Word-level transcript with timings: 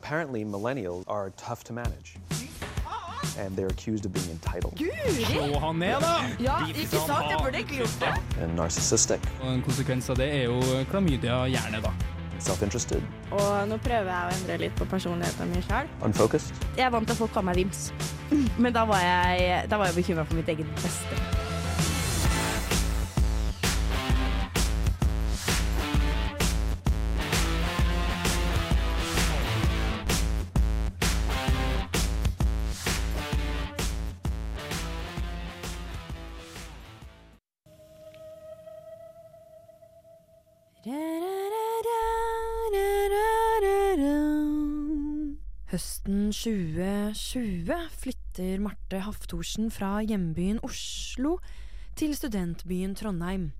Apparently, 0.00 0.44
millennials 0.44 1.02
are 1.08 1.30
tough 1.36 1.64
to 1.64 1.72
manage. 1.72 2.14
And 3.36 3.56
they're 3.56 3.66
accused 3.66 4.06
of 4.06 4.12
being 4.12 4.30
entitled 4.30 4.78
Slå 4.78 5.58
han 5.58 5.78
ned, 5.78 6.00
da! 6.00 6.28
Ja, 6.38 6.58
ikke 6.68 6.86
sant? 6.86 7.26
Jeg 7.30 7.38
burde 7.42 7.58
ikke 7.58 7.74
gjort 7.80 7.96
det. 8.00 8.42
and 8.42 8.54
narcissistic, 8.56 9.20
Og 9.42 9.54
En 9.54 9.62
konsekvens 9.62 10.10
av 10.10 10.16
det 10.16 10.28
er 10.34 10.44
jo 10.44 10.60
klamydia 10.90 11.40
gjerne, 11.50 11.82
da. 11.82 11.90
self 12.38 12.62
interested, 12.62 13.02
Og 13.32 13.68
nå 13.68 13.76
prøver 13.82 14.12
jeg 14.12 14.30
å 14.30 14.38
endre 14.38 14.58
litt 14.62 14.76
på 14.78 14.84
personligheten 14.84 15.50
min 15.50 15.62
sjøl. 15.66 15.90
unfocused. 16.06 16.54
Jeg 16.76 16.86
er 16.86 16.90
vant 16.94 17.06
til 17.06 17.12
at 17.12 17.18
folk 17.18 17.32
kaller 17.32 17.50
meg 17.50 17.56
Vims, 17.64 17.92
men 18.62 18.72
da 18.72 18.84
var 18.86 19.00
jeg, 19.02 19.68
da 19.70 19.76
var 19.76 19.90
jeg 19.90 19.94
bekymra 20.04 20.24
for 20.24 20.34
mitt 20.38 20.48
eget 20.54 20.70
beste. 20.78 21.39
2020 46.40 47.88
flytter 48.00 48.60
Marte 48.64 49.02
Haftorsen 49.04 49.66
fra 49.68 49.98
hjembyen 50.00 50.56
Oslo 50.64 51.34
til 52.00 52.14
studentbyen 52.16 52.94
Trondheim. 52.96 53.50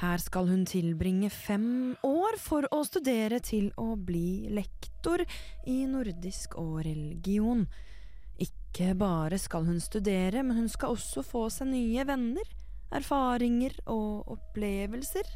Her 0.00 0.22
skal 0.22 0.48
hun 0.48 0.62
tilbringe 0.64 1.28
fem 1.28 1.92
år 2.00 2.40
for 2.40 2.64
å 2.72 2.80
studere 2.88 3.42
til 3.44 3.68
å 3.76 3.90
bli 4.00 4.48
lektor 4.56 5.26
i 5.68 5.82
nordisk 5.84 6.56
og 6.64 6.80
religion. 6.88 7.66
Ikke 8.40 8.94
bare 8.96 9.36
skal 9.36 9.68
hun 9.68 9.84
studere, 9.84 10.40
men 10.40 10.64
hun 10.64 10.72
skal 10.72 10.96
også 10.96 11.20
få 11.28 11.50
seg 11.52 11.74
nye 11.76 12.08
venner, 12.08 12.54
erfaringer 12.88 13.76
og 13.84 14.32
opplevelser. 14.38 15.28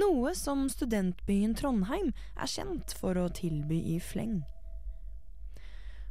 Noe 0.00 0.32
som 0.32 0.70
studentbyen 0.72 1.52
Trondheim 1.58 2.14
er 2.32 2.48
kjent 2.48 2.96
for 2.96 3.20
å 3.20 3.28
tilby 3.28 3.84
i 3.92 4.00
fleng. 4.00 4.38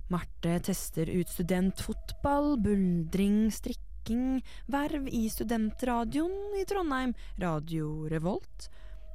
Marte 0.08 0.60
tester 0.64 1.10
ut 1.10 1.30
studentfotball, 1.30 2.58
buldring, 2.64 3.52
strikking, 3.52 4.40
verv 4.72 5.08
i 5.12 5.26
studentradioen 5.30 6.56
i 6.62 6.64
Trondheim, 6.66 7.14
Radio 7.42 8.08
Revolt, 8.08 8.70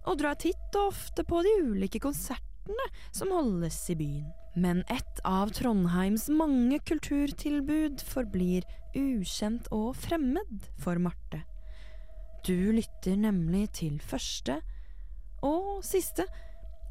og 0.05 0.19
drar 0.21 0.37
titt 0.37 0.77
og 0.77 0.91
ofte 0.91 1.25
på 1.25 1.41
de 1.47 1.55
ulike 1.65 2.03
konsertene 2.03 2.89
som 3.11 3.33
holdes 3.33 3.79
i 3.95 3.97
byen. 3.97 4.29
Men 4.55 4.83
ett 4.93 5.23
av 5.25 5.55
Trondheims 5.57 6.29
mange 6.29 6.77
kulturtilbud 6.85 8.05
forblir 8.05 8.69
ukjent 8.93 9.71
og 9.73 9.97
fremmed 9.97 10.69
for 10.77 11.01
Marte. 11.01 11.41
Du 12.45 12.73
lytter 12.75 13.17
nemlig 13.17 13.71
til 13.81 13.97
første 14.03 14.59
og 15.41 15.81
siste 15.87 16.27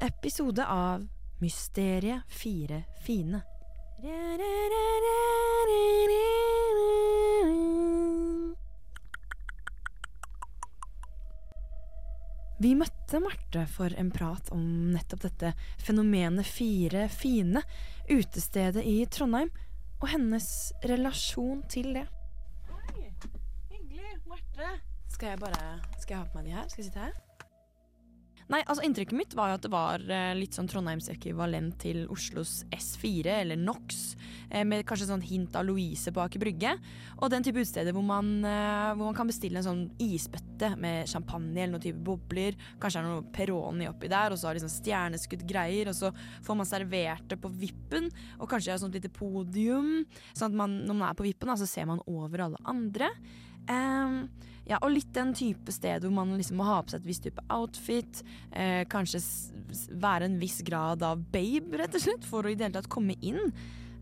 episode 0.02 0.66
av 0.66 1.06
Mysteriet 1.42 2.26
fire 2.32 2.82
fine. 3.06 3.44
Vi 4.02 4.10
møtte 12.74 13.20
Marte 13.22 13.62
for 13.70 13.94
en 13.94 14.10
prat 14.10 14.50
om 14.50 14.64
nettopp 14.90 15.22
dette 15.28 15.52
fenomenet 15.78 16.42
Fire 16.50 17.06
fine, 17.14 17.62
utestedet 18.10 18.82
i 18.82 19.06
Trondheim, 19.06 19.54
og 20.00 20.10
hennes 20.10 20.50
relasjon 20.82 21.62
til 21.70 21.94
det. 21.94 22.08
Hei, 22.74 23.06
hyggelig, 23.70 24.16
Marte. 24.26 24.80
Skal 25.14 25.36
jeg 25.36 25.44
bare 25.46 25.78
Skal 26.00 26.16
jeg 26.16 26.24
ha 26.24 26.26
på 26.26 26.40
meg 26.40 26.50
de 26.50 26.58
her? 26.58 26.66
Skal 26.66 26.82
jeg 26.82 26.90
sitte 26.90 27.06
her? 27.06 27.31
Nei, 28.52 28.60
altså 28.68 28.84
Inntrykket 28.84 29.16
mitt 29.16 29.34
var 29.36 29.48
jo 29.48 29.56
at 29.56 29.64
det 29.64 29.70
var 29.72 30.02
eh, 30.12 30.34
litt 30.36 30.52
sånn 30.52 30.66
Trondheims 30.68 31.06
ekvivalent 31.08 31.78
til 31.80 32.02
Oslos 32.12 32.66
S4, 32.74 33.38
eller 33.38 33.56
NOx, 33.56 34.02
eh, 34.50 34.60
med 34.68 34.84
kanskje 34.88 35.08
sånn 35.08 35.24
hint 35.24 35.56
av 35.56 35.64
Louise 35.64 36.12
på 36.12 36.20
Aker 36.20 36.42
Brygge. 36.42 36.74
Og 37.22 37.32
den 37.32 37.46
type 37.46 37.62
utesteder 37.62 37.96
hvor, 37.96 38.04
eh, 38.04 38.90
hvor 38.92 39.06
man 39.06 39.16
kan 39.16 39.30
bestille 39.30 39.62
en 39.62 39.64
sånn 39.64 39.82
isbøtte 40.04 40.74
med 40.82 41.08
champagne 41.08 41.62
eller 41.62 41.78
noen 41.78 41.86
type 41.86 42.04
bobler. 42.04 42.58
Kanskje 42.82 43.00
er 43.00 43.08
det 43.08 43.14
noe 43.14 43.32
Peroni 43.32 43.88
oppi 43.88 44.12
der, 44.12 44.36
og 44.36 44.40
så 44.40 44.50
har 44.50 44.60
liksom 44.60 44.74
stjerneskudd 44.74 45.46
greier, 45.48 45.88
og 45.88 45.96
så 45.96 46.12
får 46.44 46.60
man 46.60 46.68
servert 46.68 47.24
det 47.32 47.40
på 47.40 47.52
vippen, 47.56 48.12
og 48.36 48.52
kanskje 48.52 48.76
et 48.76 48.84
sånt 48.84 49.00
lite 49.00 49.12
podium, 49.16 50.02
sånn 50.36 50.52
at 50.52 50.60
man, 50.60 50.76
når 50.84 50.98
man 50.98 51.08
er 51.08 51.16
på 51.16 51.24
vippen, 51.30 51.48
da, 51.48 51.56
så 51.56 51.70
ser 51.70 51.88
man 51.88 52.04
over 52.04 52.50
alle 52.50 52.60
andre. 52.68 53.08
Ehm, 53.72 54.26
ja, 54.68 54.78
og 54.78 54.92
litt 54.94 55.10
den 55.16 55.32
type 55.34 55.74
sted 55.74 56.04
hvor 56.04 56.14
man 56.14 56.36
liksom 56.38 56.60
må 56.60 56.66
ha 56.68 56.78
på 56.84 56.92
seg 56.92 57.02
et 57.02 57.08
visst 57.08 57.24
type 57.26 57.42
outfit. 57.52 58.22
Eh, 58.50 58.82
kanskje 58.90 59.22
være 60.02 60.28
en 60.28 60.38
viss 60.42 60.60
grad 60.66 61.02
av 61.06 61.24
babe, 61.34 61.78
rett 61.80 61.96
og 61.98 62.04
slett, 62.04 62.28
for 62.28 62.46
å 62.46 62.52
i 62.52 62.58
det 62.58 62.68
hele 62.68 62.78
tatt 62.78 62.92
komme 62.92 63.16
inn. 63.20 63.50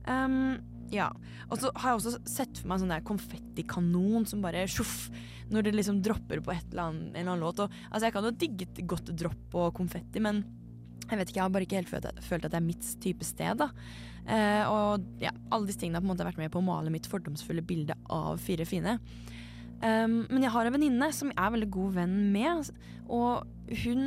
Um, 0.04 0.58
ja. 0.92 1.08
Og 1.48 1.60
så 1.62 1.70
har 1.80 1.92
jeg 1.92 2.00
også 2.00 2.20
sett 2.28 2.60
for 2.60 2.68
meg 2.68 2.78
en 2.78 2.84
sånn 2.84 2.94
der 2.94 3.06
konfettikanon 3.06 4.26
som 4.28 4.42
bare 4.44 4.66
sjoff 4.70 5.08
når 5.50 5.66
det 5.66 5.74
liksom 5.74 5.98
dropper 6.04 6.42
på 6.44 6.54
annet, 6.54 6.74
en 6.76 7.14
eller 7.14 7.24
annen 7.24 7.42
låt. 7.42 7.62
Og, 7.64 7.80
altså, 7.90 8.06
jeg 8.06 8.16
kan 8.16 8.28
jo 8.28 8.36
digge 8.44 8.68
et 8.68 8.82
godt 8.90 9.10
dropp 9.18 9.56
og 9.58 9.72
konfetti, 9.80 10.22
men 10.22 10.44
jeg 11.10 11.18
vet 11.18 11.30
ikke, 11.30 11.40
jeg 11.40 11.42
har 11.42 11.54
bare 11.54 11.66
ikke 11.66 11.80
helt 11.80 11.90
følt, 11.90 12.22
følt 12.22 12.46
at 12.46 12.52
det 12.52 12.60
er 12.60 12.68
mitt 12.68 12.86
type 13.02 13.26
sted. 13.26 13.58
da. 13.58 13.70
Eh, 14.30 14.62
og 14.70 15.22
ja, 15.22 15.32
alle 15.50 15.66
disse 15.66 15.80
tingene 15.80 15.98
har 15.98 16.04
på 16.04 16.10
en 16.10 16.12
måte 16.12 16.26
vært 16.28 16.38
med 16.38 16.52
på 16.54 16.60
å 16.60 16.66
male 16.66 16.92
mitt 16.94 17.08
fordomsfulle 17.10 17.64
bilde 17.66 17.96
av 18.14 18.38
Fire 18.42 18.66
fine. 18.68 18.98
Um, 19.80 20.26
men 20.28 20.44
jeg 20.44 20.52
har 20.52 20.68
en 20.68 20.74
venninne 20.76 21.08
som 21.16 21.30
jeg 21.32 21.40
er 21.40 21.54
veldig 21.54 21.70
god 21.72 21.94
venn 22.02 22.18
med, 22.34 22.68
og 23.10 23.48
hun 23.84 24.02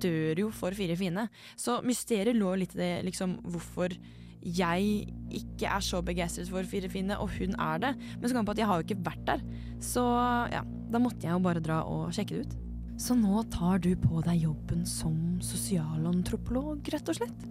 dør 0.00 0.44
jo 0.44 0.52
for 0.54 0.76
Fire 0.78 0.94
fine. 0.98 1.26
Så 1.58 1.80
mysteriet 1.86 2.38
lå 2.38 2.54
litt 2.60 2.76
i 2.76 2.82
det 2.82 2.92
liksom 3.08 3.38
hvorfor 3.48 3.96
jeg 4.38 5.08
ikke 5.34 5.66
er 5.66 5.82
så 5.82 6.00
begeistret 6.06 6.50
for 6.52 6.66
Fire 6.70 6.90
fine, 6.92 7.18
og 7.18 7.32
hun 7.34 7.56
er 7.58 7.82
det. 7.82 7.92
Men 8.14 8.28
så 8.28 8.32
kom 8.36 8.44
jeg 8.44 8.50
på 8.50 8.56
at 8.56 8.62
jeg 8.62 8.70
har 8.70 8.80
jo 8.80 8.86
ikke 8.86 9.04
vært 9.10 9.26
der, 9.26 9.44
så 9.82 10.06
ja, 10.54 10.62
da 10.92 11.02
måtte 11.02 11.26
jeg 11.26 11.34
jo 11.34 11.44
bare 11.44 11.64
dra 11.64 11.82
og 11.90 12.14
sjekke 12.14 12.38
det 12.38 12.46
ut. 12.46 12.58
Så 12.98 13.14
nå 13.14 13.44
tar 13.54 13.82
du 13.82 13.92
på 13.98 14.22
deg 14.26 14.42
jobben 14.42 14.86
som 14.86 15.14
sosialantropolog, 15.44 16.82
rett 16.94 17.10
og 17.10 17.20
slett? 17.20 17.46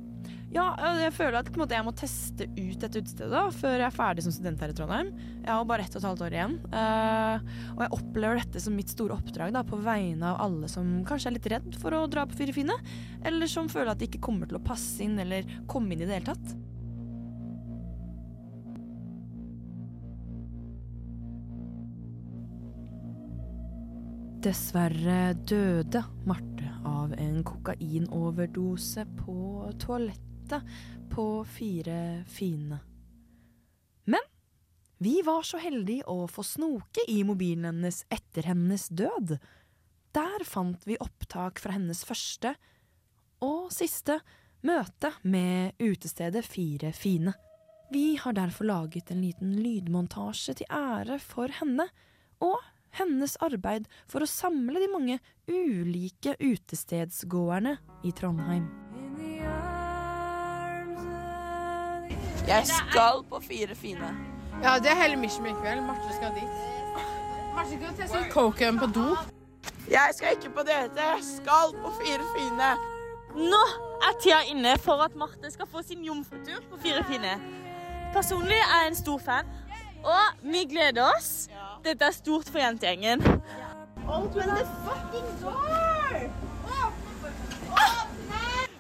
Ja, 0.48 0.70
jeg 0.96 1.12
føler 1.12 1.42
at 1.42 1.50
måte, 1.60 1.76
jeg 1.76 1.84
må 1.84 1.92
teste 1.98 2.46
ut 2.48 2.78
dette 2.80 3.02
utestedet 3.04 3.42
før 3.58 3.74
jeg 3.82 3.88
er 3.90 3.96
ferdig 3.96 4.24
som 4.24 4.32
student 4.32 4.62
her 4.64 4.72
i 4.72 4.76
Trondheim. 4.78 5.10
Jeg 5.42 5.52
har 5.52 5.66
bare 5.68 5.84
ett 5.84 5.96
og 5.98 6.00
et 6.00 6.08
halvt 6.08 6.24
år 6.24 6.36
igjen. 6.38 6.54
Uh, 6.72 7.50
og 7.74 7.82
jeg 7.84 7.94
opplever 7.98 8.40
dette 8.40 8.62
som 8.64 8.78
mitt 8.78 8.94
store 8.94 9.18
oppdrag 9.18 9.52
da, 9.56 9.66
på 9.68 9.80
vegne 9.84 10.30
av 10.32 10.40
alle 10.46 10.70
som 10.72 11.02
kanskje 11.08 11.34
er 11.34 11.36
litt 11.36 11.50
redd 11.52 11.76
for 11.82 11.98
å 11.98 12.06
dra 12.08 12.24
på 12.30 12.40
Fire 12.40 12.56
fine, 12.56 12.78
eller 13.28 13.52
som 13.52 13.68
føler 13.72 13.92
at 13.92 14.00
de 14.00 14.08
ikke 14.08 14.24
kommer 14.24 14.48
til 14.48 14.60
å 14.62 14.64
passe 14.64 15.04
inn 15.04 15.20
eller 15.20 15.44
komme 15.68 15.94
inn 15.94 16.06
i 16.06 16.08
det 16.08 16.22
hele 16.22 16.32
tatt. 16.32 16.56
Dessverre 24.48 25.34
døde 25.50 26.06
Marte 26.30 26.72
av 26.88 27.12
en 27.20 27.44
kokainoverdose 27.44 29.04
på 29.20 29.36
toalettet 29.84 30.37
på 31.12 31.46
Fire 31.46 32.24
fine. 32.28 32.80
Men 34.04 34.24
vi 34.98 35.22
var 35.26 35.44
så 35.44 35.60
heldige 35.62 36.08
å 36.10 36.28
få 36.32 36.44
snoke 36.46 37.04
i 37.08 37.20
mobilen 37.28 37.68
hennes 37.70 38.04
etter 38.10 38.50
hennes 38.50 38.88
død. 38.90 39.38
Der 40.16 40.46
fant 40.48 40.88
vi 40.88 40.98
opptak 41.04 41.60
fra 41.62 41.76
hennes 41.76 42.02
første 42.08 42.56
og 43.46 43.68
siste 43.76 44.20
møte 44.66 45.12
med 45.22 45.78
utestedet 45.84 46.46
Fire 46.48 46.94
fine. 46.96 47.36
Vi 47.92 48.18
har 48.20 48.34
derfor 48.34 48.68
laget 48.68 49.12
en 49.12 49.22
liten 49.22 49.54
lydmontasje 49.62 50.58
til 50.60 50.74
ære 50.74 51.20
for 51.24 51.54
henne, 51.62 51.88
og 52.44 52.58
hennes 52.98 53.38
arbeid 53.44 53.88
for 54.10 54.26
å 54.26 54.30
samle 54.30 54.82
de 54.82 54.90
mange 54.92 55.20
ulike 55.48 56.36
utestedsgåerne 56.42 57.78
i 58.04 58.12
Trondheim. 58.18 58.97
Jeg 62.48 62.64
skal 62.68 63.24
på 63.30 63.40
Fire 63.48 63.76
fine. 63.76 64.18
Ja, 64.64 64.80
det 64.80 64.90
er 64.92 64.96
hele 64.96 65.16
mission 65.16 65.46
i 65.46 65.52
kveld. 65.62 65.82
Marte 65.82 66.14
skal 66.16 66.32
dit. 66.36 66.54
Marte 67.56 67.70
skal 67.70 67.98
teste 67.98 68.20
ut 68.20 68.32
coken 68.32 68.80
på 68.80 68.86
do. 68.86 69.18
Jeg 69.92 70.10
skal 70.14 70.28
ikke 70.32 70.50
på 70.56 70.62
DT. 70.70 70.98
jeg 70.98 71.20
skal 71.24 71.76
på 71.84 71.92
Fire 72.00 72.24
fine. 72.38 72.70
Nå 73.36 73.64
er 74.08 74.16
tida 74.24 74.40
inne 74.52 74.78
for 74.78 75.04
at 75.04 75.16
Marte 75.16 75.52
skal 75.52 75.68
få 75.68 75.84
sin 75.84 76.06
jomfrutur 76.06 76.64
på 76.72 76.80
Fire 76.86 77.04
fine. 77.04 77.36
Personlig 78.14 78.58
er 78.64 78.80
jeg 78.82 78.88
en 78.88 78.96
stor 78.96 79.20
fan, 79.26 79.46
og 80.04 80.24
vi 80.42 80.64
gleder 80.70 81.04
oss. 81.18 81.50
Dette 81.84 82.06
er 82.06 82.12
stort 82.12 82.50
for 82.50 82.64
jentegjengen. 82.64 83.22
Open 84.08 84.42
the 84.56 84.66
fucking 84.88 85.30
door! 85.44 86.20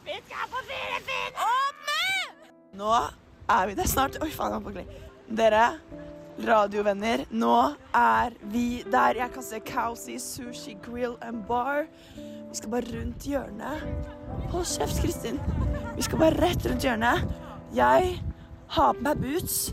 Vi 0.05 0.19
skal 0.25 0.51
på 0.55 0.67
Fire 0.71 0.99
fine! 1.11 1.47
Åpne! 1.51 2.03
Nå 2.73 2.93
er 3.49 3.67
vi 3.67 3.75
der 3.77 3.87
snart. 3.87 4.17
Oi, 4.21 4.29
faen, 4.31 4.51
jeg 4.51 4.59
var 4.59 4.65
på 4.65 4.73
glid. 4.75 4.95
Dere, 5.37 5.65
radiovenner, 6.47 7.25
nå 7.31 7.55
er 7.95 8.35
vi 8.51 8.83
der. 8.91 9.21
Jeg 9.21 9.33
kan 9.33 9.45
se 9.45 9.59
Cousy 9.67 10.17
Sushi 10.21 10.77
Grill 10.83 11.17
and 11.21 11.45
Bar. 11.47 11.87
Vi 12.17 12.59
skal 12.59 12.71
bare 12.71 12.91
rundt 12.93 13.27
hjørnet. 13.27 13.83
Hold 14.51 14.67
kjeft, 14.69 15.01
Kristin. 15.03 15.39
Vi 15.95 16.05
skal 16.05 16.21
bare 16.21 16.37
rett 16.41 16.67
rundt 16.67 16.85
hjørnet. 16.85 17.23
Jeg 17.75 18.13
har 18.75 18.93
på 18.95 19.03
meg 19.03 19.23
boots, 19.23 19.71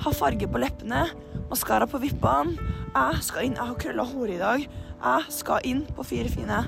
har 0.00 0.16
farge 0.16 0.48
på 0.48 0.60
leppene, 0.60 1.06
maskara 1.50 1.88
på 1.88 2.00
vippene. 2.02 2.58
Jeg 2.94 3.22
skal 3.26 3.48
inn. 3.48 3.56
Jeg 3.58 3.68
har 3.68 3.80
krølla 3.80 4.04
hår 4.06 4.34
i 4.34 4.40
dag. 4.40 4.66
Jeg 5.04 5.32
skal 5.34 5.64
inn 5.68 5.84
på 5.96 6.04
Fire 6.06 6.30
fine. 6.32 6.60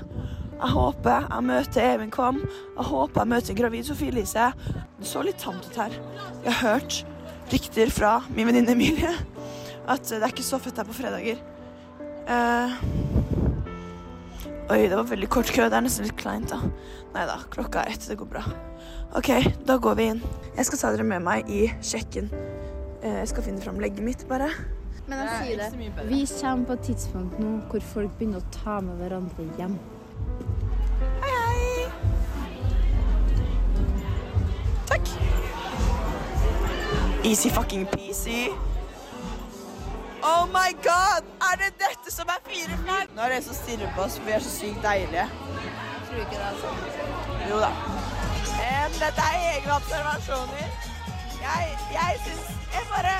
Jeg 0.57 0.73
håper 0.73 1.27
jeg 1.29 1.45
møter 1.45 1.83
Even 1.93 2.11
Kvam. 2.13 2.39
Jeg 2.77 2.85
håper 2.89 3.21
jeg 3.21 3.31
møter 3.33 3.57
gravid 3.57 3.85
Sofie 3.87 4.13
Elise. 4.13 4.51
Det 4.97 5.07
så 5.07 5.21
litt 5.25 5.37
tamt 5.41 5.67
ut 5.69 5.77
her. 5.77 5.93
Jeg 6.43 6.53
har 6.53 6.77
hørt 6.77 7.03
rykter 7.51 7.91
fra 7.93 8.13
min 8.33 8.49
venninne 8.49 8.73
Emilie 8.73 9.13
at 9.87 10.03
det 10.09 10.19
er 10.19 10.33
ikke 10.33 10.43
så 10.43 10.59
fett 10.59 10.79
her 10.81 10.87
på 10.87 10.95
fredager. 10.97 11.37
Eh, 12.27 12.73
oi, 14.67 14.81
det 14.83 14.97
var 14.97 15.05
veldig 15.07 15.29
kort 15.31 15.51
kø. 15.53 15.67
Det 15.69 15.77
er 15.77 15.85
nesten 15.85 16.07
litt 16.09 16.17
kleint, 16.19 16.51
da. 16.51 16.59
Nei 17.13 17.23
da, 17.29 17.37
klokka 17.53 17.85
er 17.85 17.95
ett. 17.95 18.07
Det 18.09 18.17
går 18.19 18.27
bra. 18.33 18.43
OK, 19.15 19.31
da 19.67 19.77
går 19.79 19.95
vi 19.99 20.09
inn. 20.11 20.23
Jeg 20.57 20.67
skal 20.67 20.81
ta 20.81 20.91
dere 20.95 21.07
med 21.07 21.23
meg 21.23 21.47
i 21.47 21.67
sjekken. 21.79 22.27
Eh, 22.99 23.21
jeg 23.21 23.31
skal 23.31 23.47
finne 23.47 23.63
fram 23.63 23.79
legget 23.79 24.03
mitt, 24.03 24.27
bare. 24.27 24.49
Men 25.07 25.23
jeg 25.23 25.37
sier 25.39 25.61
det. 25.61 26.01
Vi 26.09 26.25
kommer 26.33 26.67
på 26.67 26.75
et 26.75 26.87
tidspunkt 26.89 27.39
nå 27.39 27.53
hvor 27.71 27.85
folk 27.93 28.17
begynner 28.19 28.43
å 28.43 28.51
ta 28.57 28.81
med 28.83 28.99
hverandre 28.99 29.47
hjem. 29.55 29.77
Easy 37.27 37.49
fucking 37.49 37.85
peasy. 37.87 38.47
Oh 40.23 40.47
my 40.53 40.71
god! 40.81 41.23
Er 41.47 41.55
det 41.57 41.73
dette 41.75 42.11
som 42.15 42.29
er 42.31 42.39
fire 42.47 42.77
flagg? 42.83 43.11
Nå 43.15 43.21
er 43.21 43.27
det 43.27 43.37
en 43.41 43.43
som 43.43 43.55
stirrer 43.55 43.91
på 43.95 44.05
oss, 44.05 44.15
for 44.15 44.29
vi 44.29 44.31
er 44.31 44.39
så 44.45 44.51
sykt 44.53 44.79
deilige. 44.83 45.25
Tror 46.07 46.15
du 46.15 46.21
ikke 46.23 46.37
det 46.37 46.47
er 46.47 46.61
sånn? 46.61 46.79
Jo 47.49 47.59
da. 47.65 47.73
Men 48.53 48.95
dette 49.01 49.27
er 49.27 49.43
egne 49.57 49.75
observasjoner. 49.75 50.71
Jeg, 51.43 51.77
jeg 51.97 52.23
syns 52.23 52.47
Jeg 52.71 52.87
bare 52.95 53.17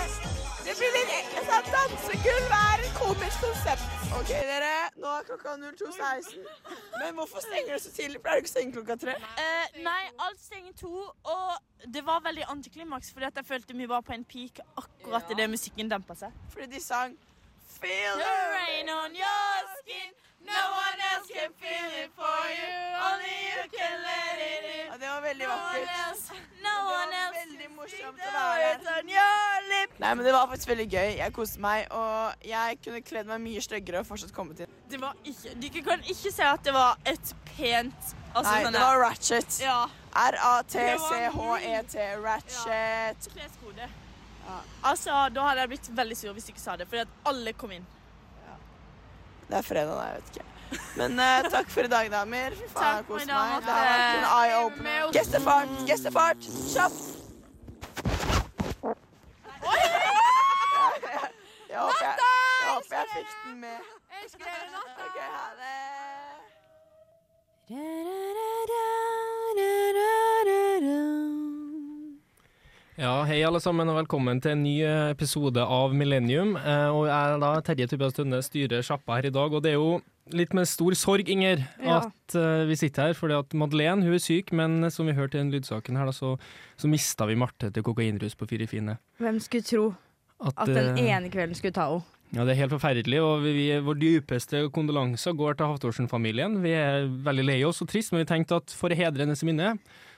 Det 0.68 0.74
blir 0.75 0.96
litt 0.98 1.12
jeg 1.31 1.44
sa 1.48 1.58
Dansegulv 1.64 2.54
er 2.58 2.81
et 2.84 2.96
komisk 2.98 3.38
konsept. 3.40 3.86
OK, 4.18 4.31
dere. 4.50 4.72
Nå 5.00 5.14
er 5.16 5.24
klokka 5.30 5.54
02.16. 5.62 6.42
Men 6.98 7.14
hvorfor 7.16 7.44
stenger 7.46 7.78
det 7.78 7.80
så 7.86 7.92
tidlig? 7.96 8.19
Pleier 8.25 8.42
du 8.42 8.44
ikke 8.44 8.52
å 8.52 8.54
stenge 8.54 8.75
klokka 8.75 8.98
tre? 9.00 9.14
Uh, 9.40 9.78
nei, 9.86 10.02
alt 10.25 10.42
stenger 10.44 10.75
to, 10.81 10.92
og 11.08 11.88
det 11.96 12.04
var 12.10 12.19
veldig 12.25 12.50
antiklimaks, 12.52 13.14
fordi 13.16 13.30
at 13.30 13.40
jeg 13.40 13.48
følte 13.48 13.78
vi 13.80 13.88
var 13.88 14.04
på 14.04 14.18
en 14.18 14.28
peak 14.28 14.60
akkurat 14.84 15.31
idet 15.38 15.48
musikken 15.56 15.94
dempa 15.94 16.19
seg. 16.19 16.36
Fordi 16.52 16.68
de 16.75 16.84
sang 16.84 17.16
Feel 17.78 18.19
The 18.19 18.36
rain 18.58 18.92
on 18.92 19.16
your 19.16 19.72
skin, 19.80 20.12
no 20.47 20.63
one 20.83 20.99
else 21.11 21.27
can 21.38 21.51
feel 21.61 21.89
it 22.03 22.11
for 22.15 22.41
you, 22.59 22.73
only 23.09 23.35
you 23.51 23.63
can 23.77 23.95
let 24.07 24.35
it 24.47 24.63
in. 24.75 24.85
Ja, 24.91 24.95
det 25.01 25.09
var 25.13 25.21
veldig 25.27 25.47
vakkert. 25.51 25.88
No 26.63 26.73
Det 26.77 26.83
one 26.83 27.11
var 27.11 27.27
else 27.27 27.39
veldig 27.41 27.69
morsomt 27.75 28.21
å 28.27 28.31
være 28.33 28.53
her. 28.63 29.88
Nei, 29.97 30.13
men 30.15 30.25
Det 30.25 30.33
var 30.33 30.47
faktisk 30.47 30.69
veldig 30.69 30.88
gøy. 30.94 31.09
Jeg 31.17 31.33
koste 31.33 31.59
meg, 31.63 31.88
og 31.91 32.47
jeg 32.47 32.79
kunne 32.83 33.01
kledd 33.01 33.29
meg 33.29 33.41
mye 33.44 33.61
styggere 33.65 34.01
og 34.03 34.07
fortsatt 34.09 34.33
kommet 34.35 34.59
inn. 34.63 34.73
Det 34.91 34.99
var 35.01 35.15
ikke, 35.25 35.55
Dere 35.61 35.83
kan 35.83 36.03
ikke 36.07 36.31
si 36.31 36.44
at 36.47 36.63
det 36.63 36.73
var 36.75 36.97
et 37.05 37.33
pent 37.49 38.13
altså, 38.33 38.51
Nei, 38.51 38.63
sånn 38.63 38.73
det 38.77 38.83
var 38.83 38.99
ratchet. 39.03 39.59
Ja. 39.63 39.79
R-A-T-C-H-E-T. 40.17 41.95
Ratchet. 42.23 42.23
Ratchet. 42.23 43.29
Kleskode. 43.35 43.89
Altså, 44.83 45.29
Da 45.35 45.49
hadde 45.49 45.65
jeg 45.65 45.73
blitt 45.75 45.89
veldig 45.97 46.17
sur 46.17 46.33
hvis 46.33 46.47
du 46.47 46.53
ikke 46.55 46.63
sa 46.63 46.77
det, 46.79 46.88
fordi 46.88 47.03
at 47.03 47.15
alle 47.27 47.53
kom 47.53 47.71
inn. 47.75 47.85
Det 49.47 49.57
er 49.57 49.61
fredag, 49.63 49.95
da. 49.95 50.03
jeg 50.03 50.15
vet 50.15 50.29
ikke. 50.35 50.45
Men 50.97 51.19
uh, 51.19 51.49
takk 51.51 51.69
for 51.71 51.88
i 51.88 51.91
dag, 51.91 52.09
damer. 52.11 52.55
Fy 52.59 52.67
faen, 52.73 53.05
kos 53.07 53.21
meg. 53.21 53.27
Det 53.27 53.33
har 53.33 53.85
vært 53.88 54.01
en 54.01 54.25
Marte. 54.25 54.41
eye-opener. 54.41 55.11
Gestefart! 55.15 55.69
gjestefart! 55.88 56.49
Kjapt! 56.73 57.03
Jeg 61.69 61.77
håper 61.79 62.05
jeg, 62.05 62.17
jeg 62.17 62.73
håper 62.73 62.95
jeg 62.97 63.07
fikk 63.13 63.31
den 63.45 63.59
med. 63.59 63.79
Jeg 64.17 64.29
skrev 64.35 64.61
natta. 64.75 64.94
Ok, 65.07 65.17
ha 65.19 65.47
det. 65.61 65.77
Ja, 72.97 73.11
hei 73.29 73.44
alle 73.45 73.59
sammen 73.61 73.89
og 73.91 73.99
velkommen 73.99 74.39
til 74.41 74.55
en 74.55 74.63
ny 74.65 74.79
eh, 74.81 75.11
episode 75.13 75.61
av 75.61 75.91
Millennium. 75.94 76.55
Eh, 76.57 76.88
og 76.89 77.03
jeg 77.05 77.13
er 77.35 77.41
da 77.44 77.49
Terje 77.67 77.85
Tubias 77.91 78.15
Tønne 78.17 78.39
styrer 78.41 78.81
sjappa 78.85 79.19
her 79.19 79.27
i 79.29 79.33
dag, 79.35 79.53
og 79.53 79.61
det 79.61 79.75
er 79.75 79.77
jo 79.77 79.99
litt 80.33 80.55
med 80.57 80.65
stor 80.67 80.95
sorg, 80.97 81.29
Inger, 81.29 81.61
Ja. 81.85 81.99
at 82.07 82.35
eh, 82.35 82.63
vi 82.65 82.75
sitter 82.79 83.11
her. 83.11 83.13
fordi 83.13 83.38
at 83.38 83.53
Madeleine 83.53 84.01
hun 84.01 84.17
er 84.17 84.23
syk, 84.23 84.49
men 84.51 84.89
som 84.89 85.05
vi 85.05 85.13
hørte 85.13 85.38
i 85.38 85.44
den 85.44 85.53
lydsaken 85.53 85.95
her, 85.95 86.09
da, 86.09 86.15
så, 86.15 86.33
så 86.75 86.89
mista 86.89 87.29
vi 87.29 87.38
Marte 87.38 87.69
til 87.69 87.85
kokainrus 87.85 88.33
på 88.35 88.49
Fire 88.49 88.65
fine. 88.67 88.97
Hvem 89.21 89.39
skulle 89.45 89.63
tro 89.69 89.85
At, 90.41 90.57
at 90.57 90.73
den 90.73 90.97
eh, 90.97 91.13
ene 91.13 91.29
kvelden 91.29 91.53
skulle 91.55 91.77
ta 91.77 91.91
henne? 91.94 92.01
Ja, 92.33 92.44
det 92.44 92.57
er 92.57 92.63
helt 92.65 92.73
forferdelig, 92.73 93.21
og 93.23 93.45
vi, 93.45 93.53
vi, 93.55 93.67
vår 93.79 94.01
dypeste 94.01 94.65
kondolanser 94.75 95.38
går 95.38 95.53
til 95.55 95.69
Haftorsen-familien. 95.69 96.57
Vi 96.65 96.73
er 96.75 97.05
veldig 97.23 97.45
lei 97.45 97.61
oss 97.63 97.79
og 97.85 97.94
trist, 97.94 98.11
men 98.11 98.25
vi 98.25 98.31
tenkte 98.33 98.57
at 98.57 98.73
for 98.75 98.91
å 98.91 98.97
hedre 98.99 99.23
hennes 99.23 99.45
minne, 99.47 99.75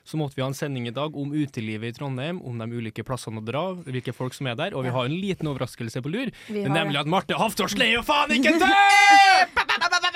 så 0.08 0.20
måtte 0.20 0.38
vi 0.38 0.44
ha 0.44 0.50
en 0.50 0.58
sending 0.58 0.88
i 0.90 0.96
dag 0.96 1.16
om 1.18 1.34
utelivet 1.34 1.94
i 1.94 1.98
Trondheim, 1.98 2.42
om 2.46 2.58
de 2.62 2.70
ulike 2.72 3.06
plassene 3.08 3.42
å 3.42 3.46
dra, 3.46 3.64
hvilke 3.86 4.16
folk 4.16 4.38
som 4.38 4.50
er 4.52 4.60
der, 4.60 4.78
og 4.78 4.86
vi 4.88 4.94
har 4.96 5.10
en 5.10 5.18
liten 5.18 5.52
overraskelse 5.52 6.04
på 6.06 6.14
lur, 6.14 6.34
nemlig 6.50 7.02
at 7.02 7.10
Marte 7.10 7.38
Haftorsen 7.40 7.84
er 7.86 7.96
jo 7.98 8.06
faen 8.08 8.36
ikke 8.38 8.58
død! 8.60 10.00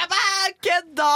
Kødda! 0.73 1.07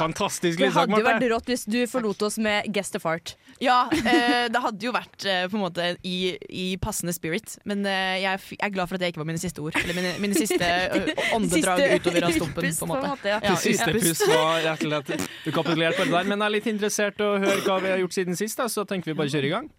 Fantastisk 0.00 0.58
Det 0.58 0.70
hadde 0.72 0.96
jo 0.96 1.04
vært 1.04 1.24
rått 1.32 1.48
hvis 1.52 1.64
du 1.68 1.80
forlot 1.90 2.22
oss 2.24 2.38
med 2.40 2.68
guest 2.72 2.96
of 2.96 3.04
art. 3.06 3.34
Ja, 3.62 3.84
eh, 3.92 4.46
det 4.50 4.60
hadde 4.64 4.82
jo 4.82 4.90
vært 4.94 5.24
eh, 5.30 5.44
på 5.52 5.58
en 5.58 5.62
måte 5.62 5.84
i, 6.02 6.34
i 6.50 6.64
passende 6.82 7.12
spirit. 7.14 7.54
Men 7.68 7.84
eh, 7.86 8.16
jeg, 8.24 8.40
f- 8.40 8.54
jeg 8.56 8.64
er 8.66 8.72
glad 8.74 8.88
for 8.90 8.96
at 8.98 9.04
det 9.04 9.12
ikke 9.12 9.20
var 9.22 9.28
mine 9.28 9.38
siste 9.42 9.62
ord. 9.62 9.76
Eller 9.78 9.94
mine, 9.98 10.14
mine 10.24 10.34
siste 10.38 10.58
ø, 10.64 11.04
åndedrag 11.36 11.78
Siste 11.84 11.94
utover 12.00 12.26
av 12.30 12.34
stumpen. 12.38 12.64
utpust, 12.64 12.80
På 12.82 12.88
en 12.98 13.06
måte. 13.12 13.28
ja. 13.30 13.38
Ja, 13.44 13.52
Det 13.54 13.60
siste 13.62 13.90
utpust. 13.92 14.24
puss 14.24 14.34
var 14.34 14.64
rett 14.66 14.82
og 14.88 14.90
slett 14.90 15.28
Du 15.44 15.52
kapitulerte 15.54 16.00
på 16.00 16.08
det 16.08 16.16
der, 16.16 16.30
men 16.32 16.38
jeg 16.42 16.46
er 16.50 16.54
litt 16.56 16.70
interessert 16.74 17.20
i 17.22 17.28
å 17.28 17.36
høre 17.44 17.60
hva 17.68 17.78
vi 17.84 17.92
har 17.94 18.02
gjort 18.02 18.16
siden 18.18 18.40
sist, 18.40 18.58
da, 18.58 18.66
så 18.72 18.84
tenker 18.88 19.12
vi 19.12 19.18
bare 19.22 19.32
kjøre 19.36 19.50
i 19.50 19.54
gang. 19.54 19.70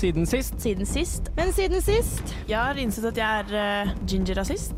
Siden 0.00 0.24
sist 0.30 0.54
Siden 0.62 0.86
sist. 0.88 1.26
Men 1.36 1.50
siden 1.52 1.82
sist 1.84 2.30
Jeg 2.48 2.56
har 2.56 2.78
innsett 2.80 3.10
at 3.10 3.18
jeg 3.20 3.44
er 3.50 3.90
uh, 3.90 3.96
ginger-rasist. 4.08 4.72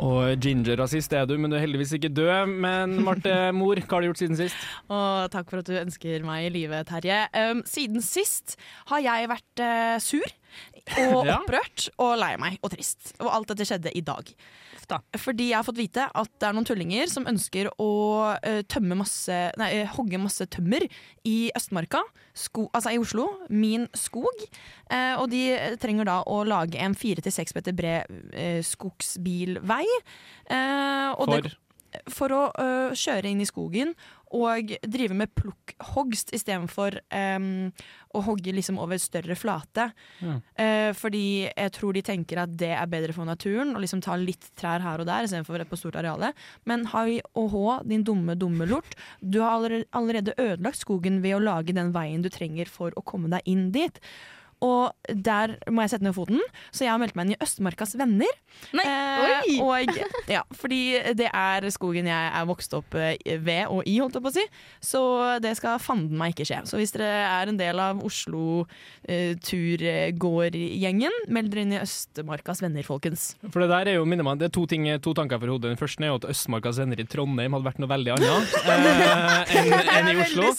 Og 0.00 0.40
ginger-rasist 0.40 1.12
er 1.12 1.26
du, 1.28 1.34
men 1.36 1.52
du 1.52 1.58
er 1.58 1.64
heldigvis 1.64 1.92
ikke 1.98 2.12
død. 2.16 2.48
Men 2.64 2.96
Marte 3.04 3.34
Mor, 3.56 3.80
hva 3.80 3.98
har 3.98 4.04
du 4.04 4.10
gjort 4.10 4.22
siden 4.22 4.38
sist? 4.38 4.68
Og 4.88 5.28
takk 5.32 5.50
for 5.52 5.60
at 5.60 5.68
du 5.68 5.76
ønsker 5.76 6.24
meg 6.24 6.48
i 6.48 6.52
live, 6.54 6.80
Terje. 6.88 7.22
Um, 7.36 7.60
siden 7.68 8.04
sist 8.04 8.56
har 8.92 9.04
jeg 9.04 9.28
vært 9.32 9.64
uh, 9.64 9.96
sur 10.00 10.39
og 10.98 11.28
opprørt 11.28 11.88
og 11.98 12.16
lei 12.18 12.32
meg 12.40 12.58
og 12.62 12.72
trist. 12.74 13.12
Og 13.20 13.30
alt 13.32 13.48
dette 13.52 13.66
skjedde 13.68 13.92
i 13.96 14.02
dag. 14.02 14.32
Fordi 15.22 15.50
jeg 15.52 15.58
har 15.58 15.66
fått 15.66 15.78
vite 15.78 16.08
at 16.18 16.30
det 16.40 16.48
er 16.48 16.54
noen 16.56 16.66
tullinger 16.66 17.06
som 17.10 17.28
ønsker 17.30 17.68
å 17.78 17.90
eh, 18.42 18.62
tømme 18.66 18.96
masse, 18.98 19.36
nei, 19.60 19.68
eh, 19.78 19.92
hogge 19.94 20.18
masse 20.18 20.46
tømmer 20.50 20.82
i 21.28 21.36
Østmarka, 21.54 22.02
sko, 22.34 22.66
altså 22.74 22.90
i 22.96 22.98
Oslo, 22.98 23.28
min 23.54 23.86
skog. 23.94 24.42
Eh, 24.90 25.14
og 25.14 25.30
de 25.30 25.44
trenger 25.82 26.10
da 26.10 26.18
å 26.26 26.40
lage 26.48 26.80
en 26.82 26.96
fire 26.98 27.22
til 27.22 27.34
seks 27.34 27.54
meter 27.54 27.76
bred 27.76 28.10
skogsbilvei. 28.66 29.84
Og 31.18 31.26
det- 31.36 31.42
For 31.50 31.58
for 32.06 32.28
å 32.30 32.42
kjøre 32.94 33.26
inn 33.26 33.40
i 33.40 33.46
skogen 33.48 33.96
og 34.36 34.72
drive 34.86 35.16
med 35.18 35.32
plukkhogst 35.34 36.30
istedenfor 36.36 37.00
um, 37.10 37.70
å 38.14 38.22
hogge 38.26 38.54
liksom 38.54 38.78
over 38.82 39.00
større 39.02 39.34
flate. 39.38 39.88
Ja. 40.22 40.36
Uh, 40.54 40.90
fordi 40.96 41.24
jeg 41.48 41.74
tror 41.74 41.96
de 41.96 42.04
tenker 42.06 42.42
at 42.44 42.54
det 42.60 42.72
er 42.76 42.90
bedre 42.90 43.14
for 43.16 43.28
naturen 43.28 43.74
å 43.74 43.82
liksom 43.82 44.02
ta 44.04 44.16
litt 44.20 44.50
trær 44.58 44.84
her 44.84 45.02
og 45.02 45.08
der 45.10 45.26
istedenfor 45.26 45.66
på 45.66 45.80
stort 45.80 45.98
areale. 46.00 46.32
Men 46.68 46.86
hai 46.94 47.20
og 47.34 47.50
hå, 47.54 47.64
din 47.90 48.06
dumme, 48.06 48.38
dumme 48.38 48.68
lort, 48.70 48.94
du 49.20 49.40
har 49.42 49.56
allerede, 49.58 50.36
ødelagt 50.38 50.80
skogen 50.80 51.20
ved 51.24 51.36
å 51.36 51.44
lage 51.44 51.74
den 51.76 51.90
veien 51.94 52.22
du 52.22 52.30
trenger 52.32 52.70
for 52.70 52.94
å 52.96 53.04
komme 53.06 53.30
deg 53.32 53.46
inn 53.50 53.70
dit. 53.74 53.98
Og 54.64 54.92
der 55.08 55.56
må 55.72 55.84
jeg 55.84 55.94
sette 55.94 56.06
ned 56.06 56.16
foten. 56.16 56.40
Så 56.70 56.84
jeg 56.84 56.92
har 56.92 57.00
meldt 57.00 57.16
meg 57.18 57.28
inn 57.30 57.36
i 57.36 57.42
Østmarkas 57.44 57.96
Venner. 57.98 58.38
Nei, 58.76 58.84
Eh, 58.90 59.60
og, 59.62 60.00
ja, 60.30 60.42
fordi 60.56 60.80
det 61.18 61.28
er 61.32 61.66
skogen 61.72 62.08
jeg 62.08 62.30
er 62.36 62.46
vokst 62.48 62.74
opp 62.76 62.94
eh, 62.98 63.16
ved 63.40 63.70
og 63.70 63.86
i, 63.88 63.96
holdt 64.00 64.16
jeg 64.18 64.24
på 64.24 64.30
å 64.30 64.34
si. 64.34 64.44
Så 64.84 65.02
det 65.42 65.54
skal 65.58 65.80
fanden 65.82 66.18
meg 66.20 66.34
ikke 66.34 66.46
skje. 66.48 66.60
Så 66.70 66.80
hvis 66.80 66.94
dere 66.94 67.10
er 67.28 67.50
en 67.52 67.60
del 67.60 67.80
av 67.82 68.02
Oslo 68.06 68.64
eh, 69.08 69.36
turgårdgjengen, 69.46 71.16
meld 71.32 71.52
dere 71.52 71.64
inn 71.66 71.74
i 71.76 71.80
Østmarkas 71.80 72.62
Venner, 72.64 72.86
folkens. 72.86 73.30
For 73.48 73.64
det 73.64 73.70
der 73.72 73.92
er 73.92 73.98
jo, 74.00 74.06
minner 74.08 74.26
meg, 74.26 74.40
det 74.40 74.50
er 74.50 74.54
to, 74.56 74.66
ting, 74.70 74.86
to 75.04 75.14
tanker 75.16 75.40
for 75.42 75.54
hodet. 75.54 75.72
Den 75.74 75.80
første 75.80 76.04
er 76.06 76.12
jo 76.12 76.20
at 76.20 76.28
Østmarkas 76.32 76.80
venner 76.80 77.02
i 77.02 77.06
Trondheim 77.08 77.56
hadde 77.56 77.68
vært 77.68 77.80
noe 77.82 77.90
veldig 77.90 78.14
annet 78.16 78.56
eh, 78.74 79.60
enn 79.60 79.74
en 79.96 80.12
i 80.12 80.16
Oslo. 80.24 80.50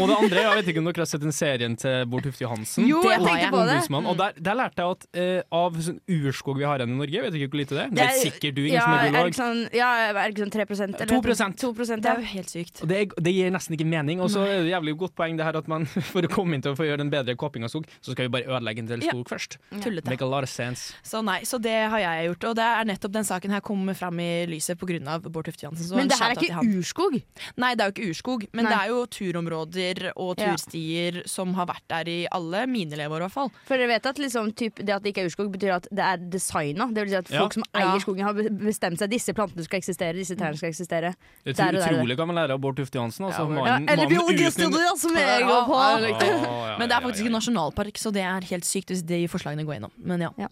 Og 0.00 0.04
det 0.10 0.18
andre, 0.18 0.44
jeg 0.44 0.60
vet 0.60 0.72
ikke 0.72 0.82
om 0.82 0.90
dere 0.90 1.04
har 1.04 1.10
sett 1.10 1.24
den 1.24 1.36
serien 1.36 1.76
til 1.80 2.06
Bård 2.10 2.26
Tufte 2.26 2.44
Johansen? 2.44 2.88
Jo, 2.88 3.02
jeg 3.08 3.22
tenkte 3.24 3.49
på 3.50 3.60
det. 3.66 3.74
Ombudsmann. 3.76 4.06
Og 4.10 4.16
der, 4.20 4.32
der 4.40 4.54
lærte 4.60 4.84
jeg 4.84 4.96
at 4.96 5.06
uh, 5.50 5.58
av 5.60 5.78
sånn 5.86 6.00
urskog 6.08 6.58
vi 6.60 6.64
har 6.68 6.78
igjen 6.82 6.94
i 6.94 6.98
Norge, 7.00 7.14
jeg 7.18 7.22
vet 7.26 7.34
ikke 7.40 7.50
hvor 7.50 7.60
lite 7.62 7.74
det 7.76 7.82
er. 7.84 7.90
Det 7.90 8.04
er 8.04 8.10
er- 8.14 8.20
sikkert 8.24 8.54
du, 8.56 8.62
ingen 8.64 8.74
ja, 8.78 8.84
som 8.86 8.92
er 8.96 9.10
biolog. 9.10 9.34
sånn, 9.40 9.60
ja, 9.76 9.88
er 10.10 10.14
det 10.20 10.32
ikke 10.34 10.44
sånn 10.46 10.54
3% 10.56 11.00
eller 11.00 11.12
2% 11.20 11.56
2 11.60 11.72
Det 12.00 12.10
er 12.10 12.20
jo 12.20 12.28
helt 12.34 12.50
sykt. 12.54 12.82
Og 12.82 12.88
det, 12.90 12.96
er, 13.00 13.06
det 13.28 13.34
gir 13.34 13.50
nesten 13.54 13.76
ikke 13.78 13.86
mening. 13.88 14.20
Og 14.20 14.30
så 14.30 14.44
er 14.46 14.62
det 14.64 14.70
jævlig 14.72 14.96
godt 15.04 15.14
poeng 15.18 15.36
det 15.38 15.44
her 15.44 15.56
at 15.60 15.68
man 15.68 15.86
for 16.12 16.22
å 16.22 16.30
komme 16.32 16.54
inn 16.56 16.62
til 16.64 16.72
å 16.72 16.78
få 16.78 16.86
gjøre 16.88 17.00
en 17.06 17.10
bedre 17.12 17.36
kåping 17.36 17.64
av 17.66 17.72
skog, 17.72 17.86
så 18.00 18.12
skal 18.14 18.28
vi 18.28 18.34
bare 18.38 18.48
ødelegge 18.50 18.84
en 18.84 18.90
del 18.90 19.02
Ja. 19.04 19.12
skog 19.14 19.28
først. 19.30 19.58
Tullete. 19.82 20.08
Make 20.10 20.22
a 20.22 20.28
lot 20.28 20.44
of 20.44 20.50
sense. 20.52 20.92
Så 21.02 21.22
nei, 21.24 21.40
så 21.48 21.58
det 21.60 21.76
har 21.90 21.98
jeg 22.02 22.28
gjort. 22.30 22.48
Og 22.50 22.56
det 22.56 22.64
er 22.66 22.84
nettopp 22.84 23.12
den 23.12 23.24
saken 23.24 23.50
her 23.50 23.60
kom 23.60 23.88
fram 23.94 24.18
i 24.20 24.46
lyset 24.50 24.78
pga. 24.78 25.18
Bård 25.30 25.46
Tufte 25.48 25.64
Johansen. 25.66 25.86
så 25.88 25.96
Men 25.96 26.08
det 26.08 26.18
her 26.18 26.30
er 26.34 26.36
ikke 26.36 26.78
urskog. 26.80 27.16
Nei, 27.56 27.74
det 27.74 27.84
er 27.84 27.90
jo 27.90 27.94
ikke 27.94 28.08
urskog, 28.10 28.44
men 28.52 28.64
Nei. 28.66 28.70
det 28.72 28.78
er 28.80 28.88
jo 28.92 29.06
turområder 29.06 30.12
og 30.16 30.38
Ja. 30.38 30.52
turstier 30.52 31.22
som 31.26 31.54
har 31.54 31.66
vært 31.66 31.86
der 31.88 32.08
i 32.08 32.26
alle 32.30 32.66
mine 32.66 32.96
leveår, 32.98 33.16
i 33.16 33.24
hvert 33.26 33.32
fall. 33.32 33.39
For 33.68 33.76
dere 33.80 33.88
vet 33.88 34.06
at 34.06 34.18
liksom, 34.20 34.52
typ, 34.54 34.74
det 34.76 34.92
at 34.94 35.02
det 35.02 35.12
ikke 35.14 35.22
er 35.24 35.28
urskog, 35.30 35.50
betyr 35.54 35.72
at 35.76 35.86
det 35.90 36.04
er 36.04 36.16
designa. 36.32 36.86
Det 36.92 37.04
vil 37.06 37.10
si 37.14 37.16
at 37.20 37.30
Ja. 37.30 37.40
folk 37.44 37.52
som 37.54 37.62
eier 37.74 37.94
Ja. 37.94 37.98
skogen, 37.98 38.22
har 38.24 38.34
bestemt 38.34 38.98
seg 38.98 39.10
disse 39.10 39.32
plantene 39.32 39.64
skal 39.64 39.80
eksistere, 39.80 40.14
disse 40.14 40.36
trærne 40.36 40.56
skal 40.56 40.70
eksistere. 40.70 41.14
Det 41.44 41.58
er 41.58 41.72
der, 41.72 41.80
utrolig 41.80 42.16
hva 42.16 42.26
man 42.26 42.36
lærer 42.36 42.52
av 42.52 42.60
Bård 42.60 42.76
Tufte 42.76 42.98
Johansen. 42.98 43.26
Altså, 43.26 43.40
Ja, 43.40 43.48
mannen, 43.48 43.86
Ja, 43.86 43.92
eller 43.92 44.04
mannen 44.04 44.14
biologistudier, 44.16 44.96
som 44.98 45.14
jeg 45.16 45.42
går 45.42 45.64
på! 45.66 46.78
Men 46.78 46.88
det 46.88 46.94
er 46.96 47.00
faktisk 47.00 47.26
en 47.26 47.32
nasjonalpark, 47.32 47.94
så 47.98 48.12
det 48.12 48.22
er 48.22 48.40
helt 48.50 48.64
sykt 48.64 48.88
hvis 48.90 49.02
de 49.06 49.26
forslagene 49.28 49.64
går 49.64 49.78
gjennom. 49.78 49.90
Men 50.04 50.20
ja. 50.20 50.48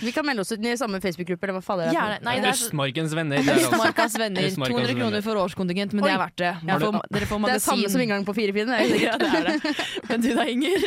Vi 0.00 0.12
kan 0.12 0.24
melde 0.26 0.40
oss 0.40 0.52
ut 0.52 0.60
i 0.60 0.76
samme 0.76 1.00
Facebook-gruppe, 1.00 1.42
eller 1.48 1.58
hva 1.60 1.64
faen 1.64 1.80
er 1.88 2.18
det? 2.20 2.26
Er 2.28 2.52
Østmarkens 2.52 3.14
venner. 3.14 3.36
Er 3.38 3.52
altså. 3.54 3.72
Østmarkas 3.72 4.18
venner. 4.18 4.42
200 4.58 4.94
kroner 4.98 5.22
for 5.22 5.34
årskontingent, 5.36 5.92
men 5.92 6.04
det 6.04 6.12
er 6.12 6.18
verdt 6.18 6.36
det. 6.36 6.52
Ja, 6.68 6.78
Dere 6.78 7.26
får, 7.26 7.38
magasin 7.40 7.48
Det 7.48 7.54
er 7.54 7.64
samme 7.64 7.88
som 7.90 8.00
inngang 8.00 8.24
på 8.24 8.34
Firefine. 8.34 8.74
er 8.78 8.86
Ja, 9.08 9.16
det 9.18 9.28
er 9.28 9.44
det. 9.48 9.76
Men 10.08 10.20
du 10.20 10.34
da, 10.34 10.44
Inger? 10.44 10.78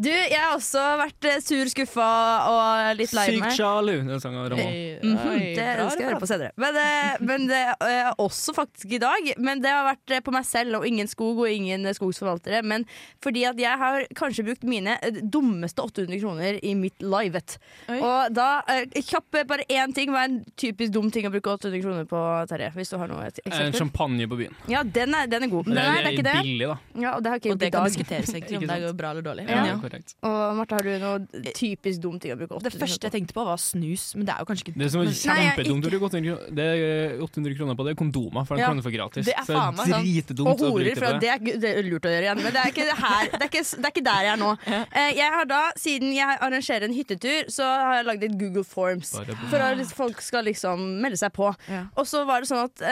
Du, 0.00 0.08
jeg 0.10 0.44
også 0.54 0.97
vært 1.00 1.26
eh, 1.30 1.38
sur, 1.44 1.70
skuffa 1.72 2.08
og 2.50 2.98
litt 2.98 3.12
lei 3.16 3.26
meg. 3.38 3.50
Sykt 3.52 3.60
sjalu. 3.60 3.94
Den 4.08 4.22
sangen 4.22 4.40
av 4.42 4.48
Ramón. 4.52 4.74
Mhm, 5.02 5.38
det 5.56 5.66
skal 5.92 6.02
jeg 6.02 6.08
høre 6.10 6.20
på 6.22 6.28
senere. 6.30 6.52
Men, 6.60 6.76
det, 6.76 6.86
men 7.28 7.46
det 7.50 7.60
er 7.88 8.10
også 8.20 8.54
faktisk 8.56 8.94
i 8.98 9.00
dag. 9.02 9.30
Men 9.38 9.62
det 9.64 9.72
har 9.72 9.86
vært 9.88 10.14
eh, 10.16 10.22
på 10.24 10.34
meg 10.34 10.46
selv 10.48 10.80
og 10.80 10.86
ingen 10.88 11.08
skog 11.10 11.42
og 11.44 11.50
ingen 11.50 11.86
eh, 11.88 11.96
skogsforvaltere. 11.96 12.62
Men 12.66 12.86
fordi 13.24 13.44
at 13.48 13.60
jeg 13.60 13.80
har 13.82 14.06
kanskje 14.18 14.46
brukt 14.48 14.66
mine 14.68 14.96
eh, 15.02 15.20
dummeste 15.22 15.82
800 15.84 16.20
kroner 16.22 16.60
i 16.64 16.74
mitt 16.78 17.02
livet. 17.04 17.58
Oi. 17.88 17.98
Og 18.00 18.34
da 18.36 18.48
eh, 18.70 18.86
Kjapp 19.08 19.40
eh, 19.40 19.46
bare 19.48 19.66
én 19.72 19.94
ting. 19.96 20.12
Hva 20.14 20.24
er 20.26 20.32
en 20.32 20.40
typisk 20.58 20.94
dum 20.94 21.10
ting 21.14 21.28
å 21.28 21.32
bruke 21.34 21.54
800 21.58 21.82
kroner 21.84 22.08
på, 22.08 22.22
Terje? 22.50 22.72
Hvis 22.76 22.92
du 22.94 22.98
har 23.00 23.10
noe 23.10 23.28
eksempel. 23.28 23.66
En 23.68 23.76
champagne 23.76 24.28
på 24.30 24.38
byen. 24.42 24.56
Ja, 24.70 24.82
den 24.84 25.14
er, 25.16 25.28
den 25.30 25.48
er 25.48 25.52
god. 25.52 25.68
Men 25.68 25.76
Det 25.78 25.84
den 25.84 25.92
er, 25.92 25.98
det 25.98 26.08
er 26.08 26.16
ikke 26.16 26.26
det. 26.28 26.36
billig, 26.48 26.68
da. 26.72 26.78
Ja, 27.04 27.14
og 27.16 27.24
det 27.24 27.32
har 27.32 27.42
ikke 27.42 27.54
Og 27.54 27.60
det 27.62 27.72
kan 27.74 27.88
diskuteres 27.88 28.32
egentlig 28.34 28.60
om 28.62 28.66
det 28.68 28.78
er 28.78 28.96
bra 28.98 29.12
eller 29.14 29.26
dårlig. 29.26 29.46
Ja. 29.48 29.64
Ja, 29.68 29.76
Og 29.78 30.56
Martha, 30.58 30.78
har 30.78 30.84
Marte, 30.84 30.87
har 30.90 31.18
du 31.22 31.26
noe 31.42 31.52
typisk 31.56 32.00
dum 32.00 32.18
ting 32.18 32.32
å 32.32 32.38
bruke 32.40 32.54
800 32.56 32.70
Det 32.70 32.80
første 32.82 33.08
jeg 33.08 33.12
tenkte 33.14 33.34
på, 33.36 33.44
var 33.44 33.56
snus, 33.60 34.14
men 34.16 34.26
det 34.28 34.34
er 34.34 34.38
jo 34.42 34.48
kanskje 34.48 34.64
ikke 34.68 34.78
Det 34.78 34.90
som 34.92 35.02
er 35.02 35.12
kjempedumt 35.12 35.84
å 35.84 35.90
bruke 35.92 36.08
800 36.08 36.24
kroner- 36.28 36.54
det 36.58 36.66
er 36.68 37.22
800 37.22 37.56
kroner 37.58 37.74
på, 37.78 37.84
det 37.88 37.92
er 37.94 37.98
kondomer, 38.02 38.46
for 38.46 38.56
den 38.56 38.64
Ja. 38.64 38.72
du 38.74 38.82
få 38.82 38.92
gratis. 38.94 39.24
Det 39.26 39.34
er 39.36 39.44
faen 39.48 39.74
meg 39.76 39.86
sånn. 39.88 40.46
Og 40.48 40.58
horer, 40.58 40.94
for 40.98 41.18
det 41.20 41.28
er, 41.28 41.38
det 41.58 41.70
er 41.78 41.82
lurt 41.82 42.04
å 42.06 42.10
gjøre 42.12 42.24
igjen. 42.28 42.42
Men 42.42 42.52
det 42.52 42.60
er 42.62 42.70
ikke, 42.72 42.86
her, 42.96 43.24
det 43.32 43.42
er 43.42 43.50
ikke, 43.50 43.64
det 43.76 43.84
er 43.88 43.92
ikke 43.94 44.04
der 44.08 44.22
jeg 44.28 44.32
er 44.32 44.40
nå. 44.40 44.50
Eh, 44.68 45.12
Jeg 45.18 45.32
har 45.34 45.44
da, 45.50 45.62
Siden 45.78 46.12
jeg 46.14 46.38
arrangerer 46.40 46.84
en 46.88 46.94
hyttetur, 46.94 47.48
så 47.52 47.64
har 47.64 47.94
jeg 47.98 48.06
lagd 48.06 48.22
et 48.24 48.38
Google 48.38 48.64
Forms. 48.64 49.10
For 49.50 49.58
at 49.58 49.82
folk 49.94 50.20
skal 50.24 50.44
liksom 50.44 51.00
melde 51.02 51.18
seg 51.20 51.32
på. 51.36 51.50
Ja. 51.68 51.84
Og 51.96 52.06
så 52.06 52.24
var 52.26 52.40
det 52.40 52.48
sånn 52.50 52.64
at 52.64 52.82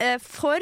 eh, 0.00 0.18
for 0.22 0.58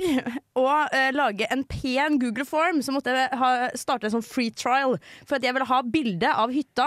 å 0.60 0.66
eh, 0.92 1.10
lage 1.16 1.46
en 1.50 1.64
pen 1.64 2.18
Google 2.22 2.44
Form, 2.48 2.80
så 2.84 2.92
måtte 2.94 3.12
jeg 3.14 3.28
ha, 3.40 3.50
starte 3.78 4.08
en 4.08 4.14
sånn 4.16 4.24
free 4.26 4.50
trial. 4.50 4.96
For 5.26 5.36
at 5.38 5.42
jeg 5.46 5.54
ville 5.56 5.68
ha 5.70 5.80
bilde 5.82 6.30
av 6.32 6.52
hytta 6.54 6.79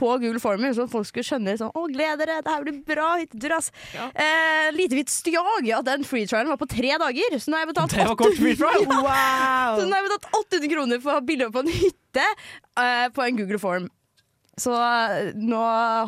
på 0.00 0.10
Google 0.22 0.40
Former, 0.40 0.72
så 0.76 0.86
folk 0.88 1.08
skulle 1.08 1.26
skjønne 1.26 1.56
sånn, 1.60 1.72
å 1.76 1.84
gled 1.92 2.22
dere, 2.22 2.38
det 2.44 2.54
her 2.54 2.64
blir 2.64 2.78
bra 2.88 3.10
hyttetur, 3.20 3.56
ass. 3.58 3.68
Eh, 3.92 4.70
lite 4.72 4.96
vits 4.96 5.18
stjag 5.20 5.68
at 5.76 5.86
den 5.88 6.06
free 6.08 6.28
trialen 6.30 6.52
var 6.52 6.60
på 6.60 6.68
tre 6.70 6.96
dager, 7.02 7.36
så 7.36 7.52
nå 7.52 7.58
har 7.58 7.66
jeg 7.66 7.72
betalt 7.74 7.96
Det 7.98 8.08
var 8.08 8.18
kort 8.22 8.40
free 8.40 8.56
trial! 8.56 8.86
så 9.76 9.84
nå 9.84 9.92
har 9.92 10.00
jeg 10.00 10.08
betalt 10.08 10.30
800 10.40 10.74
kroner 10.74 11.02
for 11.04 11.12
å 11.12 11.18
ha 11.18 11.24
bilde 11.32 11.50
på 11.52 11.64
en 11.64 11.72
hytte 11.74 12.26
eh, 12.26 13.08
på 13.12 13.26
en 13.26 13.42
Google 13.42 13.60
Form. 13.62 13.90
Så 14.60 14.74
eh, 14.76 15.30
nå 15.40 15.60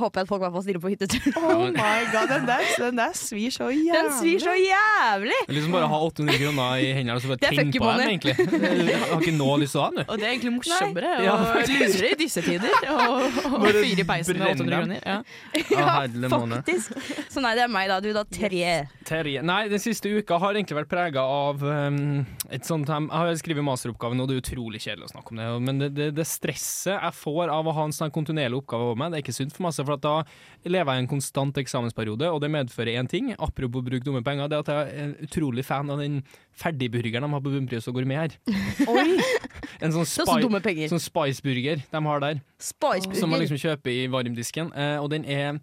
håper 0.02 0.22
jeg 0.22 0.26
at 0.26 0.30
folk 0.30 0.44
fall 0.44 0.64
stiller 0.66 0.82
på 0.82 0.92
hyttetur. 0.92 1.30
Oh 1.42 1.64
my 1.72 2.02
god, 2.12 2.28
den 2.30 2.44
der, 2.48 2.62
den 2.78 2.98
der 3.00 3.14
svir 3.16 3.52
så 3.54 3.68
jævlig. 3.72 3.92
Den 3.96 4.10
svir 4.18 4.42
så 4.42 4.52
jævlig! 4.56 5.38
Det 5.46 5.52
er 5.52 5.56
Liksom 5.56 5.74
bare 5.74 5.88
ha 5.90 5.98
800 6.06 6.38
kroner 6.42 6.82
i 6.82 6.90
hendene 6.96 7.16
og 7.16 7.22
så 7.24 7.30
bare 7.32 7.48
er 7.48 7.70
på 7.72 7.88
dem, 7.88 8.02
egentlig. 8.06 8.34
Jeg 8.38 9.00
har 9.02 9.20
ikke 9.22 9.34
noe 9.36 9.56
lyst 9.62 9.74
til 9.76 9.80
å 9.80 9.84
ha 9.86 9.90
den. 9.96 10.04
Og 10.06 10.20
det 10.20 10.26
er 10.26 10.34
egentlig 10.34 10.52
morsommere 10.58 11.12
Ja, 11.24 11.34
å 11.34 11.48
faktisk. 11.56 11.98
lure 11.98 12.10
i 12.12 12.18
disse 12.20 12.44
tider. 12.44 12.76
Og, 12.92 13.40
og 13.52 13.66
fyre 13.68 14.04
i 14.04 14.06
peisen 14.08 14.38
med 14.40 14.46
800 14.52 14.62
dem. 14.62 14.72
kroner. 14.76 15.00
Ja. 15.06 15.18
Ja. 15.72 16.04
Faktisk. 16.28 16.92
Så 17.32 17.40
nei, 17.42 17.54
det 17.56 17.62
er 17.64 17.70
meg, 17.72 17.88
da. 17.90 17.98
Du, 18.02 18.10
da. 18.14 18.22
Terje. 18.28 18.74
Terje. 19.08 19.42
Nei, 19.46 19.60
den 19.72 19.80
siste 19.82 20.10
uka 20.12 20.38
har 20.42 20.56
egentlig 20.58 20.76
vært 20.82 20.90
prega 20.90 21.22
av 21.24 21.62
um, 21.64 22.22
et 22.52 22.66
sånt 22.68 22.90
Jeg 22.90 23.08
har 23.12 23.32
skrevet 23.40 23.64
masteroppgave 23.66 24.18
nå, 24.18 24.26
det 24.28 24.36
er 24.36 24.42
utrolig 24.42 24.82
kjedelig 24.84 25.08
å 25.08 25.12
snakke 25.14 25.32
om 25.34 25.40
det, 25.40 25.48
men 25.68 25.80
det, 25.80 25.90
det, 25.96 26.08
det 26.18 26.26
stresset 26.28 26.94
jeg 26.98 27.16
får 27.18 27.52
av 27.54 27.68
å 27.70 27.74
ha 27.76 27.86
en 27.88 27.94
sånn 27.96 28.12
kontinuerlig 28.14 28.41
oppgave 28.50 28.82
over 28.82 28.96
meg, 28.96 29.12
det 29.12 29.18
er 29.20 29.22
ikke 29.22 29.34
sunt 29.36 29.52
for 29.54 29.62
meg. 29.62 29.72
For 29.74 29.92
at 29.94 30.00
da 30.02 30.24
lever 30.66 30.92
jeg 30.92 30.98
i 30.98 31.04
en 31.04 31.06
konstant 31.08 31.54
eksamensperiode, 31.62 32.26
og 32.32 32.40
det 32.40 32.50
medfører 32.50 32.98
én 32.98 33.08
ting, 33.08 33.32
apropos 33.38 33.82
bruk 33.86 34.02
dumme 34.02 34.22
penger, 34.24 34.48
det 34.48 34.56
er 34.58 34.58
at 34.66 34.66
jeg 34.66 34.98
er 34.98 35.04
en 35.04 35.14
utrolig 35.22 35.64
fan 35.64 35.90
av 35.90 35.98
den 36.02 36.22
ferdigburgeren 36.58 37.22
de 37.22 37.30
har 37.30 37.40
på 37.40 37.50
Bunnpris 37.54 37.86
og 37.88 37.94
Gourmet 37.94 38.18
her. 38.18 38.38
En 39.82 39.90
sånn, 39.90 40.06
spi 40.06 40.86
sånn 40.86 41.00
spiceburger 41.02 41.80
de 41.90 42.00
har 42.06 42.20
der. 42.22 42.42
spice 42.58 43.14
Som 43.18 43.30
man 43.30 43.40
liksom 43.42 43.58
kjøper 43.58 43.90
i 43.90 44.06
varmdisken. 44.10 44.70
Eh, 44.74 44.98
og 45.02 45.10
den 45.10 45.24
er 45.24 45.58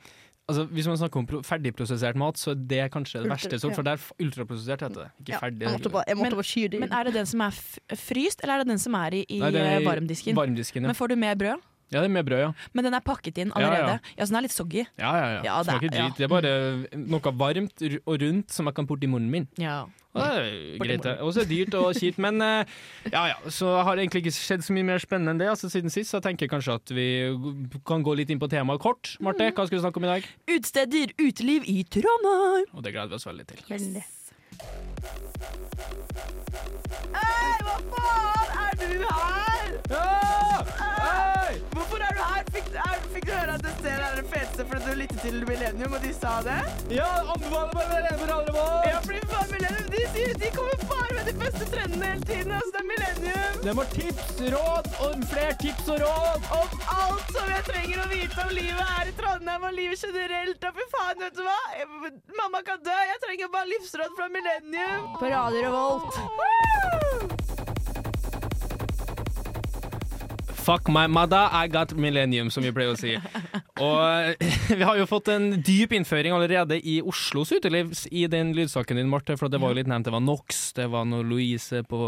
Altså, 0.50 0.64
hvis 0.66 0.88
man 0.90 0.98
snakker 0.98 1.20
om 1.22 1.44
ferdigprosessert 1.46 2.18
mat, 2.18 2.34
så 2.42 2.56
er 2.56 2.56
det 2.56 2.86
kanskje 2.90 3.20
det 3.22 3.28
Ultra- 3.28 3.36
verste. 3.36 3.60
sort, 3.62 3.70
ja. 3.70 3.76
For 3.76 3.84
det 3.86 3.92
er 3.94 4.26
ultraprosessert, 4.26 4.82
heter 4.82 5.04
det. 5.04 5.12
Ikke 5.22 5.30
Ja, 5.36 5.40
ferdig. 5.44 5.60
jeg 5.62 5.70
måtte 5.76 5.92
bare, 5.94 6.04
jeg 6.08 6.18
måtte 6.18 6.30
Men- 6.34 6.80
bare 6.80 6.80
Men 6.80 6.92
er 6.92 7.04
det 7.04 7.14
den 7.14 7.26
som 7.28 7.42
er 7.42 7.48
f 7.54 7.78
fryst, 7.94 8.42
eller 8.42 8.54
er 8.56 8.58
det 8.64 8.68
den 8.68 8.80
som 8.80 8.96
er 8.96 9.14
i, 9.14 9.26
i 9.30 9.38
Nei, 9.38 9.52
er 9.54 9.80
i 9.80 9.86
varmdisken? 9.86 10.34
Varmdisken, 10.34 10.82
ja. 10.82 10.88
Men 10.88 10.96
får 10.96 11.08
du 11.10 11.16
mer 11.18 11.36
brød? 11.36 11.62
Ja, 11.92 12.00
det 12.02 12.06
er 12.06 12.14
med 12.14 12.26
brød, 12.28 12.40
ja. 12.44 12.52
Men 12.74 12.84
den 12.90 12.94
er 12.94 13.02
pakket 13.06 13.38
inn 13.42 13.52
Ja, 13.56 13.62
ja. 13.62 13.68
allerede. 13.70 14.00
Ja, 14.18 14.24
Så 14.26 14.30
den 14.34 14.38
er 14.38 14.42
litt 14.48 14.54
soggy. 14.56 14.84
Ja, 14.98 15.14
ja, 15.18 15.30
ja. 15.38 15.42
Ja, 15.44 15.64
det 15.64 15.74
er- 15.74 15.80
Smaker 15.80 15.96
ja. 15.96 16.04
drit. 16.08 16.18
Det 16.18 16.24
er 16.24 16.34
bare 16.34 16.54
noe 16.98 17.32
varmt 17.44 17.82
og 18.06 18.22
rundt 18.22 18.52
som 18.52 18.66
jeg 18.70 18.76
kan 18.76 18.88
putte 18.88 19.04
i 19.04 19.08
munnen 19.10 19.30
min. 19.32 19.48
Ja. 19.58 19.86
Og 20.10 20.24
det 20.26 20.30
er 20.42 20.78
greit, 20.82 21.04
det. 21.06 21.12
Og 21.22 21.34
så 21.34 21.42
er 21.42 21.46
det 21.46 21.54
dyrt 21.70 21.76
og 21.78 21.94
kjipt, 21.94 22.18
men 22.18 22.42
eh, 22.42 22.66
ja 23.14 23.28
ja. 23.30 23.36
Så 23.54 23.70
har 23.86 23.96
det 23.96 24.08
egentlig 24.08 24.24
ikke 24.26 24.34
skjedd 24.34 24.64
så 24.66 24.74
mye 24.74 24.84
mer 24.88 24.98
spennende 24.98 25.32
enn 25.36 25.38
det. 25.44 25.50
Altså 25.52 25.70
Siden 25.70 25.90
sist 25.94 26.10
så 26.10 26.20
tenker 26.20 26.48
jeg 26.48 26.54
kanskje 26.56 26.74
at 26.82 26.90
vi 26.98 27.06
kan 27.86 28.02
gå 28.04 28.16
litt 28.18 28.30
inn 28.34 28.40
på 28.42 28.50
temaet 28.50 28.82
kort. 28.82 29.18
Marte, 29.22 29.52
hva 29.54 29.68
skal 29.68 29.78
vi 29.78 29.84
snakke 29.86 29.98
om 30.02 30.06
i 30.10 30.14
dag? 30.16 30.26
Utsteder, 30.50 31.14
uteliv 31.22 31.62
i 31.70 31.84
Trondheim! 31.86 32.66
Og 32.74 32.82
det 32.84 32.94
gleder 32.98 33.10
vi 33.14 33.16
oss 33.22 33.30
veldig 33.30 33.46
til. 33.54 33.62
Veldig. 33.70 34.04
Hei, 37.16 37.56
hva 37.66 37.76
faen? 37.92 38.50
Er 38.64 38.74
du 38.82 38.90
her? 39.06 39.72
Ja! 39.94 40.06
Hei! 40.80 41.54
Hvorfor 41.74 42.04
er 42.08 42.18
du 42.18 42.22
her? 42.24 42.44
Fikk, 42.54 42.72
er, 42.86 42.98
fikk 43.14 43.28
du 43.30 43.34
høre 43.36 43.56
at 43.58 43.64
det 43.66 43.74
stedet 43.80 44.08
er 44.10 44.16
det 44.20 44.26
feteste 44.34 44.66
fordi 44.70 44.86
du 44.86 45.00
lyttet 45.04 45.22
til 45.26 45.40
Millennium, 45.50 45.94
og 45.98 46.02
de 46.06 46.14
sa 46.18 46.40
det? 46.48 46.60
Ja, 46.94 47.10
anbefaler 47.34 47.74
bare 47.76 47.88
Millennium 47.94 48.24
for 48.24 48.36
alle 48.38 48.56
våre! 48.58 48.82
Ja, 48.90 49.00
fordi 49.06 49.22
faen 49.34 49.54
Millennium, 49.56 49.90
de 49.96 50.04
sier 50.16 50.36
de 50.44 50.52
kommer 50.58 50.86
bare 50.94 51.16
med 51.18 51.32
de 51.32 51.36
beste 51.44 51.70
trendene 51.74 52.12
hele 52.14 52.30
tiden. 52.32 52.52
Altså, 52.60 52.72
det 52.76 52.82
er 52.84 52.90
Millennium. 52.94 53.62
De 53.64 53.76
har 53.80 53.90
tips, 53.94 54.36
råd 54.56 54.92
og 55.06 55.24
flere 55.32 55.56
tips 55.64 55.90
og 55.94 56.04
råd. 56.06 56.46
Om 56.60 56.86
alt 56.96 57.34
som 57.36 57.50
jeg 57.54 57.66
trenger 57.72 58.04
å 58.04 58.08
vite 58.14 58.46
om 58.46 58.54
livet 58.56 58.94
her 58.94 59.12
i 59.12 59.16
Trondheim 59.20 59.66
og 59.70 59.74
livet 59.80 60.06
generelt. 60.06 60.70
Og 60.70 60.80
fy 60.80 60.88
faen, 60.96 61.26
vet 61.26 61.36
du 61.40 61.44
hva? 61.48 61.58
Jeg, 61.80 62.14
mamma 62.40 62.64
kan 62.70 62.80
dø. 62.86 63.00
Jeg 63.12 63.24
trenger 63.26 63.52
bare 63.56 63.72
livsråd 63.74 64.16
fra 64.20 64.30
Millennium. 64.38 65.12
På 65.20 65.34
Radio 65.34 65.66
Revolt. 65.68 66.49
Fuck 70.70 70.88
my 70.88 71.08
mother, 71.08 71.50
I 71.52 71.68
got 71.68 71.96
millennium, 71.98 72.52
som 72.54 72.62
vi 72.62 72.70
pleier 72.70 72.94
å 72.94 72.98
si. 73.00 73.16
Og 73.82 74.44
vi 74.78 74.86
har 74.86 75.00
jo 75.00 75.08
fått 75.10 75.32
en 75.34 75.48
dyp 75.66 75.96
innføring 75.98 76.36
allerede 76.36 76.78
i 76.78 77.00
Oslos 77.02 77.50
uteliv 77.56 77.96
i 78.12 78.28
den 78.30 78.52
lydsaken 78.54 79.00
din, 79.00 79.10
Marte. 79.10 79.34
For 79.40 79.50
det 79.50 79.58
var 79.64 79.74
jo 79.74 79.80
litt 79.80 79.90
nevnt. 79.90 80.06
Det 80.06 80.14
var 80.14 80.22
Nox, 80.22 80.60
det 80.78 80.86
var 80.94 81.08
noe 81.10 81.26
Louise 81.26 81.82
på 81.90 82.02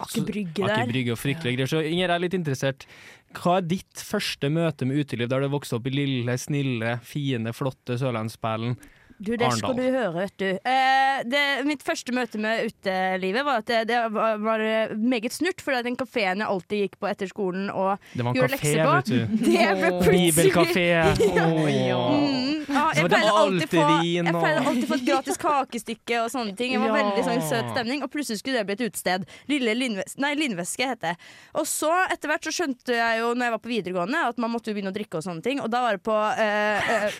Aker 0.00 0.24
Brygge 0.30 0.64
Aker. 0.64 0.88
Brygge 0.94 1.12
og 1.12 1.20
fryktelige 1.20 1.58
greier. 1.58 1.72
Så 1.74 1.82
Inger 1.84 2.14
er 2.14 2.24
litt 2.24 2.38
interessert. 2.38 2.88
hva 3.36 3.58
er 3.58 3.68
ditt 3.68 4.00
første 4.00 4.48
møte 4.48 4.88
med 4.88 5.02
uteliv 5.02 5.28
der 5.28 5.44
du 5.44 5.52
vokste 5.52 5.76
opp 5.76 5.90
i 5.90 5.96
lille, 5.98 6.38
snille, 6.40 6.96
fine, 7.04 7.52
flotte 7.52 7.98
Sørlandsperlen? 8.00 8.78
Du, 9.18 9.32
det 9.40 9.48
skal 9.56 9.72
du 9.78 9.80
høre, 9.82 10.10
vet 10.12 10.34
du. 10.36 10.48
Eh, 10.60 11.22
det, 11.24 11.42
mitt 11.64 11.80
første 11.86 12.12
møte 12.12 12.36
med 12.42 12.66
utelivet 12.68 13.44
var 13.46 13.62
at 13.62 13.70
det, 13.70 13.78
det 13.88 14.00
var, 14.12 14.36
var 14.44 14.60
eh, 14.60 14.92
meget 14.96 15.32
snurt, 15.32 15.62
for 15.64 15.72
den 15.86 15.96
kafeen 15.96 16.42
jeg 16.42 16.48
alltid 16.50 16.82
gikk 16.84 16.98
på 17.00 17.08
etter 17.08 17.30
skolen 17.30 17.70
og 17.72 17.96
Det 18.12 18.26
var 18.26 18.30
en 18.34 18.36
gjorde 18.40 18.58
kafé, 18.58 18.72
lekser 18.74 18.84
på, 18.84 18.92
vet 18.92 19.08
du. 19.08 19.36
det 19.46 19.70
ble 19.80 19.90
plutselig 20.04 20.34
Bibelkafé. 20.36 20.86
Ja. 20.96 21.96
Åh. 21.96 22.12
Mm, 22.16 22.76
ah, 22.76 22.90
jeg 22.96 23.06
pleide 23.08 23.30
alltid 23.30 23.36
alltid 23.36 23.70
få 23.72 23.86
vin, 24.02 24.26
Jeg 24.28 24.34
og- 24.34 24.68
alltid 24.70 24.86
få 24.90 24.94
et 24.98 25.06
gratis 25.06 25.40
kakestykke 25.40 26.20
og 26.22 26.30
sånne 26.32 26.54
ting. 26.58 26.72
Det 26.76 26.80
var 26.82 26.92
Ja. 26.92 26.96
veldig 27.00 27.24
sånn 27.26 27.42
søt 27.48 27.70
stemning, 27.72 28.02
og 28.04 28.10
plutselig 28.12 28.40
skulle 28.42 28.60
det 28.60 28.66
bli 28.68 28.76
et 28.76 28.84
utested. 28.90 29.26
Lille 29.48 29.74
Lindves 29.76 30.16
nei, 30.20 30.34
Lindveske 30.38 30.88
het 30.92 31.00
det. 31.04 31.14
Og 31.56 31.64
så 31.68 31.90
etter 32.12 32.28
hvert 32.30 32.44
så 32.46 32.52
skjønte 32.52 32.96
jeg 32.96 33.20
jo 33.22 33.32
når 33.34 33.48
jeg 33.48 33.54
var 33.56 33.62
på 33.64 33.72
videregående 33.72 34.22
at 34.28 34.38
man 34.42 34.52
måtte 34.52 34.70
jo 34.72 34.76
begynne 34.76 34.92
å 34.92 34.96
drikke 34.96 35.20
og 35.20 35.26
sånne 35.26 35.42
ting, 35.46 35.60
og 35.64 35.70
da 35.72 35.80
var 35.86 35.96
det 35.98 36.04
på 36.06 36.16
eh, 36.36 36.90
eh, 36.96 37.10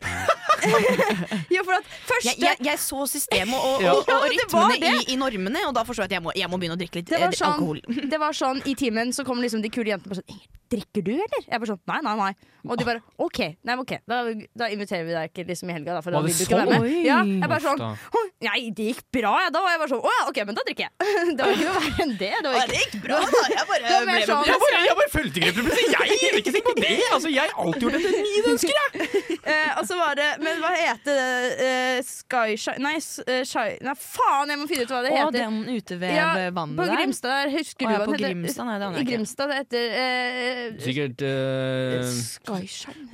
Jo, 1.55 1.63
for 1.67 1.77
at 1.79 1.86
første 2.07 2.33
Jeg, 2.33 2.39
jeg, 2.41 2.57
jeg 2.67 2.79
så 2.83 3.07
systemet 3.11 3.55
og, 3.55 3.83
og, 3.83 3.85
og, 3.85 4.03
og, 4.03 4.09
Ja, 4.09 4.19
det 4.27 4.41
rytmene 4.45 4.81
det. 4.83 4.93
i, 5.09 5.13
i 5.15 5.17
normene, 5.21 5.65
og 5.69 5.75
da 5.77 5.85
forstår 5.89 6.07
jeg 6.07 6.11
at 6.13 6.17
jeg 6.19 6.23
må, 6.27 6.35
jeg 6.37 6.51
må 6.53 6.59
begynne 6.61 6.77
å 6.79 6.81
drikke 6.81 7.01
litt 7.01 7.11
Det 7.11 7.21
var, 7.21 7.33
eh, 7.33 7.39
sånn, 7.39 7.57
alkohol. 7.57 7.81
det 8.13 8.21
var 8.23 8.37
sånn 8.37 8.63
I 8.67 8.75
timen 8.79 9.13
så 9.17 9.25
kom 9.29 9.41
liksom 9.45 9.63
de 9.65 9.71
kule 9.75 9.93
jentene 9.95 10.13
bare 10.15 10.23
sånn 10.23 10.45
drikker 10.73 11.03
du, 11.07 11.13
eller? 11.15 11.43
Jeg 11.47 11.61
bare 11.63 11.71
sånn 11.73 11.83
Nei, 11.87 12.01
nei, 12.07 12.15
nei. 12.21 12.33
Og 12.67 12.75
de 12.81 12.85
bare 12.89 12.99
OK, 13.23 13.39
nei, 13.63 13.77
ok 13.79 13.93
da, 14.11 14.17
da 14.59 14.67
inviterer 14.75 15.05
vi 15.07 15.13
deg 15.15 15.29
ikke 15.31 15.45
liksom 15.47 15.71
i 15.71 15.75
helga, 15.77 15.95
da, 15.95 16.01
for 16.03 16.11
da 16.17 16.23
vil 16.25 16.35
du 16.35 16.41
ikke 16.43 16.59
være 16.59 16.73
sånn? 16.73 16.83
med. 16.83 16.97
Ja, 17.07 17.19
jeg 17.23 17.51
bare 17.53 17.63
sånn 17.63 17.79
da. 17.83 17.91
«Hm, 18.17 18.31
Nei, 18.47 18.59
det 18.77 18.87
gikk 18.91 19.05
bra, 19.17 19.31
jeg. 19.45 19.53
Da 19.55 19.61
var 19.65 19.71
jeg 19.73 19.81
bare 19.81 19.91
sånn 19.95 20.03
Å 20.03 20.11
ja, 20.17 20.25
OK, 20.31 20.41
men 20.49 20.59
da 20.59 20.65
drikker 20.67 20.85
jeg. 20.87 20.93
det 21.37 21.47
var 21.47 21.53
ikke 21.55 21.69
noe 21.69 21.77
verre 21.77 22.05
enn 22.07 22.15
det. 22.21 22.33
Det, 22.37 22.51
var 22.51 22.59
ikke, 22.59 22.73
det 22.73 22.81
gikk 22.83 22.97
bra, 23.07 23.21
da. 23.23 23.43
Jeg 23.55 23.69
bare 23.71 23.83
Det 23.87 24.01
var 24.11 24.27
sånn- 24.33 24.51
Jeg 24.51 24.61
bare, 24.65 24.83
jeg 24.87 24.99
bare 25.01 25.13
fulgte 25.15 25.41
ikke 25.41 25.55
det. 25.57 25.87
Jeg 25.97 26.19
gir 26.21 26.39
ikke 26.43 26.55
ting 26.59 26.67
på 26.67 26.75
det! 26.81 26.93
Altså, 27.17 27.31
jeg 27.33 27.47
har 27.47 27.63
alltid 27.65 27.87
gjort 27.87 27.99
etter 28.01 28.19
mine 28.27 28.55
ønsker, 28.57 28.83
jeg! 28.83 29.23
Eh, 29.47 29.69
og 29.79 29.85
så 29.87 29.95
var 29.95 30.17
det 30.19 30.25
Men 30.43 30.57
hva 30.59 30.73
heter 30.75 31.15
det? 31.15 31.53
Uh, 31.61 31.99
Skyshine 32.03 32.83
Nei, 32.83 32.97
eh, 32.99 33.45
Shy- 33.47 33.77
nei, 33.87 33.93
faen, 33.95 34.51
jeg 34.51 34.59
må 34.59 34.65
finne 34.67 34.87
ut 34.89 34.91
hva 34.91 35.03
det 35.05 35.13
heter. 35.15 35.29
Å, 35.29 35.35
den 35.37 35.77
utevevvannet 35.77 36.75
på 36.81 36.87
der. 36.89 36.97
Grimstad 36.99 37.31
der, 37.31 37.53
husker 37.55 37.87
du 37.87 37.93
ja, 37.93 38.01
hva 38.01 38.09
på 38.09 38.17
heter? 38.17 38.25
Grimstad? 38.27 38.67
Nei, 38.67 38.75
det 38.83 38.89
aner 38.89 38.97
I 38.97 38.99
jeg 38.99 39.07
ikke. 39.07 39.13
Grimstad, 39.13 39.53
det 39.53 39.61
heter 39.61 39.95
eh, 40.03 40.56
Sikkert 40.79 41.23
uh, 41.23 42.05
Skyshine 42.05 43.09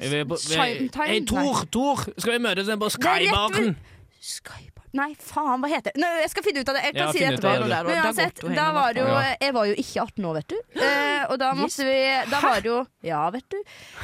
Tor! 1.27 1.65
Tor! 1.73 2.09
Skal 2.19 2.33
vi 2.33 2.39
møtes 2.39 2.69
på 2.79 2.89
Skybaren? 2.89 3.77
Skybar 4.21 4.72
Nei, 4.93 5.15
faen, 5.17 5.63
hva 5.63 5.69
heter 5.73 5.95
det? 5.97 6.09
Jeg 6.23 6.31
skal 6.35 6.45
finne 6.45 6.63
ut 6.63 6.69
av 6.69 6.77
det. 6.77 6.83
Jeg 6.85 6.95
kan 6.95 7.03
Ja, 7.03 7.13
si 7.13 7.19
det 7.23 7.29
etterpå. 7.33 7.69
det. 7.69 7.79
Men 7.87 8.01
uansett, 8.05 8.43
da 8.57 8.67
var 8.77 8.93
jo 8.99 9.07
Jeg 9.41 9.55
var 9.57 9.65
jo 9.71 9.75
ikke 9.81 10.03
18 10.05 10.25
år, 10.29 10.35
vet 10.41 10.49
du. 10.53 10.59
Eh, 10.83 11.23
og 11.33 11.39
da 11.41 11.53
måtte 11.57 11.87
vi 11.87 11.97
Da 12.31 12.41
var 12.45 12.61
det 12.61 12.69
jo 12.69 12.81
Ja, 13.03 13.23
vet 13.31 13.49
du. 13.49 13.57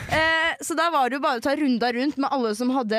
Eh, 0.09 0.55
så 0.65 0.75
da 0.79 0.89
var 0.91 1.11
det 1.11 1.19
jo 1.19 1.23
bare 1.23 1.39
å 1.39 1.45
ta 1.45 1.55
runda 1.55 1.93
rundt 1.93 2.17
med 2.17 2.33
alle 2.33 2.55
som 2.57 2.71
hadde 2.75 2.99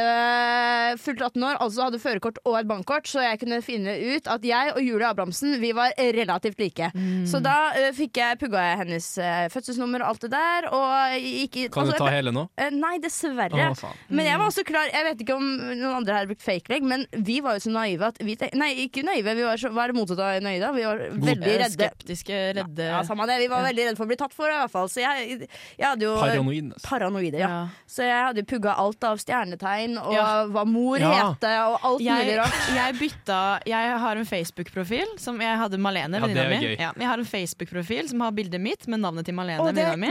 fylt 1.01 1.21
18 1.21 1.43
år, 1.43 1.57
altså 1.59 1.87
hadde 1.87 1.99
førerkort 1.99 2.37
og 2.45 2.59
et 2.59 2.69
bankkort, 2.69 3.09
så 3.09 3.23
jeg 3.25 3.39
kunne 3.41 3.59
finne 3.65 3.95
ut 4.15 4.29
at 4.31 4.45
jeg 4.47 4.73
og 4.75 4.79
Julie 4.85 5.07
Abrahamsen 5.09 5.57
Vi 5.59 5.71
var 5.75 5.91
relativt 5.97 6.59
like. 6.61 6.91
Så 7.29 7.41
da 7.43 7.71
uh, 7.75 7.89
fikk 7.95 8.19
jeg 8.21 8.39
pugga 8.39 8.63
jeg 8.69 8.79
hennes 8.83 9.09
uh, 9.19 9.47
fødselsnummer 9.51 10.03
og 10.05 10.13
alt 10.13 10.25
det 10.27 10.31
der, 10.35 10.69
og 10.71 11.17
gikk 11.19 11.57
i 11.57 11.65
Kan 11.73 11.89
du 11.89 11.93
altså, 11.95 12.05
ta 12.05 12.13
hele 12.13 12.33
nå? 12.35 12.45
Uh, 12.59 12.69
Nei, 12.79 12.95
dessverre. 13.03 13.69
Oh, 13.73 13.93
men 14.13 14.29
jeg 14.29 14.39
var 14.39 14.45
også 14.47 14.63
klar 14.67 14.87
Jeg 14.93 15.05
vet 15.09 15.23
ikke 15.25 15.35
om 15.39 15.47
noen 15.73 15.97
andre 15.99 16.21
har 16.21 16.29
brukt 16.29 16.45
fake 16.45 16.71
leg, 16.71 16.85
men 16.85 17.05
vi 17.17 17.39
var 17.43 17.57
jo 17.57 17.65
så 17.67 17.73
naive 17.79 18.07
at 18.11 18.17
vi 18.23 18.35
Nei, 18.59 18.69
ikke 18.87 19.03
naive. 19.07 19.33
Vi 19.35 19.43
var 19.47 19.57
så, 19.61 19.71
hva 19.73 19.83
er 19.87 19.93
det 19.93 19.97
motsatte 19.99 20.23
av 20.27 20.41
naive? 20.43 20.61
da? 20.63 20.71
Vi 20.75 20.83
var 20.85 20.97
veldig 21.09 21.47
Eh, 21.49 21.57
redde. 21.63 21.89
Skeptiske, 21.89 22.37
redde 22.59 22.85
Ja, 22.89 23.01
samme 23.07 23.25
det. 23.29 23.39
Vi 23.41 23.47
var 23.51 23.63
veldig 23.65 23.85
redde 23.89 23.97
for 23.97 24.05
å 24.05 24.11
bli 24.11 24.17
tatt 24.19 24.33
for 24.35 24.47
det, 24.49 24.55
i 24.55 24.61
hvert 24.63 24.71
fall. 24.71 24.87
Så 24.91 25.01
jeg, 25.03 25.47
jeg 25.77 25.85
hadde 25.87 26.05
jo 26.05 26.15
Paranoid. 26.19 26.71
altså. 26.73 26.87
Paranoide, 26.89 27.39
ja. 27.39 27.49
Ja. 27.49 27.59
Så 27.89 28.03
jeg 28.05 28.23
hadde 28.29 28.43
pugga 28.49 28.75
alt 28.77 29.03
av 29.03 29.17
stjernetegn, 29.21 29.97
og 30.01 30.13
Ja. 30.13 30.45
hva 30.47 30.65
mor 30.67 30.99
Ja. 30.99 31.11
hete, 31.33 31.51
og 31.69 31.79
alt 31.83 32.01
mulig 32.01 32.25
Jeg, 32.29 32.37
rart. 32.37 32.59
jeg 32.75 32.95
bytta 32.99 33.39
Jeg 33.65 33.97
har 33.99 34.15
en 34.17 34.25
Facebook-profil 34.25 35.17
som 35.19 35.39
jeg 35.39 35.57
hadde 35.57 35.77
Malene, 35.79 36.15
Ja, 36.19 36.25
venninna 36.25 36.49
mi. 36.49 36.75
Ja, 36.79 36.91
jeg 36.97 37.07
har 37.07 37.17
en 37.17 37.25
Facebook-profil 37.25 38.09
som 38.09 38.19
har 38.21 38.31
bildet 38.31 38.59
mitt 38.61 38.87
med 38.87 38.99
navnet 38.99 39.25
til 39.25 39.33
Malene, 39.35 39.59
venninna 39.59 39.95
mi. 39.97 40.09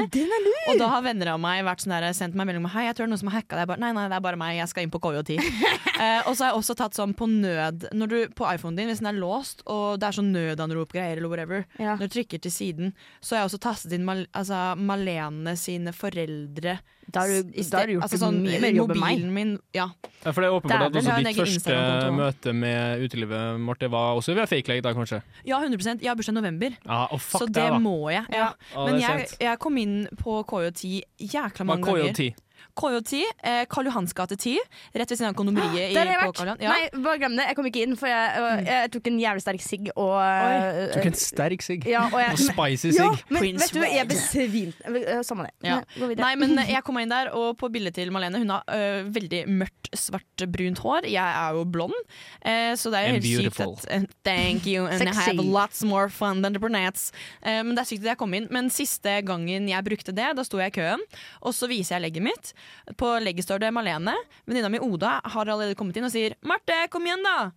Og 0.69 0.79
da 0.79 0.89
har 0.89 1.03
venner 1.03 1.35
av 1.35 1.41
meg 1.41 1.65
vært 1.65 1.85
sånn 1.85 1.95
der, 1.95 2.09
sendt 2.17 2.35
meg 2.35 2.47
melding 2.49 2.65
om 2.65 2.71
Hei, 2.71 2.85
jeg 2.87 2.95
tror 2.97 3.07
det 3.07 3.09
er 3.09 3.13
noen 3.15 3.19
som 3.19 3.29
har 3.33 3.41
hacka 3.43 3.57
deg. 3.67 3.79
Nei, 3.79 3.93
nei, 3.93 4.09
det 4.09 4.17
er 4.17 4.21
bare 4.25 4.37
meg, 4.41 4.57
jeg 4.59 4.69
skal 4.69 4.83
inn 4.85 4.91
på 4.91 5.01
KJ10. 5.01 5.39
eh, 6.01 6.23
og 6.27 6.35
så 6.37 6.45
har 6.45 6.53
jeg 6.53 6.59
også 6.63 6.77
tatt 6.77 6.95
sånn 6.99 7.15
på 7.17 7.27
nød 7.29 7.58
Når 7.93 8.09
du 8.13 8.17
på 8.39 8.47
iPhonen 8.55 8.77
din, 8.79 8.89
hvis 8.91 9.01
den 9.03 9.11
er 9.11 9.19
låst, 9.21 9.63
og 9.67 9.99
det 10.01 10.09
er 10.09 10.17
sånn 10.19 10.33
nødanrop-greier 10.35 11.19
eller 11.19 11.29
whatever, 11.33 11.65
Ja. 11.79 11.97
når 11.99 12.09
du 12.09 12.15
trykker 12.19 12.41
til 12.45 12.55
siden, 12.55 12.93
så 13.21 13.37
har 13.37 13.43
jeg 13.45 13.51
også 13.53 13.61
tastet 13.67 13.93
inn 13.97 14.05
Mal 14.09 14.27
altså, 14.33 14.77
Malene 14.79 15.57
sine 15.61 15.93
foreldre. 15.97 16.79
Da 17.09 17.23
har 17.25 17.29
du, 17.29 17.53
da 17.57 17.79
har 17.81 17.89
du 17.89 17.93
gjort 17.95 18.05
altså, 18.05 18.19
sånn, 18.21 18.43
mye 18.45 18.59
mer 18.61 18.75
jobb 18.77 18.91
enn 18.93 19.01
meg. 19.01 19.23
Min, 19.33 19.53
ja. 19.73 19.87
Ja, 20.25 20.33
for 20.33 20.43
det 20.45 20.49
er 20.51 20.57
åpenbart 20.59 20.89
at 20.91 20.99
også 21.01 21.15
ditt 21.25 21.39
første 21.39 22.11
møte 22.13 22.53
med 22.53 23.05
utelivet, 23.07 23.61
Marte, 23.65 23.89
var 23.93 24.19
også 24.19 24.35
via 24.37 24.45
fake 24.51 24.69
leg, 24.69 24.83
da, 24.85 24.93
kanskje? 24.97 25.23
ja, 25.49 25.57
100 25.63 26.03
Jeg 26.03 26.11
har 26.11 26.19
bursdag 26.19 26.37
i 26.37 26.41
november. 26.41 26.77
ah, 26.87 27.07
oh, 27.13 27.19
fuck 27.19 27.43
så 27.43 27.47
det, 27.49 27.65
det 27.65 27.81
må 27.81 28.11
jeg. 28.13 28.27
Ja. 28.35 28.53
Ja, 28.75 28.85
Men 28.85 29.01
jeg, 29.01 29.29
jeg 29.41 29.59
kom 29.59 29.79
inn 29.81 29.97
på 30.21 30.43
KJ10 30.45 31.01
jækla 31.33 31.65
mange 31.65 31.89
er 31.89 32.05
ganger. 32.05 32.35
KJ10? 32.79 33.09
KJ10, 33.09 33.23
eh, 33.43 33.65
Karl 33.71 33.89
Johans 33.89 34.15
gate 34.15 34.37
10, 34.37 34.59
rett 34.95 35.11
ved 35.11 35.19
siden 35.19 35.31
av 35.31 35.37
kondomeriet. 35.39 35.95
Der 35.95 36.07
har 36.07 36.15
jeg 36.15 36.33
vært. 36.33 36.63
Ja. 36.63 36.73
Nei, 36.73 37.03
bare 37.05 37.19
glem 37.21 37.37
det. 37.39 37.47
Jeg 37.51 37.59
kom 37.59 37.69
ikke 37.71 37.83
inn, 37.87 37.97
for 37.99 38.11
jeg, 38.11 38.43
jeg, 38.45 38.67
jeg 38.69 38.93
tok 38.95 39.11
en 39.11 39.19
jævlig 39.23 39.45
sterk 39.45 39.65
sigg 39.65 39.91
og 39.95 40.15
Oi. 40.19 40.87
Tok 40.95 41.09
en 41.11 41.19
sterk 41.19 41.65
sigg. 41.65 41.89
Ja, 41.89 42.05
og 42.09 42.19
jeg, 42.23 42.37
Og 42.37 42.43
spicy 42.45 42.93
ja, 42.97 43.09
men 43.29 43.43
Prince 43.43 43.69
vet 43.69 43.77
du, 43.77 43.87
jeg 43.97 44.09
besvimte 44.11 44.95
Eh, 44.99 45.21
Samme 45.27 45.47
det. 45.49 45.53
Ja. 45.69 45.79
Nei, 46.19 46.33
men 46.41 46.57
jeg 46.69 46.83
kom 46.87 46.99
inn 47.01 47.11
der, 47.13 47.31
og 47.37 47.57
på 47.61 47.69
bildet 47.73 47.97
til 47.99 48.11
Malene 48.15 48.41
Hun 48.41 48.51
har 48.53 48.65
øh, 48.73 49.09
veldig 49.15 49.43
mørkt, 49.51 49.91
svart, 49.97 50.45
brunt 50.53 50.81
hår. 50.83 51.09
Jeg 51.09 51.25
er 51.25 51.57
jo 51.57 51.65
blond, 51.69 51.95
eh, 52.43 52.73
så 52.79 52.93
det 52.93 53.01
er 53.01 53.09
jo 53.09 53.19
helt 53.19 53.55
sykt 53.57 53.63
at 53.65 53.87
eh, 53.95 54.07
Thank 54.27 54.67
you, 54.69 54.87
and 54.87 55.09
I 55.09 55.15
have 55.17 55.43
lots 55.45 55.83
more 55.87 56.09
fun 56.13 56.43
than 56.45 56.57
the 56.57 56.63
brunettes. 56.63 57.11
Eh, 57.43 57.61
men 57.63 57.75
det 57.77 57.85
er 57.85 57.91
sykt 57.93 58.05
at 58.07 58.13
jeg 58.15 58.21
kom 58.21 58.35
inn. 58.37 58.49
Men 58.55 58.71
siste 58.73 59.19
gangen 59.27 59.69
jeg 59.71 59.87
brukte 59.87 60.15
det, 60.15 60.31
da 60.39 60.45
sto 60.47 60.61
jeg 60.63 60.75
i 60.75 60.77
køen, 60.81 61.05
og 61.43 61.57
så 61.57 61.69
viser 61.71 61.97
jeg 61.97 62.09
legget 62.09 62.27
mitt. 62.29 62.53
På 62.97 63.15
legget 63.23 63.47
står 63.47 63.63
det 63.65 63.73
Malene. 63.75 64.15
Venninna 64.45 64.71
mi 64.73 64.81
Oda 64.83 65.19
har 65.25 65.47
allerede 65.47 65.77
kommet 65.79 65.97
inn 65.97 66.09
og 66.09 66.15
sier 66.15 66.37
'Marte, 66.43 66.87
kom 66.91 67.07
igjen, 67.07 67.25
da'. 67.25 67.51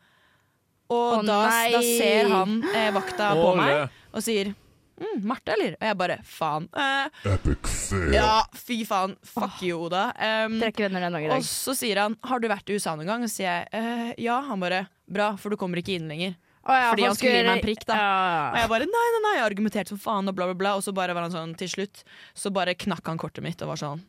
Og 0.92 1.22
oh, 1.22 1.24
da, 1.24 1.38
da 1.72 1.80
ser 1.86 2.28
han 2.32 2.58
eh, 2.76 2.90
vakta 2.92 3.32
på 3.38 3.54
meg 3.56 3.70
meg 3.72 4.00
og 4.12 4.24
sier 4.26 4.52
mm, 4.52 5.22
'Marte, 5.24 5.56
eller?' 5.56 5.78
Og 5.80 5.88
jeg 5.88 5.98
bare 6.02 6.18
'faen'. 6.28 6.68
Eh, 6.76 8.16
ja, 8.18 8.44
fy 8.56 8.82
faen. 8.88 9.16
Fuck 9.24 9.64
you, 9.64 9.80
Oda. 9.88 10.10
Um, 10.20 10.60
og 10.60 11.48
så 11.48 11.76
sier 11.78 12.04
han 12.04 12.18
'har 12.20 12.44
du 12.44 12.50
vært 12.52 12.70
i 12.70 12.76
USA 12.76 12.96
noen 12.96 13.08
gang?' 13.08 13.24
Og 13.24 13.32
så 13.32 13.42
sier 13.42 13.52
jeg 13.52 13.68
«Eh, 13.72 14.14
ja. 14.28 14.42
Han 14.50 14.60
bare 14.60 14.88
'bra, 15.08 15.36
for 15.40 15.50
du 15.50 15.60
kommer 15.60 15.80
ikke 15.80 15.96
inn 15.96 16.12
lenger'. 16.12 16.36
Oh, 16.62 16.76
ja, 16.78 16.92
Fordi 16.92 17.08
han 17.08 17.16
skulle 17.18 17.38
gi 17.40 17.46
meg 17.48 17.58
en 17.58 17.64
prikk, 17.66 17.88
da. 17.90 17.96
Ja. 17.98 18.52
Og 18.52 18.60
jeg 18.60 18.70
bare 18.70 18.86
'nei, 18.86 19.08
nei, 19.16 19.22
nei', 19.26 19.36
jeg 19.40 19.48
argumenterte 19.48 19.96
som 19.96 20.02
faen, 20.02 20.28
og 20.30 20.36
bla, 20.36 20.46
bla, 20.52 20.60
bla. 20.60 20.76
Og 20.78 20.84
så 20.86 20.94
bare 20.94 21.16
var 21.16 21.26
han 21.26 21.34
sånn 21.34 21.56
til 21.58 21.72
slutt, 21.72 22.04
så 22.36 22.52
bare 22.54 22.76
knakk 22.76 23.08
han 23.08 23.18
kortet 23.18 23.44
mitt 23.44 23.62
og 23.64 23.74
var 23.74 23.80
sånn 23.82 24.04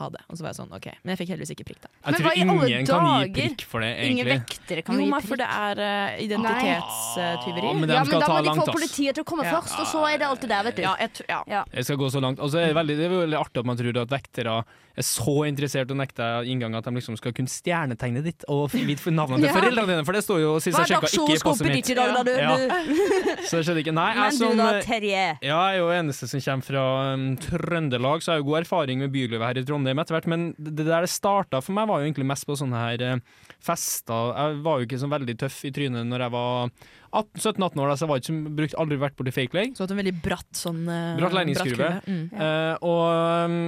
ha 0.00 0.08
det. 0.10 0.20
Og 0.28 0.36
så 0.36 0.42
var 0.42 0.50
jeg 0.50 0.58
sånn, 0.58 0.72
ok. 0.74 0.86
Men 1.04 1.12
jeg 1.14 1.18
fikk 1.22 1.28
heldigvis 1.34 1.52
ikke 1.54 1.66
prikk, 1.68 1.80
da. 1.84 1.88
Jeg 1.94 2.04
Men 2.04 2.14
tror 2.14 2.24
hva 2.26 2.34
i 2.34 2.42
alle 2.44 2.68
ingen 2.70 2.86
kan 2.88 3.04
gi 3.22 3.32
prikk 3.36 3.64
for 3.70 3.80
det, 3.84 3.90
Ingen 4.08 4.26
vektere 4.26 4.82
kan 4.84 4.94
Jo, 4.98 5.04
gi 5.04 5.10
prikk. 5.14 5.28
for 5.28 5.36
det 5.42 5.48
er 5.54 5.82
uh, 5.84 6.22
identitetstyveri. 6.24 7.66
Ja, 7.66 7.72
men 7.78 7.88
ja, 7.94 8.04
men 8.04 8.20
da 8.20 8.28
må 8.28 8.38
de 8.40 8.48
langt, 8.48 8.64
få 8.64 8.74
politiet 8.74 9.14
til 9.18 9.22
å 9.24 9.28
komme 9.28 9.44
Ja. 9.46 9.60
først, 9.60 9.78
og 9.80 9.86
så 9.86 10.04
er 10.10 10.18
det 10.18 10.26
alltid 10.28 10.48
der, 10.50 10.62
vet 10.64 10.76
du. 10.76 10.82
ja, 10.82 10.94
jeg, 11.00 11.10
ja. 11.28 11.64
Jeg 11.72 11.84
skal 11.84 11.96
gå 11.96 12.10
så 12.10 12.20
langt. 12.20 12.38
Og 12.40 12.50
så 12.50 12.58
er 12.58 12.66
det 12.72 12.76
veldig, 12.80 12.96
det 12.98 13.04
er 13.06 13.14
veldig 13.26 13.38
artig 13.38 13.58
at 13.62 13.66
man 13.66 13.76
tror 13.76 14.00
at 14.02 14.08
vektere 14.10 14.64
er 14.94 15.02
så 15.02 15.42
interessert 15.48 15.90
i 15.90 15.94
å 15.94 15.96
nekte 15.98 16.22
inngang 16.46 16.76
at 16.78 16.84
de 16.86 16.90
liksom 16.94 17.16
skal 17.18 17.32
kunne 17.34 17.50
stjernetegnet 17.50 18.22
ditt 18.22 18.44
og 18.48 18.70
vite 18.70 19.10
navnet 19.10 19.40
til 19.42 19.48
Ja. 19.50 19.54
foreldrene 19.56 19.86
dine, 19.90 20.04
for 20.06 20.12
det 20.14 20.22
står 20.22 20.38
jo 20.40 20.52
sist 20.62 20.78
jeg 20.78 20.86
sjekka 20.86 21.08
ikke 21.10 21.34
i 21.34 21.38
passet 21.42 21.66
mitt. 21.66 21.90
i 21.90 21.94
dag, 21.94 22.14
da, 22.14 22.22
du? 22.22 22.30
Ja. 22.30 22.56
du? 22.56 22.68
Så 23.48 23.58
det 23.58 23.64
skjedde 23.66 23.82
ikke. 23.82 23.92
Nei, 23.94 24.14
jeg 24.14 24.20
Men 24.22 24.30
du 24.30 24.36
som 24.38 24.56
da, 24.56 24.80
Terje? 24.82 25.24
ja, 25.42 25.58
jeg 25.70 25.74
er 25.74 25.78
jo 25.82 25.88
eneste 25.90 26.28
som 26.30 26.40
kommer 26.40 26.62
fra 26.62 26.84
um, 27.14 27.36
Trøndelag, 27.36 28.22
så 28.22 28.30
jeg 28.30 28.34
har 28.38 28.38
jo 28.44 28.48
god 28.52 28.58
erfaring 28.62 28.98
med 29.02 29.10
bylivet 29.12 29.42
her 29.42 29.58
i 29.58 29.64
Trondheim 29.64 29.83
etter 29.92 30.16
hvert. 30.16 30.28
Men 30.30 30.50
det 30.58 30.86
der 30.86 31.04
det 31.04 31.12
starta 31.12 31.60
for 31.64 31.76
meg, 31.76 31.88
var 31.90 32.00
jo 32.00 32.08
egentlig 32.08 32.28
mest 32.30 32.48
på 32.48 32.56
sånne 32.58 32.80
her 32.80 33.04
eh, 33.04 33.46
fester. 33.62 34.34
Jeg 34.34 34.60
var 34.66 34.80
jo 34.80 34.88
ikke 34.88 35.00
så 35.02 35.10
veldig 35.12 35.38
tøff 35.44 35.62
i 35.68 35.72
trynet 35.74 36.08
når 36.08 36.26
jeg 36.26 36.34
var 36.34 36.74
17-18 37.14 37.78
år, 37.78 37.88
da, 37.88 37.94
så 37.94 38.04
jeg 38.04 38.10
var 38.10 38.22
ikke, 38.22 38.54
brukt, 38.58 38.76
aldri 38.82 39.00
vært 39.04 39.18
borti 39.18 39.34
fake 39.34 39.58
leg. 39.58 39.74
Så 39.74 39.84
hadde 39.84 39.96
en 39.96 40.02
veldig 40.02 40.18
bratt 40.24 40.58
sånn 40.58 40.84
uh, 40.88 41.16
Bratt 41.20 41.36
læringskurve. 41.36 41.90
Mm. 42.08 42.24
Eh, 42.34 42.86
og 42.88 43.50
um, 43.50 43.58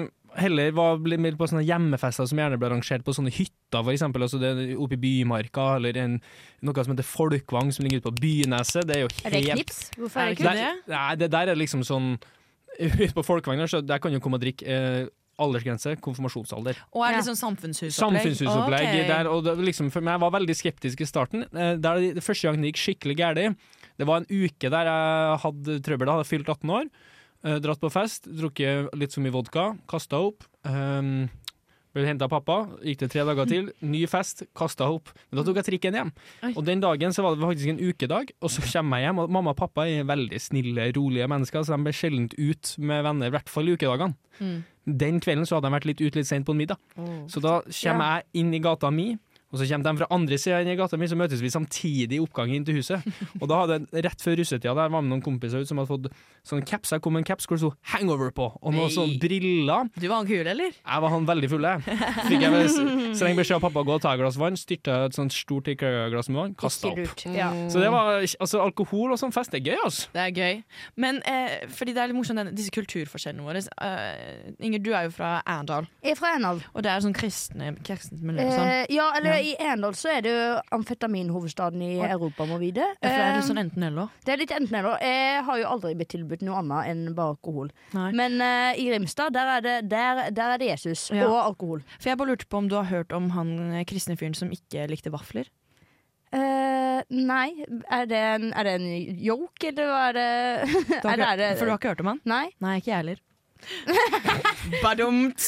heller 0.41 0.73
var 0.77 1.01
med 1.01 1.37
på 1.39 1.49
sånne 1.49 1.65
hjemmefester 1.67 2.29
som 2.29 2.41
gjerne 2.41 2.59
ble 2.61 2.69
arrangert 2.69 3.05
på 3.07 3.15
sånne 3.17 3.33
hytter, 3.35 3.83
for 3.83 3.93
eksempel. 3.95 4.27
Altså 4.27 4.41
det, 4.43 4.53
oppe 4.83 4.97
i 4.99 5.03
Bymarka, 5.03 5.69
eller 5.81 6.01
en, 6.03 6.17
noe 6.67 6.85
som 6.85 6.95
heter 6.95 7.09
Folkvang, 7.09 7.73
som 7.75 7.87
ligger 7.87 8.03
ute 8.03 8.09
på 8.11 8.17
Byneset. 8.25 8.87
Det 8.89 8.99
er 8.99 9.05
jo 9.05 9.13
helt 9.13 9.29
Er 9.29 9.37
det 9.37 9.45
knips? 9.51 9.83
Hvorfor 9.97 10.23
er 10.23 10.33
det 10.33 10.39
ikke 10.39 10.57
det? 10.59 10.73
Nei, 10.93 11.05
det 11.23 11.31
der 11.35 11.53
er 11.53 11.61
liksom 11.61 11.87
sånn 11.87 12.17
Ute 12.77 13.09
på 13.17 13.25
Folkvang 13.25 13.63
der, 13.63 13.81
der 13.89 14.01
kan 14.03 14.13
du 14.13 14.21
komme 14.21 14.37
og 14.37 14.43
drikke 14.43 14.67
eh, 14.69 15.07
aldersgrense, 15.43 15.97
konfirmasjonsalder. 16.05 16.79
Og 16.97 17.03
er 17.05 17.13
det 17.13 17.21
litt 17.21 17.29
sånn 17.29 17.41
samfunnshusopplegg? 17.41 18.87
Okay. 18.87 19.03
Ok. 19.03 19.11
Der, 19.11 19.29
og 19.31 19.43
det, 19.47 19.57
liksom, 19.69 19.91
for 19.95 20.05
meg 20.07 20.21
var 20.23 20.33
veldig 20.37 20.57
skeptisk 20.57 21.03
i 21.05 21.09
starten. 21.09 21.45
Det 21.53 21.75
der 21.85 22.01
det 22.17 22.25
første 22.25 22.49
gang 22.49 22.63
det 22.63 22.73
gikk 22.73 22.83
skikkelig 22.85 23.19
galt, 23.21 23.69
det 23.97 24.09
var 24.09 24.23
en 24.23 24.31
uke 24.31 24.71
der 24.73 24.91
jeg 24.91 25.39
hadde 25.45 25.79
trøbbel. 25.85 26.09
Da 26.09 26.17
hadde 26.17 26.27
jeg 26.27 26.33
fylt 26.35 26.53
18 26.53 26.75
år. 26.79 26.89
eh, 27.47 27.59
dratt 27.63 27.81
på 27.81 27.93
fest, 27.93 28.27
drukket 28.27 28.95
litt 28.97 29.15
så 29.15 29.23
mye 29.23 29.35
vodka, 29.35 29.71
kasta 29.91 30.19
opp. 30.31 30.47
Um, 30.67 31.29
ble 31.97 32.07
henta 32.07 32.29
av 32.29 32.33
pappa, 32.35 32.59
gikk 32.85 33.03
det 33.03 33.11
tre 33.15 33.25
dager 33.27 33.49
til, 33.51 33.71
ny 33.85 34.03
fest, 34.11 34.45
kasta 34.57 34.89
opp. 34.93 35.11
Men 35.31 35.41
da 35.41 35.47
tok 35.49 35.61
jeg 35.63 35.69
trikken 35.71 35.99
hjem. 35.99 36.13
Og 36.53 36.63
den 36.67 36.85
dagen 36.85 37.17
så 37.17 37.25
var 37.25 37.35
det 37.35 37.45
faktisk 37.47 37.73
en 37.73 37.83
ukedag, 37.83 38.33
og 38.41 38.53
så 38.53 38.65
kommer 38.69 39.01
jeg 39.01 39.09
hjem, 39.09 39.23
og 39.25 39.35
mamma 39.39 39.55
og 39.57 39.61
pappa 39.61 39.89
er 39.91 40.07
veldig 40.09 40.41
snille, 40.43 40.91
rolige 40.97 41.29
mennesker, 41.33 41.67
så 41.67 41.77
de 41.77 41.89
ble 41.89 41.97
sjelden 41.97 42.31
ut 42.37 42.75
med 42.79 43.05
venner, 43.09 43.31
i 43.31 43.37
hvert 43.37 43.53
fall 43.53 43.69
i 43.71 43.77
ukedagene. 43.77 44.17
Mm. 44.39 44.57
Den 44.87 45.23
kvelden 45.25 45.49
så 45.49 45.57
hadde 45.57 45.71
de 45.71 45.77
vært 45.79 45.89
litt 45.89 46.03
ute 46.05 46.21
litt 46.21 46.29
sent 46.29 46.47
på 46.47 46.55
en 46.55 46.61
middag. 46.61 46.79
Så 47.33 47.43
da 47.43 47.59
kommer 47.67 48.19
jeg 48.21 48.45
inn 48.45 48.53
i 48.55 48.63
gata 48.63 48.93
mi, 48.95 49.15
og 49.57 49.63
så 49.63 49.69
kommer 49.71 49.89
de 49.89 50.01
fra 50.03 50.09
andre 50.13 50.37
sida 50.41 50.61
inn 50.61 50.69
i 50.69 50.77
gata 50.77 50.99
mi, 51.01 51.09
så 51.09 51.17
møtes 51.17 51.41
vi 51.41 51.49
samtidig 51.53 52.19
i 52.19 52.23
oppgangen 52.23 52.59
inn 52.61 52.67
til 52.69 52.77
huset. 52.77 53.01
Og 53.41 53.49
da 53.49 53.63
hadde 53.63 53.79
jeg 53.81 54.05
rett 54.05 54.21
før 54.25 54.37
russetida 54.41 54.75
der 54.77 54.91
var 54.93 55.01
med 55.01 55.09
noen 55.09 55.23
kompiser 55.25 55.63
ut 55.65 55.69
som 55.71 55.81
hadde 55.81 55.89
fått 55.89 56.09
sånn 56.47 56.65
caps. 56.69 56.93
Jeg 56.93 57.01
kom 57.05 57.17
med 57.17 57.25
en 57.25 57.29
caps 57.31 57.49
hvor 57.49 57.57
det 57.57 57.63
sto 57.65 57.73
'hangover' 57.93 58.35
på, 58.37 58.47
og 58.61 58.75
noen 58.75 58.93
sånne 58.93 59.17
briller. 59.23 59.89
Du 59.97 60.07
var 60.09 60.21
han 60.21 60.29
kul, 60.29 60.45
eller? 60.47 60.77
Jeg 60.77 61.03
var 61.07 61.15
han 61.15 61.27
veldig 61.29 61.51
full, 61.51 61.65
jeg. 61.65 61.81
Fikk 62.29 62.45
jeg 62.45 63.17
streng 63.17 63.39
beskjed 63.41 63.57
av 63.57 63.65
pappa 63.65 63.85
gå 63.87 63.97
og 63.97 64.03
ta 64.05 64.13
et 64.13 64.21
glass 64.21 64.37
vann, 64.41 64.59
styrte 64.61 64.93
et 65.07 65.17
sånt 65.17 65.33
stort 65.35 65.71
glass 65.81 66.29
med 66.29 66.41
vann, 66.41 66.55
kasta 66.59 66.93
opp. 66.93 67.25
Ja. 67.33 67.49
Så 67.73 67.81
det 67.83 67.91
var 67.95 68.21
altså 68.21 68.61
alkohol 68.63 69.15
og 69.17 69.21
sånn 69.21 69.33
fest, 69.35 69.55
det 69.55 69.63
er 69.63 69.73
gøy, 69.73 69.79
altså. 69.87 70.09
Det 70.13 70.23
er 70.27 70.33
gøy. 70.37 70.63
Men 70.97 71.23
eh, 71.25 71.67
fordi 71.73 71.95
det 71.97 72.03
er 72.03 72.13
litt 72.13 72.19
morsomt, 72.19 72.39
den- 72.43 72.55
disse 72.57 72.71
kulturforskjellene 72.75 73.47
våre. 73.47 73.63
Uh, 73.81 74.53
Inger, 74.61 74.83
du 74.83 74.93
er 74.93 75.09
jo 75.09 75.15
fra 75.17 75.41
Arendal, 75.47 75.87
Jeg 76.03 76.13
er 76.13 76.19
fra 76.19 76.35
Erndal 76.37 76.63
og 76.75 76.83
det 76.85 76.91
er 76.93 77.01
sånn 77.05 77.15
kristne, 77.17 77.73
kristne 77.87 78.21
miljø 78.21 78.45
og 78.47 78.53
sånn. 78.53 78.69
Eh, 78.69 78.87
ja, 78.95 79.07
eller 79.19 79.37
Ja. 79.37 79.46
I 79.47 79.55
Enal 79.63 79.95
så 79.99 80.11
er 80.17 80.25
det 80.27 80.33
jo 80.35 80.47
amfetaminhovedstaden 80.77 81.83
i. 81.87 81.91
Europa, 82.07 82.47
må 82.49 82.59
vite. 82.63 82.85
Ja, 82.85 82.97
det 83.03 83.11
er 83.13 83.25
Eh, 83.27 83.37
litt 83.39 83.49
sånn 83.49 83.61
enten-eller. 83.63 84.09
det 84.27 84.33
er 84.35 84.41
litt 84.43 84.55
enten 84.57 84.79
eller. 84.81 84.99
Jeg 85.03 85.45
har 85.47 85.59
jo 85.63 85.67
aldri 85.75 85.95
blitt 85.99 86.11
tilbudt 86.15 86.43
noe 86.47 86.59
annet 86.63 86.91
enn 86.93 87.03
bare 87.17 87.35
alkohol. 87.37 87.71
Nei. 87.97 88.11
Men 88.19 88.41
uh, 88.41 88.73
i 88.79 88.89
Grimstad, 88.91 89.33
der 89.37 89.53
er 89.57 89.61
det, 89.65 89.77
der, 89.91 90.25
der 90.31 90.55
er 90.57 90.59
det 90.63 90.71
Jesus 90.73 91.11
Ja. 91.15 91.27
og 91.29 91.39
alkohol. 91.45 91.85
For 92.01 92.11
jeg 92.11 92.19
bare 92.19 92.33
lurte 92.35 92.47
på 92.51 92.59
om 92.63 92.69
du 92.69 92.77
har 92.79 92.89
hørt 92.91 93.13
om 93.17 93.31
han 93.37 93.55
eh, 93.75 93.85
kristne 93.89 94.17
fyren 94.19 94.35
som 94.35 94.51
ikke 94.55 94.89
likte 94.91 95.13
vafler? 95.15 95.49
Uh, 96.35 97.01
nei, 97.09 97.53
er 97.89 98.05
det, 98.11 98.19
en, 98.19 98.49
er 98.53 98.67
det 98.67 98.73
en 98.81 98.89
joke, 99.23 99.69
eller 99.71 99.87
hva 99.87 100.01
er 100.11 100.17
det? 100.17 100.27
Er 101.07 101.17
det, 101.17 101.27
er 101.29 101.37
det 101.39 101.51
For 101.61 101.65
du 101.65 101.71
har 101.71 101.79
ikke 101.79 101.93
hørt 101.95 102.03
om 102.03 102.11
han? 102.15 102.21
Nei. 102.27 102.45
Nei, 102.61 102.77
ikke 102.81 102.91
jeg 102.91 102.99
heller. 103.05 103.23
Badumt! 104.83 105.39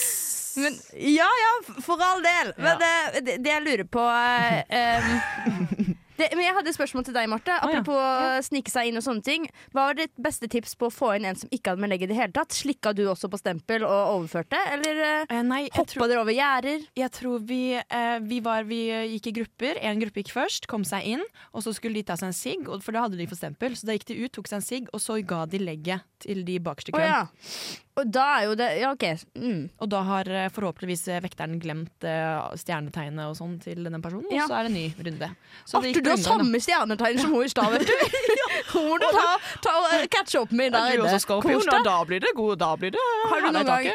Men, 0.59 0.75
ja 0.92 1.29
ja, 1.42 1.53
for 1.85 2.03
all 2.03 2.23
del. 2.25 2.53
Men 2.57 2.79
det, 2.83 3.21
det, 3.27 3.38
det 3.44 3.53
jeg 3.53 3.64
lurer 3.66 3.88
på 3.99 4.05
eh, 4.11 4.62
em, 4.81 5.97
det, 6.18 6.28
Men 6.35 6.44
jeg 6.44 6.54
hadde 6.57 6.68
et 6.72 6.76
spørsmål 6.76 7.04
til 7.09 7.14
deg, 7.16 7.28
Marte. 7.31 7.54
ja. 7.54 7.61
Apropos 7.62 7.96
å 7.98 8.42
snike 8.44 8.70
seg 8.72 8.90
inn 8.90 8.98
og 9.00 9.04
sånne 9.07 9.24
ting. 9.24 9.46
Hva 9.72 9.88
var 9.88 9.98
ditt 9.98 10.12
beste 10.18 10.48
tips 10.50 10.74
på 10.78 10.88
å 10.90 10.94
få 10.94 11.12
inn 11.16 11.24
en 11.31 11.38
som 11.38 11.48
ikke 11.54 11.72
hadde 11.72 11.81
med 11.85 11.92
legg 11.94 12.02
i 12.04 12.11
det 12.11 12.18
hele 12.18 12.33
tatt? 12.35 12.50
Slikka 12.57 12.92
du 12.96 13.04
også 13.09 13.31
på 13.31 13.38
stempel 13.40 13.85
og 13.87 14.14
overførte, 14.18 14.59
eller 14.74 15.02
eh, 15.04 15.24
Eh, 15.28 15.42
nei, 15.46 15.68
hoppa 15.74 16.07
dere 16.09 16.22
over 16.22 16.33
gjerder? 16.35 16.85
jeg 16.96 17.11
tror 17.12 17.40
vi, 17.46 17.74
eh, 17.78 18.18
vi, 18.24 18.40
var, 18.44 18.64
vi 18.68 18.83
gikk 19.16 19.26
i 19.31 19.37
grupper. 19.40 19.78
En 19.83 20.00
gruppe 20.00 20.22
gikk 20.22 20.33
først, 20.35 20.66
kom 20.70 20.85
seg 20.85 21.04
inn, 21.14 21.22
og 21.52 21.62
så 21.62 21.74
skulle 21.76 21.94
de 22.00 22.02
ta 22.09 22.16
seg 22.16 22.28
en 22.33 22.37
sigg, 22.37 22.64
for 22.83 22.92
da 22.92 23.07
hadde 23.07 23.16
de 23.18 23.26
fått 23.31 23.38
stempel. 23.42 23.76
Så 23.78 23.87
da 23.87 23.94
gikk 23.96 24.07
de 24.11 24.18
ut, 24.24 24.33
tok 24.33 24.48
seg 24.50 24.61
en 24.62 24.66
sigg, 24.68 24.88
og 24.92 25.00
så 25.04 25.18
ga 25.26 25.44
de 25.46 25.59
legget 25.62 26.02
til 26.18 26.42
de 26.44 26.59
bakerste 26.59 26.90
køen. 26.92 27.04
Oh, 27.04 27.07
ja. 27.07 27.76
Og 27.98 28.07
da 28.14 28.24
er 28.38 28.44
jo 28.46 28.54
det 28.59 28.66
Ja, 28.78 28.92
OK. 28.94 29.04
Mm. 29.35 29.70
Og 29.83 29.88
da 29.90 30.00
har 30.07 30.28
eh, 30.31 30.48
forhåpentligvis 30.54 31.02
eh, 31.11 31.20
vekteren 31.22 31.59
glemt 31.62 32.04
eh, 32.07 32.54
stjernetegnet 32.62 33.26
og 33.26 33.35
sånn 33.38 33.57
til 33.62 33.83
den 33.88 34.02
personen, 34.02 34.26
Ja. 34.31 34.44
og 34.46 34.52
så 34.52 34.59
er 34.61 34.68
det 34.68 34.70
en 34.70 34.78
ny 34.78 35.09
runde. 35.09 35.31
Så 35.66 35.81
Arthur, 35.81 36.02
du 36.09 36.14
har 36.14 36.23
samme 36.25 36.61
stjernetegn 36.64 37.21
som 37.23 37.35
hun 37.37 37.44
i 37.47 37.53
stad, 37.53 37.77
vet 37.77 37.87
du. 37.87 37.94
Hun 38.73 38.85
må 38.90 38.97
du 39.01 39.07
ta, 39.14 39.29
ta 39.64 39.73
og 39.81 40.03
catche 40.12 40.40
opp 40.42 40.51
med 40.53 40.75
der 40.75 40.99
inne. 40.99 41.14
Kos 41.25 41.64
deg. 41.68 41.85
da 41.87 41.97
blir 42.05 42.21
det 42.21 42.33
god, 42.37 42.59
da 42.61 42.75
blir 42.77 42.92
det 42.92 43.01
Har 43.31 43.40
du 43.40 43.49
noen 43.55 43.68
gang, 43.71 43.87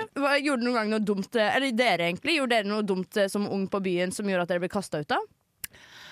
gjorde 0.41 0.65
noen 0.65 0.77
gang 0.79 0.89
noe 0.93 1.03
dumt 1.03 1.35
eh, 1.37 1.55
Eller 1.59 1.75
dere 1.77 2.07
egentlig, 2.07 2.39
gjorde 2.39 2.57
dere 2.57 2.69
noe 2.71 2.85
dumt 2.87 3.19
eh, 3.21 3.29
som 3.29 3.45
ung 3.45 3.67
på 3.69 3.81
byen 3.85 4.13
som 4.15 4.29
gjorde 4.29 4.47
at 4.47 4.53
dere 4.53 4.63
ble 4.63 4.71
kasta 4.73 5.03
ut 5.03 5.13
av? 5.13 5.27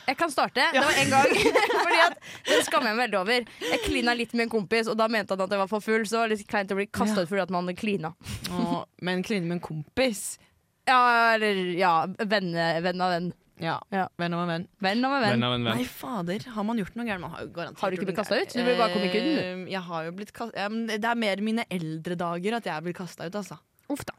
Jeg 0.07 0.17
kan 0.17 0.31
starte. 0.33 0.63
Det 0.73 0.81
var 0.83 0.99
en 1.01 1.11
gang 1.13 1.33
Fordi 1.85 1.99
at 2.05 2.15
Det 2.47 2.61
skammer 2.67 2.91
jeg 2.91 2.97
meg 2.99 3.03
veldig 3.05 3.19
over. 3.21 3.49
Jeg 3.71 3.81
klina 3.85 4.15
litt 4.17 4.33
med 4.37 4.47
en 4.47 4.53
kompis, 4.53 4.89
og 4.91 4.97
da 4.99 5.07
mente 5.11 5.35
han 5.35 5.43
at 5.45 5.53
jeg 5.55 5.61
var 5.63 5.71
for 5.71 5.85
full. 5.85 6.05
Så 6.05 6.17
det 6.17 6.21
var 6.23 6.33
litt 6.35 6.47
kleint 6.49 6.73
å 6.73 6.79
bli 6.79 6.87
kasta 6.91 7.21
Ja. 7.21 7.25
ut 7.25 7.31
fordi 7.33 7.43
at 7.45 7.53
man 7.53 7.75
klina. 7.77 8.13
Åh, 8.51 8.79
men 9.01 9.23
kline 9.25 9.47
med 9.47 9.59
en 9.59 9.65
kompis? 9.71 10.23
Ja, 10.89 11.33
eller 11.35 11.61
ja, 11.77 11.93
venn 12.19 12.55
av 12.57 13.13
venn. 13.13 13.31
Ja. 13.61 13.77
Ja. 13.93 14.07
Venn 14.19 14.33
av 14.33 14.41
en 14.43 14.49
venn. 14.51 14.67
Venn 14.81 15.05
av 15.05 15.13
en 15.17 15.21
venn. 15.21 15.35
Venn 15.37 15.43
av 15.47 15.53
en 15.55 15.65
venn. 15.69 15.77
Nei, 15.79 15.85
fader. 15.85 16.45
Har 16.55 16.65
man 16.67 16.81
gjort 16.81 16.95
noe 16.97 17.05
gærent? 17.07 17.21
Man 17.21 17.33
har, 17.35 17.43
jo 17.45 17.51
garantert 17.55 17.81
Har 17.83 17.91
du 17.91 17.97
ikke 17.99 18.07
blitt 18.09 18.19
kasta 18.21 18.39
ut? 18.41 18.55
Du 18.55 18.63
ble 18.65 18.77
bare 18.79 18.93
kommet 18.95 19.17
inn, 19.19 19.29
du. 19.31 19.41
Eh, 19.41 19.65
Jeg 19.75 19.83
har 19.89 20.07
jo 20.07 20.13
blitt 20.17 20.33
kasta 20.33 20.65
ja, 20.65 20.69
Det 20.97 21.11
er 21.11 21.19
mer 21.25 21.43
mine 21.45 21.65
eldre 21.69 22.17
dager 22.19 22.57
at 22.57 22.65
jeg 22.71 22.87
blir 22.87 22.97
kasta 22.97 23.29
ut, 23.29 23.37
altså. 23.43 23.59
Uff 23.91 24.03
da. 24.07 24.13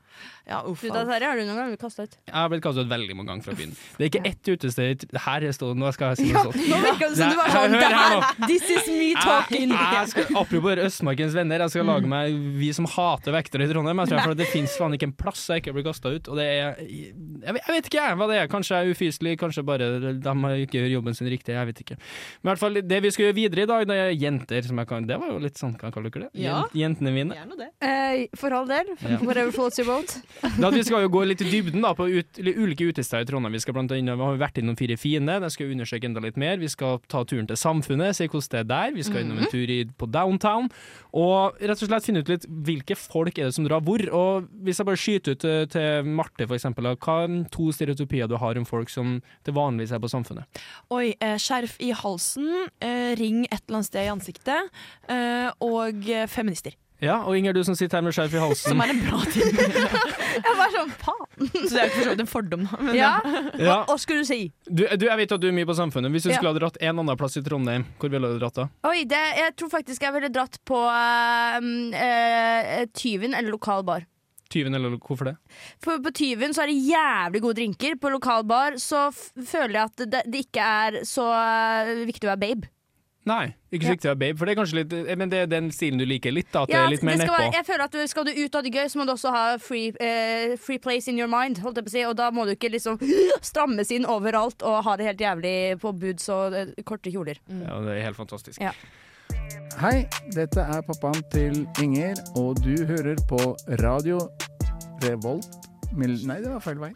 Ja, 0.48 0.59
uff, 0.66 0.81
Du 0.83 0.88
da. 0.90 1.05
Terje, 1.07 1.27
har 1.31 1.37
du 1.38 1.44
noen 1.46 1.57
gang 1.61 1.68
blitt 1.70 1.81
kasta 1.85 2.03
ut? 2.03 2.14
Jeg 2.27 2.35
har 2.35 2.48
blitt 2.51 2.62
kastet 2.64 2.85
ut 2.87 2.90
veldig 2.90 3.14
mange 3.14 3.31
ganger 3.31 3.44
fra 3.46 3.55
byen. 3.55 3.75
Det 3.96 4.03
er 4.03 4.09
ikke 4.11 4.22
ett 4.27 4.48
utested 4.51 5.05
Her 5.22 5.44
står 5.55 5.70
det, 5.70 5.79
nå 5.79 5.92
skal 5.94 6.12
jeg 6.12 6.18
si 6.18 6.33
noe 6.35 6.42
sånt. 6.48 6.59
Nå 6.72 6.81
virka 6.83 7.09
det 7.12 7.18
som 7.20 7.31
du 7.31 7.37
var 7.38 7.53
sånn 7.55 7.77
hør 7.77 7.94
her. 7.94 8.16
This 8.51 8.64
is 8.75 8.88
me 8.90 9.12
talking. 9.22 9.70
Jeg, 9.70 9.92
jeg 9.94 10.11
skal, 10.12 10.27
apropos 10.42 10.83
Østmarkens 10.88 11.37
venner, 11.38 11.62
jeg 11.62 11.70
skal 11.77 11.87
lage 11.87 12.11
meg 12.11 12.35
Vi 12.59 12.72
som 12.75 12.88
hater 12.90 13.37
vektere 13.37 13.68
i 13.68 13.70
Trondheim. 13.70 14.03
Jeg 14.03 14.11
tror 14.12 14.25
for 14.27 14.35
at 14.35 14.40
Det 14.42 14.48
fins 14.51 14.75
faen 14.83 14.96
ikke 14.98 15.09
en 15.12 15.14
plass 15.22 15.44
jeg 15.53 15.62
ikke 15.62 15.77
blir 15.79 15.87
kasta 15.87 16.11
ut. 16.16 16.29
Og 16.33 16.40
det 16.42 16.48
er 16.48 16.83
jeg, 16.83 17.14
vet- 17.55 17.62
jeg 17.62 17.77
vet 17.77 17.90
ikke 17.92 18.01
jeg, 18.03 18.18
hva 18.18 18.29
det 18.33 18.40
er. 18.42 18.51
Kanskje 18.53 18.75
jeg 18.81 18.83
er 18.90 18.96
ufyselig, 18.98 19.37
kanskje 19.38 19.64
bare 19.70 19.88
de 20.03 20.35
ikke 20.66 20.81
gjør 20.83 20.90
jobben 20.96 21.14
sin 21.14 21.31
riktig. 21.31 21.55
Jeg 21.55 21.70
vet 21.70 21.85
ikke. 21.87 21.96
Men 22.42 22.51
i 22.51 22.51
hvert 22.51 22.62
fall 22.66 22.81
det 22.83 23.01
vi 23.07 23.14
skal 23.14 23.29
gjøre 23.29 23.38
videre 23.38 23.62
i 23.62 23.70
dag, 23.70 23.87
det 23.87 24.01
er 24.09 24.11
jenter. 24.18 24.66
Som 24.66 24.83
jeg 24.83 24.90
kan, 24.90 25.07
det 25.07 25.20
var 25.22 25.31
jo 25.31 25.38
litt 25.46 25.55
sånn, 25.62 25.79
hva 25.79 25.94
kaller 25.94 26.11
dere 26.11 26.27
det? 26.27 26.42
Ja. 26.42 26.64
Jentene 26.75 27.14
mine. 27.14 27.38
Gjerne 27.38 27.57
det. 27.62 27.70
Eh, 27.87 28.27
for 28.35 28.51
all 28.59 28.66
del. 28.66 28.90
Whatever 29.22 29.53
floats 29.55 29.79
your 29.79 29.87
boat. 29.87 30.01
Da, 30.62 30.68
vi 30.74 30.82
skal 30.84 31.04
jo 31.04 31.10
gå 31.12 31.22
litt 31.26 31.42
i 31.44 31.46
dybden 31.46 31.84
da, 31.84 31.92
på 31.94 32.08
ut, 32.10 32.38
ulike 32.42 32.88
utesteder 32.90 33.22
i 33.22 33.28
Trondheim. 33.28 33.54
Vi 33.54 33.60
skal 33.62 33.76
blant 33.76 33.92
annet, 33.94 34.18
vi 34.18 34.26
har 34.26 34.40
vært 34.40 34.58
innom 34.58 34.76
Fire 34.78 34.96
fine, 34.98 35.36
der 35.42 35.52
skal 35.52 35.68
vi 35.68 35.76
undersøke 35.76 36.08
enda 36.08 36.22
litt 36.24 36.38
mer. 36.40 36.58
Vi 36.60 36.70
skal 36.72 36.98
ta 37.12 37.22
turen 37.28 37.46
til 37.46 37.58
Samfunnet, 37.58 38.16
se 38.18 38.26
hvordan 38.26 38.50
det 38.50 38.60
er 38.60 38.68
der. 38.72 38.96
Vi 38.96 39.06
skal 39.06 39.22
innom 39.22 39.38
en 39.38 39.52
tur 39.52 39.70
i, 39.70 39.78
på 39.86 40.08
downtown. 40.10 40.68
Og 41.14 41.62
rett 41.62 41.84
og 41.84 41.90
slett 41.90 42.08
finne 42.08 42.24
ut 42.24 42.32
litt 42.32 42.46
hvilke 42.66 42.96
folk 42.98 43.38
er 43.38 43.48
det 43.48 43.56
som 43.56 43.68
drar 43.68 43.84
hvor. 43.86 44.02
Og 44.18 44.50
hvis 44.66 44.82
jeg 44.82 44.88
bare 44.90 45.02
skyter 45.04 45.36
ut 45.36 45.42
til, 45.44 45.70
til 45.72 46.12
Marte, 46.20 46.48
for 46.48 46.58
eksempel, 46.58 46.90
hva 46.96 47.18
er 47.24 47.38
to 47.54 47.70
stereotypier 47.74 48.30
du 48.30 48.38
har 48.42 48.58
om 48.58 48.68
folk 48.68 48.92
som 48.92 49.20
til 49.46 49.56
vanligvis 49.56 49.94
er 49.94 50.02
på 50.02 50.10
Samfunnet? 50.10 50.62
Oi, 50.92 51.14
eh, 51.20 51.38
skjerf 51.40 51.78
i 51.82 51.92
halsen, 51.96 52.50
eh, 52.82 53.12
ring 53.20 53.44
et 53.48 53.60
eller 53.60 53.80
annet 53.82 53.92
sted 53.92 54.06
i 54.08 54.12
ansiktet, 54.12 54.72
eh, 55.08 55.50
og 55.62 56.08
eh, 56.10 56.26
feminister. 56.30 56.74
Ja, 57.02 57.16
og 57.26 57.34
Inger, 57.34 57.52
du 57.56 57.64
som 57.66 57.74
sitter 57.74 57.98
her 57.98 58.04
med 58.06 58.14
skjerf 58.14 58.34
i 58.36 58.38
halsen. 58.38 58.70
Som 58.76 58.82
er 58.84 58.92
en 58.92 59.00
bra 59.02 59.18
ting. 59.32 59.56
Jeg 60.46 60.54
var 60.58 60.70
sånn, 60.74 60.92
faen. 61.02 61.48
Så 61.50 61.72
det 61.74 61.80
er 61.82 61.88
jo 61.88 61.94
for 61.96 62.04
så 62.06 62.12
vidt 62.12 62.22
en 62.22 62.30
fordom, 62.30 62.62
da. 62.70 62.78
Men 62.86 62.94
Ja. 62.94 63.08
Ja, 63.58 63.76
Hva 63.88 63.96
skulle 63.98 64.22
du 64.22 64.28
si? 64.28 64.38
du, 64.68 64.84
du, 64.86 65.06
jeg 65.08 65.18
vet 65.18 65.34
at 65.34 65.42
du 65.42 65.48
er 65.50 65.56
mye 65.56 65.66
på 65.68 65.74
Samfunnet. 65.76 66.12
Hvis 66.14 66.28
du 66.28 66.30
Ja. 66.30 66.36
skulle 66.38 66.52
ha 66.54 66.60
dratt 66.60 66.78
en 66.80 67.02
annen 67.02 67.18
plass 67.18 67.36
i 67.36 67.42
Trondheim, 67.44 67.84
hvor 67.98 68.12
ville 68.14 68.30
du 68.32 68.38
dratt 68.40 68.54
da? 68.62 68.68
Oi, 68.88 69.02
det, 69.10 69.18
jeg 69.40 69.56
tror 69.58 69.72
faktisk 69.74 70.06
jeg 70.06 70.14
ville 70.14 70.30
dratt 70.32 70.56
på 70.68 70.78
eh, 70.78 71.68
eh, 72.06 72.86
Tyven 72.94 73.34
eller 73.34 73.50
lokal 73.56 73.82
bar. 73.88 74.06
Tyven, 74.52 74.74
eller 74.76 74.94
hvorfor 75.00 75.30
det? 75.30 75.36
For 75.82 75.98
på 76.04 76.10
Tyven 76.12 76.52
så 76.52 76.62
er 76.66 76.70
det 76.72 76.80
jævlig 76.84 77.40
gode 77.40 77.56
drinker. 77.56 77.94
På 78.00 78.10
lokal 78.12 78.44
bar 78.44 78.76
så 78.80 79.06
f 79.08 79.30
føler 79.48 79.78
jeg 79.78 79.90
at 79.90 80.02
det, 80.12 80.22
det 80.28 80.42
ikke 80.46 80.66
er 80.86 80.98
så 81.08 81.24
eh, 81.34 82.04
viktig 82.08 82.28
å 82.28 82.34
være 82.34 82.42
babe. 82.46 82.68
Nei, 83.22 83.52
ikke 83.70 83.92
å 83.94 83.96
være 84.02 84.18
babe, 84.18 84.35
for 84.38 84.48
det 84.48 84.52
er 84.52 84.58
kanskje 84.58 84.78
litt 84.80 84.94
Men 85.18 85.30
det 85.30 85.44
er 85.44 85.50
den 85.50 85.68
stilen 85.70 86.00
du 86.00 86.06
liker 86.08 86.32
litt, 86.35 86.48
da? 86.50 86.64
At 86.64 86.72
Ja, 86.72 86.80
det 86.80 86.88
er 86.88 86.94
litt 86.96 87.04
mer 87.06 87.20
nedpå? 87.20 87.44
jeg 87.54 87.66
føler 87.68 87.85
at 87.85 87.94
du, 87.94 88.00
Skal 88.11 88.26
du 88.26 88.32
ut 88.35 88.56
av 88.58 88.64
det 88.66 88.72
gøy, 88.74 88.88
så 88.90 88.98
må 88.98 89.06
du 89.06 89.12
også 89.14 89.30
ha 89.35 89.44
free, 89.62 89.92
eh, 90.02 90.56
free 90.58 90.82
place 90.82 91.06
in 91.11 91.20
your 91.20 91.30
mind. 91.30 91.61
Holdt 91.62 91.78
jeg 91.78 91.87
på 91.87 91.92
å 91.92 91.94
si 91.94 92.02
Og 92.08 92.16
da 92.18 92.32
må 92.35 92.46
du 92.48 92.56
ikke 92.56 92.72
liksom 92.72 92.98
strammes 93.52 93.94
inn 93.94 94.08
overalt 94.11 94.66
og 94.66 94.80
ha 94.88 94.96
det 94.98 95.06
helt 95.12 95.22
jævlig 95.22 95.54
på 95.82 95.94
boots 96.02 96.26
og 96.35 96.58
eh, 96.58 96.74
korte 96.88 97.14
kjoler. 97.14 97.38
Ja, 97.46 97.78
det 97.87 97.94
er 98.00 98.06
helt 98.08 98.18
fantastisk. 98.18 98.58
Ja. 98.61 98.74
Hei, 99.80 100.08
dette 100.35 100.61
er 100.61 100.82
pappaen 100.85 101.22
til 101.32 101.62
Inger, 101.80 102.18
og 102.37 102.58
du 102.61 102.74
hører 102.90 103.16
på 103.30 103.38
radio 103.80 104.18
Revolt 105.06 105.70
Mil 105.96 106.18
Nei, 106.28 106.40
det 106.42 106.50
var 106.50 106.61
feil 106.64 106.82
vei. 106.82 106.92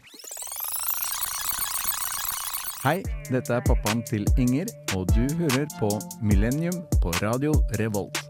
Hei, 2.87 3.01
dette 3.27 3.51
er 3.51 3.63
pappaen 3.67 3.99
til 4.07 4.23
Inger, 4.39 4.69
og 4.95 5.09
du 5.11 5.25
hører 5.41 5.65
på 5.75 5.89
Millennium 6.23 6.77
på 7.03 7.11
radio 7.19 7.51
Revolt. 7.81 8.21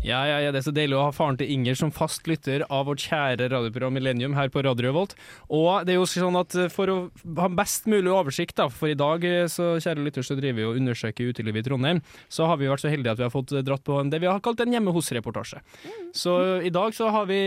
Ja, 0.00 0.22
ja, 0.24 0.40
ja, 0.40 0.48
det 0.54 0.62
er 0.62 0.64
så 0.64 0.72
deilig 0.72 0.96
å 0.96 1.04
ha 1.10 1.12
faren 1.12 1.36
til 1.36 1.52
Inger 1.52 1.76
som 1.76 1.92
fast 1.92 2.24
lytter 2.30 2.64
av 2.72 2.88
vårt 2.88 3.04
kjære 3.04 3.50
radioprogram 3.52 3.98
Millennium 3.98 4.40
her 4.40 4.48
på 4.48 4.64
Radio 4.64 4.88
Revolt. 4.88 5.12
Og 5.52 5.84
det 5.84 5.98
er 5.98 6.00
jo 6.00 6.08
sånn 6.08 6.40
at 6.40 6.56
for 6.72 6.88
å 6.88 6.98
ha 7.36 7.52
best 7.60 7.92
mulig 7.92 8.08
oversikt, 8.16 8.56
da, 8.56 8.70
for 8.72 8.88
i 8.88 8.96
dag, 8.96 9.20
så 9.52 9.74
kjære 9.76 10.00
lytter, 10.08 10.24
så 10.24 10.40
driver 10.40 10.62
vi 10.62 10.70
og 10.70 10.80
undersøker 10.80 11.28
utelivet 11.28 11.60
i 11.60 11.68
Trondheim, 11.68 12.06
så 12.32 12.48
har 12.48 12.56
vi 12.56 12.72
vært 12.72 12.88
så 12.88 12.88
heldige 12.88 13.12
at 13.12 13.20
vi 13.20 13.28
har 13.28 13.36
fått 13.36 13.58
dratt 13.68 13.84
på 13.84 14.00
det 14.08 14.24
vi 14.24 14.32
har 14.32 14.40
kalt 14.40 14.64
en 14.64 14.78
hjemme 14.80 14.96
hos-reportasje. 14.96 15.60
Så 16.16 16.38
i 16.64 16.72
dag 16.72 16.96
så 16.96 17.12
har 17.12 17.28
vi 17.28 17.42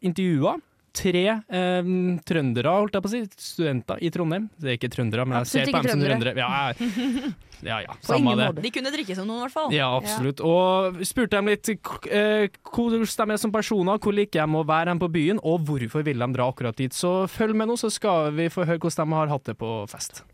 intervjua 0.00 0.62
tre 0.94 1.24
eh, 1.34 1.88
trøndere, 2.28 2.74
holdt 2.78 2.96
jeg 2.96 3.04
på 3.04 3.10
å 3.10 3.12
si, 3.12 3.22
studenter 3.40 4.02
i 4.04 4.10
Trondheim. 4.14 4.46
Det 4.60 4.72
er 4.72 4.78
ikke 4.78 4.90
trøndere, 4.92 5.26
men 5.26 5.40
jeg 5.40 5.48
Absolutt 5.48 5.66
ser 5.66 5.74
på 5.74 5.82
dem 5.82 5.90
som 5.90 6.04
trøndere. 6.04 6.34
Ja, 6.38 6.50
jeg, 6.70 7.32
ja, 7.70 7.78
ja 7.86 7.96
samme 8.04 8.36
det. 8.38 8.48
De 8.64 8.72
kunne 8.74 8.92
drikke 8.94 9.16
som 9.18 9.28
noen, 9.28 9.42
i 9.42 9.46
hvert 9.46 9.56
fall. 9.56 9.74
Ja, 9.74 9.88
absolutt. 9.98 10.42
Og 10.44 11.00
spurte 11.06 11.40
dem 11.40 11.50
litt 11.50 11.72
eh, 11.72 12.46
hvordan 12.70 13.04
de 13.04 13.36
er 13.36 13.42
som 13.42 13.54
personer, 13.54 13.98
hvor 13.98 14.14
liker 14.14 14.44
de 14.44 14.60
å 14.60 14.66
være 14.68 14.94
hen 14.94 15.02
på 15.02 15.10
byen, 15.16 15.42
og 15.42 15.66
hvorfor 15.68 16.06
vil 16.06 16.22
de 16.22 16.30
dra 16.36 16.50
akkurat 16.52 16.78
dit. 16.78 16.94
Så 16.94 17.24
følg 17.30 17.58
med 17.58 17.72
nå, 17.72 17.78
så 17.80 17.90
skal 17.92 18.30
vi 18.36 18.50
få 18.52 18.68
høre 18.68 18.82
hvordan 18.82 19.10
de 19.10 19.18
har 19.18 19.34
hatt 19.34 19.50
det 19.50 19.58
på 19.58 19.74
fest. 19.90 20.24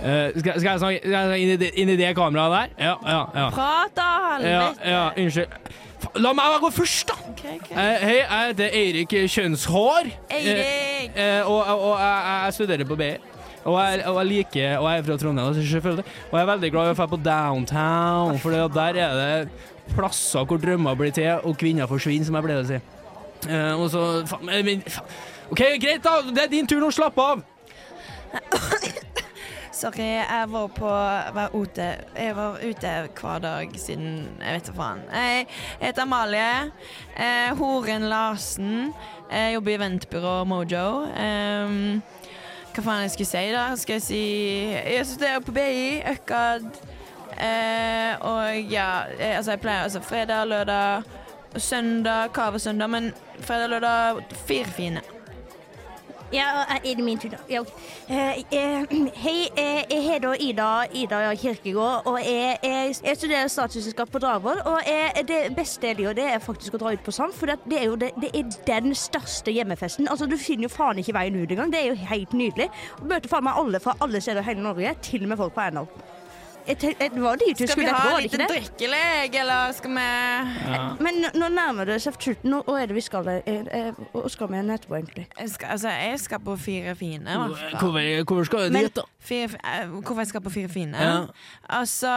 Eh, 0.00 0.40
skal, 0.40 0.60
skal 0.60 0.70
jeg 0.70 0.80
snakke 0.80 0.98
skal 0.98 1.12
jeg 1.12 1.28
snakke 1.28 1.38
inn, 1.42 1.50
i 1.50 1.56
det, 1.60 1.70
inn 1.76 1.92
i 1.92 1.96
det 1.96 2.10
kameraet 2.16 2.54
der? 2.56 2.84
Ja, 2.86 2.94
ja, 3.04 3.20
ja. 3.34 3.48
Prat 3.52 3.96
da, 3.96 4.10
helvete. 4.32 4.52
ja, 4.84 4.92
ja, 4.92 5.24
unnskyld. 5.24 5.48
La 6.16 6.30
meg 6.32 6.54
gå 6.62 6.70
først, 6.72 7.10
da! 7.10 7.16
Eh, 7.44 7.74
hei, 7.76 8.14
jeg 8.22 8.46
heter 8.46 8.76
Eirik 8.78 9.12
Kjønnshår. 9.28 10.08
Eirik! 10.32 11.10
Uh, 11.12 11.20
eh, 11.20 11.50
og 11.50 11.58
og 11.74 11.98
jeg, 12.00 12.22
jeg, 12.44 12.54
studerer 12.56 12.88
på 12.88 12.96
BI. 12.96 13.10
Og 13.64 13.76
jeg, 13.76 14.06
og 14.08 14.16
jeg 14.16 14.26
liker 14.26 14.78
Og 14.78 14.86
jeg 14.88 14.98
er 14.98 15.02
fra 15.04 15.16
Trondheim, 15.20 15.48
altså, 15.48 15.66
selvfølgelig. 15.70 16.04
Og 16.30 16.38
jeg 16.38 16.42
er 16.42 16.50
veldig 16.52 16.70
glad 16.72 16.88
i 16.88 16.94
å 16.94 16.96
dra 16.96 17.06
på 17.10 17.20
downtown, 17.24 18.38
for 18.40 18.56
der 18.78 19.00
er 19.04 19.18
det 19.18 19.92
plasser 19.92 20.48
hvor 20.48 20.62
drømmer 20.62 20.96
blir 20.96 21.12
til, 21.12 21.34
og 21.44 21.58
kvinner 21.60 21.90
forsvinner, 21.90 22.24
som 22.24 22.40
jeg 22.40 22.48
pleier 22.48 22.64
å 22.64 22.70
si. 22.70 22.80
Uh, 23.44 23.74
og 23.76 23.86
så 23.92 24.06
faen, 24.30 24.48
men, 24.48 24.80
faen. 24.88 25.12
OK, 25.50 25.64
greit, 25.82 26.00
da. 26.06 26.22
Det 26.24 26.46
er 26.46 26.52
din 26.56 26.66
tur 26.70 26.80
nå. 26.80 26.88
Slapp 26.94 27.20
av. 27.20 27.44
Sorry, 29.72 30.02
jeg 30.02 30.46
var 30.50 30.66
på 30.74 30.88
var 31.34 31.50
ute. 31.54 31.84
Jeg 32.18 32.36
var 32.36 32.58
ute 32.58 32.94
hver 33.20 33.38
dag 33.38 33.74
siden 33.78 34.26
Jeg 34.40 34.54
vet 34.56 34.66
da 34.66 34.72
faen. 34.74 35.02
Jeg 35.14 35.46
heter 35.80 36.02
Amalie. 36.02 36.72
Eh, 37.14 37.54
Horen 37.58 38.08
Larsen. 38.10 38.90
Jeg 39.30 39.54
jobber 39.54 39.70
i 39.70 39.74
eventbyrå 39.74 40.32
Mojo. 40.44 40.88
Eh, 41.14 41.76
hva 42.74 42.82
faen 42.82 43.04
jeg 43.04 43.14
skulle 43.14 43.30
si, 43.30 43.44
da? 43.54 43.68
Skal 43.76 44.00
jeg 44.00 44.02
si 44.08 44.24
Jeg 44.74 45.06
studerer 45.06 45.46
på 45.46 45.54
BI, 45.54 46.02
Økkad. 46.16 46.66
Eh, 47.38 48.18
og 48.26 48.72
ja, 48.72 48.90
jeg, 49.20 49.36
altså 49.36 49.54
jeg 49.54 49.60
pleier 49.60 49.86
altså 49.86 50.02
fredag, 50.02 50.44
lørdag, 50.50 51.02
søndag, 51.56 52.34
kavesøndag, 52.34 52.90
men 52.90 53.12
fredag, 53.40 53.68
lørdag 53.68 54.22
fire 54.34 54.64
fine. 54.64 55.19
Ja, 56.32 56.46
er 56.84 56.94
det 56.94 57.04
min 57.04 57.18
tur, 57.18 57.28
da? 57.28 57.36
Ja. 57.50 57.60
Eh, 58.08 58.44
eh, 58.52 58.84
hei, 59.24 59.48
eh, 59.58 59.82
jeg 59.90 60.02
heter 60.02 60.34
Ida, 60.40 60.84
Ida 60.94 61.34
Kirkegård, 61.34 62.06
og 62.06 62.18
jeg, 62.22 62.56
jeg, 62.62 62.94
jeg 63.04 63.16
studerer 63.16 63.48
statsvitenskap 63.48 64.12
på 64.12 64.18
Dragvoll. 64.18 64.60
Og 64.64 64.78
jeg, 64.86 65.24
det 65.28 65.40
beste 65.56 65.86
jeg 65.86 65.96
liker, 65.98 66.14
det 66.14 66.28
er 66.30 66.38
faktisk 66.38 66.78
å 66.78 66.82
dra 66.84 66.92
ut 66.94 67.02
på 67.02 67.14
Sand, 67.14 67.34
for 67.34 67.50
det, 67.50 67.80
er 67.80 67.88
jo 67.88 67.98
det, 67.98 68.12
det 68.22 68.30
er 68.70 68.86
den 68.86 68.94
største 68.94 69.50
hjemmefesten. 69.50 70.08
Altså, 70.08 70.30
Du 70.30 70.38
finner 70.38 70.68
jo 70.68 70.74
faen 70.76 71.02
ikke 71.02 71.16
veien 71.18 71.42
ut 71.42 71.50
engang. 71.50 71.74
Det 71.74 71.82
er 71.82 71.90
jo 71.90 71.98
helt 72.12 72.38
nydelig. 72.38 72.70
Å 73.00 73.10
møte 73.10 73.32
faen 73.32 73.48
meg 73.50 73.58
alle 73.58 73.82
fra 73.82 73.98
alle 74.00 74.22
steder 74.22 74.44
i 74.44 74.52
hele 74.52 74.66
Norge, 74.68 74.94
til 75.02 75.26
og 75.26 75.34
med 75.34 75.42
folk 75.42 75.58
på 75.58 75.66
Arendal. 75.66 75.90
Jeg 76.70 77.10
Det 77.14 77.22
var 77.22 77.36
du 77.36 77.44
Skal 77.66 77.82
vi 77.82 77.86
ha 77.88 78.00
en 78.08 78.16
det 78.16 78.22
liten 78.22 78.46
drikkelek, 78.48 79.34
eller 79.42 79.72
skal 79.72 79.90
vi 79.90 81.04
Men 81.04 81.24
nå 81.34 81.48
nærmer 81.50 81.88
det 81.90 81.98
seg 82.04 82.18
slutten. 82.20 82.50
Nå 82.54 82.76
er 82.78 82.90
det 82.90 82.96
vi 82.96 83.04
skal 83.04 83.28
eh, 83.34 83.42
eh, 83.46 84.00
Hvor 84.12 84.28
skal 84.30 84.50
vi 84.52 84.60
hen 84.60 84.70
etterpå, 84.70 84.98
egentlig? 85.00 85.26
Jeg 85.38 85.50
skal, 85.50 85.74
altså, 85.76 85.88
jeg 85.88 86.20
skal 86.20 86.42
på 86.46 86.56
Fire 86.60 86.94
fine. 86.94 87.36
Hvorfor, 87.36 88.24
hvorfor 88.24 88.44
skal 88.44 88.68
du 88.70 88.78
dit, 88.78 88.96
da? 88.96 89.06
Fire, 89.20 89.60
eh, 89.64 89.86
hvorfor 89.88 90.22
jeg 90.22 90.32
skal 90.32 90.44
på 90.46 90.50
Fire 90.50 90.68
fine? 90.68 90.96
Ja. 90.96 91.20
Altså, 91.68 92.12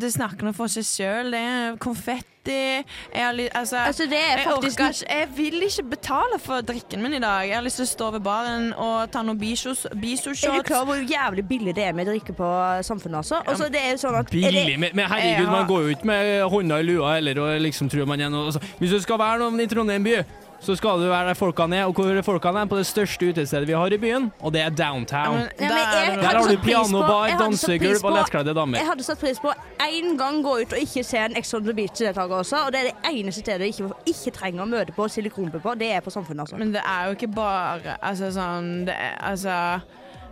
det 0.00 0.12
snakker 0.12 0.46
nå 0.46 0.54
for 0.56 0.72
seg 0.72 0.86
sjøl. 0.86 1.34
Det 1.34 1.40
er 1.40 1.80
konfetti. 1.82 2.39
Jeg, 2.46 2.84
har 3.14 3.32
ly- 3.32 3.48
altså, 3.54 3.76
Altså, 3.76 4.02
det 4.04 4.12
er 4.18 4.36
jeg, 4.36 4.46
faktisk 4.46 4.80
orker 4.80 5.04
jeg 5.10 5.28
vil 5.36 5.62
ikke 5.62 5.82
betale 5.90 6.38
for 6.38 6.60
drikken 6.60 7.02
min 7.02 7.14
i 7.14 7.18
dag. 7.20 7.48
Jeg 7.48 7.54
har 7.56 7.62
lyst 7.62 7.76
til 7.76 7.84
å 7.84 7.88
stå 7.90 8.10
ved 8.12 8.20
baren 8.20 8.72
og 8.72 9.10
ta 9.12 9.22
noen 9.22 9.38
bisos- 9.38 9.86
Er 10.48 10.56
du 10.56 10.62
klar 10.62 10.82
over 10.82 10.94
hvor 10.96 11.04
jævlig 11.10 11.44
billig 11.48 11.74
det 11.76 11.84
er 11.84 11.92
med 11.92 12.06
drikke 12.06 12.32
på 12.32 12.48
Samfunnet, 12.82 13.16
altså? 13.16 13.42
Altså, 13.46 13.68
det 13.68 13.80
er 13.84 13.90
jo 13.90 13.96
sånn 13.96 14.18
at 14.18 14.26
er 14.26 14.30
Billig? 14.30 14.66
det- 14.66 14.78
Men, 14.80 14.90
men 14.94 15.04
herregud, 15.06 15.44
Ja. 15.46 15.50
man 15.50 15.66
går 15.68 15.80
jo 15.82 15.88
ikke 15.88 16.04
med 16.04 16.42
hånda 16.50 16.78
i 16.78 16.82
lua 16.82 17.14
heller 17.14 17.40
og 17.40 17.60
liksom 17.60 17.88
tror 17.90 18.06
man 18.06 18.20
er 18.20 18.28
noe 18.28 18.46
altså, 18.46 18.60
Hvis 18.78 18.90
du 18.90 19.00
skal 19.00 19.18
være 19.18 19.38
noen 19.38 19.60
i 19.60 19.66
Trondheim 19.66 20.04
by, 20.04 20.16
så 20.60 20.74
skal 20.76 21.00
du 21.00 21.08
være 21.08 21.28
der 21.28 21.34
folkene 21.34 21.76
er. 21.76 21.84
Og 21.88 21.92
hvor 21.96 22.04
er 22.12 22.22
folkene 22.22 22.60
er? 22.60 22.64
På 22.70 22.76
det 22.76 22.86
største 22.86 23.28
utestedet 23.30 23.66
vi 23.68 23.72
har 23.72 23.86
i 23.92 23.98
byen, 23.98 24.30
og 24.40 24.52
det 24.52 24.60
er 24.60 24.68
downtown. 24.70 25.36
men 25.36 25.48
Ja, 25.60 25.68
men 25.68 25.68
der 25.68 25.76
jeg 25.76 26.12
er 26.12 26.20
Der 26.20 26.38
har 26.38 26.48
du 26.48 26.56
pianobar, 26.64 27.28
dansegulv 27.38 27.96
og 27.96 28.00
på- 28.10 28.16
lettkledde 28.16 28.54
damer. 28.54 28.78
Jeg 28.78 28.86
hadde 28.86 29.02
satt 29.02 29.18
pris 29.20 29.38
på 29.40 29.48
én 29.80 30.16
gang 30.18 30.42
gå 30.44 30.52
ut 30.62 30.72
og 30.72 30.78
ikke 30.78 31.04
se 31.04 31.18
en 31.18 31.36
Ex 31.36 31.54
on 31.54 31.64
the 31.64 31.72
Beach-deltaker 31.74 32.34
også. 32.42 32.56
Og 32.66 32.72
det 32.72 32.80
er 32.80 32.84
det 32.90 33.14
eneste 33.14 33.40
stedet 33.40 33.60
jeg 33.60 33.68
ikke, 33.80 33.92
ikke 34.06 34.30
trenger 34.36 34.62
å 34.62 34.68
møte 34.68 34.92
på 34.92 35.08
silikonpupper. 35.08 35.74
Det 35.78 35.92
er 35.92 36.00
på 36.00 36.10
Samfunnet, 36.10 36.40
altså. 36.40 36.56
Men 36.56 36.72
det 36.72 36.82
er 36.86 37.06
jo 37.06 37.10
ikke 37.16 37.32
bare 37.34 37.96
Altså 38.02 38.30
sånn 38.32 38.84
det 38.86 38.94
er, 38.94 39.16
Altså 39.32 39.80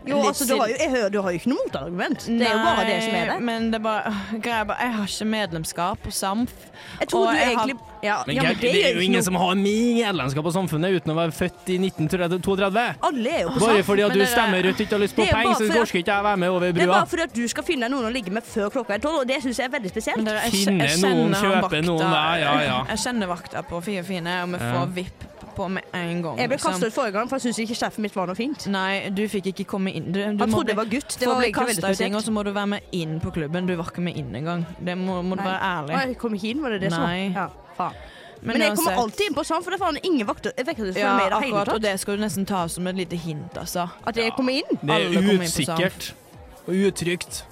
Jo, 0.07 0.21
altså, 0.29 0.47
du 0.49 0.55
har 0.61 0.69
jo, 0.69 0.75
jeg 0.79 0.91
hører, 0.91 1.11
du 1.11 1.19
har 1.23 1.31
jo 1.33 1.39
ikke 1.41 1.51
noe 1.51 1.59
motargument. 1.67 2.19
Det 2.27 2.47
er 2.47 2.53
jo 2.55 2.59
bare 2.65 2.85
det 2.87 3.03
som 3.05 3.15
er 3.19 3.27
det. 3.33 3.41
Men 3.45 3.71
det 3.73 3.75
er 3.81 3.83
bare, 3.85 4.03
øh, 4.13 4.41
greia 4.41 4.61
er 4.61 4.65
bare 4.65 4.79
Jeg 4.87 4.93
har 4.95 5.07
ikke 5.07 5.27
medlemskap 5.27 5.99
på 6.05 6.11
SAMF. 6.11 6.53
Jeg 7.01 7.09
tror 7.09 7.27
og 7.27 7.33
du 7.33 7.37
jeg 7.37 7.45
har- 7.45 7.53
egentlig 7.67 7.77
ja, 8.03 8.17
Men 8.27 8.37
ja, 8.37 8.43
men 8.43 8.51
Gerd, 8.53 8.61
det 8.63 8.87
er 8.87 8.95
jo 8.95 9.01
ingen 9.01 9.19
noe. 9.19 9.23
som 9.27 9.35
har 9.35 9.55
medlemskap 9.59 10.45
på 10.45 10.53
Samfunnet 10.55 10.95
uten 11.03 11.11
å 11.13 11.17
være 11.19 11.33
født 11.35 11.69
i 11.75 11.79
1932. 11.83 12.85
Alle 13.03 13.29
er 13.29 13.43
jo 13.43 13.49
på 13.49 13.59
Bare 13.67 13.83
fordi 13.83 14.03
at 14.07 14.13
du 14.15 14.25
stemmer 14.27 14.63
rødt 14.63 14.79
og 14.79 14.85
ikke 14.87 14.95
har 14.97 15.03
lyst 15.03 15.17
på 15.19 15.23
er 15.27 15.33
penger, 15.35 15.55
så 15.55 15.81
orker 15.83 15.99
ikke 15.99 16.15
jeg 16.15 16.25
være 16.25 16.37
med 16.39 16.49
over 16.49 16.61
brua. 16.61 16.73
Det 16.79 16.83
er 16.83 16.93
bare 16.95 17.07
fordi 17.07 17.23
at 17.23 17.35
du 17.35 17.49
skal 17.49 17.65
finne 17.65 17.89
noen 17.91 18.07
å 18.07 18.13
ligge 18.15 18.31
med 18.31 18.45
før 18.47 18.71
klokka 18.71 18.95
er 18.95 18.99
tolv, 19.03 19.21
og 19.21 19.27
det 19.27 19.43
syns 19.43 19.59
jeg 19.59 19.67
er 19.67 19.75
veldig 19.81 19.91
spesielt. 19.91 20.25
Dere, 20.25 20.41
jeg, 20.47 20.53
Finne 20.53 20.87
jeg 20.89 21.03
noen, 21.03 21.35
kjøpe 21.35 21.83
noen, 21.85 21.99
der, 21.99 22.39
ja, 22.45 22.55
ja. 22.63 22.79
Jeg 22.95 22.99
kjenner 23.05 23.27
vakta 23.35 23.63
på 23.67 23.83
Fie 23.83 24.03
fine, 24.07 24.43
og 24.45 24.49
vi 24.55 24.59
Ja. 24.63 24.73
får 24.73 24.95
vipp 24.95 25.27
på 25.59 25.69
med 25.75 25.87
en 25.99 26.23
gang. 26.25 26.39
Jeg 26.41 26.53
ble 26.53 26.59
kastet 26.63 26.91
ut 26.93 26.97
forrige 26.97 27.17
gang, 27.19 27.31
for 27.31 27.39
jeg 27.39 27.49
syns 27.49 27.61
ikke 27.65 27.79
sjefen 27.81 28.07
mitt 28.07 28.15
var 28.17 28.31
noe 28.31 28.39
fint. 28.39 28.69
Nei, 28.73 29.09
du 29.15 29.25
fikk 29.31 29.51
ikke 29.53 29.67
komme 29.75 29.93
inn. 29.95 30.11
Du, 30.15 30.21
du 30.21 30.45
Han 30.45 30.55
trodde 30.55 30.75
jeg 30.75 30.81
var 30.81 30.93
gutt. 30.93 31.17
Det 31.19 31.31
var 31.31 31.43
egentlig 31.47 31.67
veldig 31.75 31.91
ut, 31.95 32.05
Inger, 32.09 32.27
så 32.29 32.35
må 32.37 32.45
du 32.47 32.53
være 32.55 32.73
med 32.77 32.95
inn 32.99 33.19
på 33.25 33.35
klubben. 33.35 33.67
Du 33.69 33.75
var 33.79 33.91
ikke 33.93 34.05
med 34.07 34.21
inn 34.21 34.31
engang. 34.39 34.65
Det 34.79 34.95
må, 34.99 35.19
må 35.27 35.39
du 35.39 35.45
være 35.45 35.59
ærlig. 35.73 35.97
Å, 35.99 36.05
Jeg 36.07 36.21
kom 36.23 36.39
ikke 36.39 36.55
inn, 36.55 36.63
var 36.65 36.77
det 36.77 36.81
det 36.87 36.95
som 36.95 37.05
var? 37.05 37.19
Nei. 37.19 37.35
Ja, 37.35 37.49
faen. 37.79 38.07
Men, 38.39 38.63
jeg 38.63 38.77
kommer 38.79 39.01
alltid 39.03 39.27
inn 39.27 39.35
på 39.35 39.43
sånn, 39.47 39.65
for 39.67 39.75
det 39.75 39.81
er 39.81 39.83
faen 39.83 39.99
ingen 40.07 40.27
vakter 40.29 40.55
jeg 40.55 40.67
Ja, 40.95 41.17
med 41.19 41.33
det 41.33 41.39
akkurat. 41.41 41.73
Og 41.75 41.83
det 41.83 41.95
skal 41.99 42.19
du 42.19 42.23
nesten 42.23 42.47
ta 42.47 42.65
som 42.71 42.87
et 42.87 42.99
lite 42.99 43.19
hint, 43.19 43.59
altså. 43.59 43.89
At 44.07 44.17
jeg 44.17 44.35
kommer 44.37 44.61
inn. 44.61 44.79
Det 44.79 44.95
er 44.95 45.43
usikkert 45.43 46.13
og 46.69 46.75
utrygt. 46.75 47.43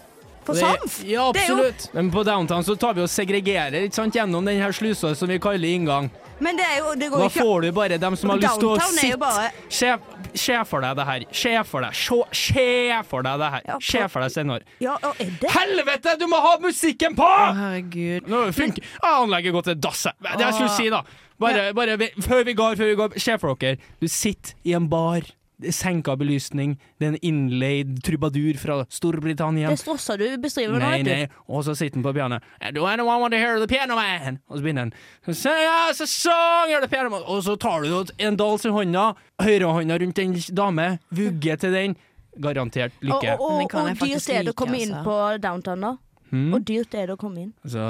På 0.47 0.55
Det 0.55 0.63
Samf? 0.63 1.01
Ja, 1.05 1.33
Det 1.33 1.43
er 1.43 1.49
jo- 1.49 1.57
absolutt. 1.57 1.95
Men 1.95 2.11
på 2.11 2.23
downtown 2.25 2.63
så 2.63 2.77
tar 2.79 2.95
vi 2.95 3.03
og 3.03 3.09
segregerer 3.09 3.83
ikke 3.83 3.95
sant, 3.95 4.15
gjennom 4.15 4.45
denne 4.45 4.73
slusa 4.73 5.15
som 5.17 5.29
vi 5.29 5.39
kaller 5.39 5.69
inngang. 5.69 6.11
Men 6.41 6.59
det 6.59 6.65
er 6.69 6.79
jo 6.83 6.95
det 7.01 7.07
går 7.13 7.19
Da 7.23 7.25
jo 7.25 7.31
ikke 7.31 7.45
får 7.47 7.61
du 7.65 7.69
bare 7.73 7.99
dem 7.99 8.17
som 8.21 8.31
har 8.31 8.41
lyst 8.43 8.61
til 8.61 8.69
å 8.69 8.89
sitte 8.93 9.19
bare 9.21 9.47
Se, 9.73 9.93
se 10.37 10.57
for 10.69 10.85
deg 10.85 10.97
det 10.99 11.07
her. 11.09 11.25
Se 11.33 11.53
for 11.65 11.87
deg. 11.87 11.95
Se, 11.97 12.19
se 12.41 12.99
for 13.09 13.25
deg 13.25 13.39
det 13.41 13.51
her. 13.55 13.63
Ja, 13.71 13.79
Se 13.81 14.03
for 14.13 14.25
deg 14.27 14.35
Steinar. 14.35 14.67
Ja, 14.85 14.99
og 15.01 15.23
er 15.23 15.31
det? 15.41 15.53
Helvete, 15.57 16.17
du 16.21 16.27
må 16.29 16.41
ha 16.45 16.57
musikken 16.61 17.17
på! 17.17 17.25
Å, 17.25 17.55
herregud. 17.57 18.29
Nå 18.29 18.43
funker 18.57 18.85
ah, 19.01 19.23
Anlegget 19.23 19.57
går 19.57 19.71
til 19.71 19.81
dass. 19.81 20.05
Det 20.21 20.37
jeg 20.45 20.59
skulle 20.59 20.75
si, 20.77 20.91
da. 20.93 21.03
Bare, 21.41 21.71
bare 21.77 21.97
vi- 22.01 22.13
før 22.25 22.45
vi 22.49 22.55
går, 22.57 22.77
før 22.81 22.93
vi 22.93 22.95
går, 23.01 23.19
se 23.21 23.39
for 23.41 23.57
dere. 23.61 23.81
Du 24.01 24.09
sitter 24.09 24.55
i 24.65 24.77
en 24.77 24.89
bar. 24.93 25.25
Senka 25.73 26.17
belysning. 26.21 26.77
Det 26.99 27.07
er 27.07 27.15
en 27.15 27.23
innleid 27.25 27.95
trubadur 28.05 28.59
fra 28.61 28.79
Storbritannia. 28.93 29.71
Det 29.73 29.81
strosser 29.81 30.21
du 30.21 30.27
beskriver 30.43 30.77
nå, 30.77 30.91
vet 30.93 31.07
nei, 31.07 31.19
du. 31.25 31.39
og 31.49 31.65
så 31.65 31.77
sitter 31.79 32.01
han 32.01 32.05
på 32.05 32.13
pianoet. 32.17 32.51
Do 32.77 32.85
anyone 32.85 33.21
want 33.23 33.33
to 33.33 33.41
hear 33.41 33.59
the 33.61 33.69
piano 33.71 33.97
man? 33.97 34.41
Og 34.51 34.59
så 34.59 34.67
begynner 34.67 34.89
han. 34.89 34.93
Yes, 35.27 36.01
a 36.01 36.07
song, 36.07 36.69
hear 36.69 36.85
the 36.85 36.91
piano 36.93 37.11
man. 37.11 37.25
Og 37.25 37.45
så 37.47 37.57
tar 37.57 37.87
du 37.87 38.13
en 38.19 38.37
dals 38.37 38.67
i 38.69 38.75
hånda, 38.75 39.07
høyrehånda 39.43 40.01
rundt 40.05 40.25
en 40.25 40.37
dame, 40.61 40.91
vugger 41.09 41.63
til 41.63 41.73
den. 41.73 41.97
Garantert 42.37 42.93
lykke. 43.01 43.39
og, 43.41 43.47
og, 43.49 43.63
og, 43.73 43.87
og 43.89 44.03
dyrt 44.03 44.29
er 44.29 44.43
det 44.45 44.53
å 44.53 44.59
komme 44.61 44.77
inn 44.77 44.93
altså. 44.93 45.07
på 45.09 45.21
downtown, 45.41 45.87
da. 45.87 45.97
Hmm? 46.29 46.51
Og 46.53 46.65
dyrt 46.67 46.93
er 46.99 47.09
det 47.09 47.15
å 47.17 47.21
komme 47.21 47.47
inn. 47.47 47.53
Altså, 47.65 47.83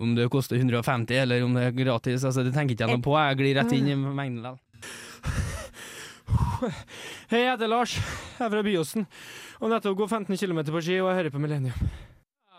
om 0.00 0.14
det 0.16 0.26
koster 0.32 0.58
150 0.58 1.22
eller 1.22 1.44
om 1.46 1.54
det 1.54 1.68
er 1.68 1.76
gratis, 1.76 2.24
altså, 2.24 2.42
det 2.42 2.54
tenker 2.56 2.74
ikke 2.74 2.88
jeg 2.88 2.98
noe 2.98 3.04
på. 3.04 3.14
Jeg 3.20 3.38
glir 3.38 3.58
rett 3.60 3.74
inn 3.76 3.92
i 3.92 3.98
mengden 3.98 4.42
likevel. 4.42 4.58
Hei, 7.30 7.42
jeg 7.42 7.50
heter 7.50 7.70
Lars. 7.70 7.98
Jeg 7.98 8.46
er 8.46 8.54
fra 8.54 8.62
Byåsen. 8.64 9.04
Og 9.60 9.70
nettopp 9.72 9.98
går 10.00 10.10
15 10.22 10.38
km 10.40 10.64
på 10.70 10.82
ski, 10.84 10.96
og 11.02 11.10
jeg 11.10 11.18
hører 11.20 11.34
på 11.34 11.42
Millennium. 11.42 11.90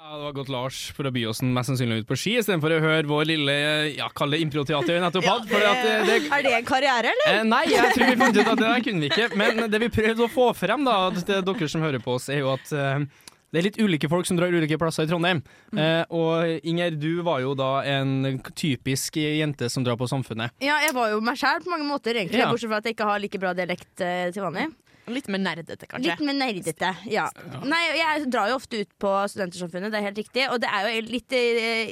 Ja, 0.04 0.18
det 0.20 0.26
var 0.28 0.36
godt 0.36 0.50
Lars 0.52 0.78
fra 0.94 1.12
Byåsen 1.16 1.54
mest 1.56 1.72
sannsynlig 1.72 2.04
ut 2.04 2.10
på 2.10 2.18
ski, 2.20 2.36
istedenfor 2.42 2.76
å 2.76 2.80
høre 2.84 3.08
vår 3.08 3.24
lille 3.30 3.54
ja, 3.96 4.10
kall 4.14 4.36
det 4.36 4.42
improteater 4.44 4.98
vi 4.98 5.02
nettopp 5.02 5.28
hadde. 5.30 5.62
Ja, 5.64 5.72
det, 5.80 5.94
eh, 5.94 6.06
det, 6.10 6.18
Er 6.28 6.44
det 6.46 6.54
en 6.60 6.68
karriere, 6.68 7.14
eller? 7.16 7.30
Eh, 7.32 7.46
nei, 7.48 7.64
jeg 7.72 7.96
tror 7.96 8.12
vi 8.12 8.18
fant 8.20 8.38
ut 8.38 8.44
at 8.44 8.60
det 8.60 8.68
der 8.68 8.84
kunne 8.86 9.06
vi 9.06 9.12
ikke. 9.12 9.30
Men 9.40 9.64
det 9.72 9.84
vi 9.86 9.92
prøvde 9.96 10.28
å 10.28 10.32
få 10.32 10.50
frem, 10.60 10.84
da, 10.86 10.98
til 11.18 11.46
dere 11.48 11.72
som 11.72 11.86
hører 11.88 12.04
på 12.04 12.18
oss, 12.20 12.28
er 12.30 12.44
jo 12.44 12.52
at 12.54 12.76
eh, 12.76 13.08
det 13.54 13.60
er 13.62 13.68
litt 13.68 13.78
ulike 13.78 14.10
folk 14.10 14.26
som 14.26 14.38
drar 14.40 14.50
ulike 14.50 14.80
plasser 14.82 15.06
i 15.06 15.10
Trondheim. 15.12 15.44
Eh, 15.78 16.02
og 16.10 16.66
Inger, 16.66 16.96
du 16.98 17.22
var 17.26 17.44
jo 17.44 17.54
da 17.54 17.84
en 17.86 18.40
typisk 18.58 19.20
jente 19.22 19.70
som 19.70 19.86
drar 19.86 20.00
på 20.00 20.10
Samfunnet. 20.10 20.56
Ja, 20.64 20.80
jeg 20.82 20.96
var 20.98 21.12
jo 21.14 21.22
meg 21.22 21.38
sjæl 21.38 21.62
på 21.62 21.70
mange 21.70 21.86
måter, 21.86 22.18
egentlig. 22.18 22.42
Ja. 22.42 22.50
Bortsett 22.50 22.72
fra 22.72 22.82
at 22.82 22.90
jeg 22.90 22.98
ikke 22.98 23.12
har 23.12 23.22
like 23.22 23.42
bra 23.44 23.54
dialekt 23.54 24.02
eh, 24.02 24.32
til 24.34 24.42
vanlig. 24.48 24.72
Litt 25.12 25.28
mer 25.28 25.42
nerdete, 25.44 25.88
kanskje. 25.90 26.14
Litt 26.14 26.24
mer 26.24 26.38
nerdete, 26.38 26.94
ja. 27.12 27.26
Nei, 27.68 27.82
jeg 27.98 28.28
drar 28.32 28.52
jo 28.52 28.58
ofte 28.60 28.84
ut 28.84 28.92
på 29.04 29.12
Studentersamfunnet, 29.34 29.92
det 29.92 30.00
er 30.00 30.06
helt 30.08 30.22
riktig. 30.22 30.46
Og 30.54 30.62
det 30.64 30.70
er 30.72 30.88
jo 30.88 31.02
litt 31.12 31.36
i, 31.36 31.44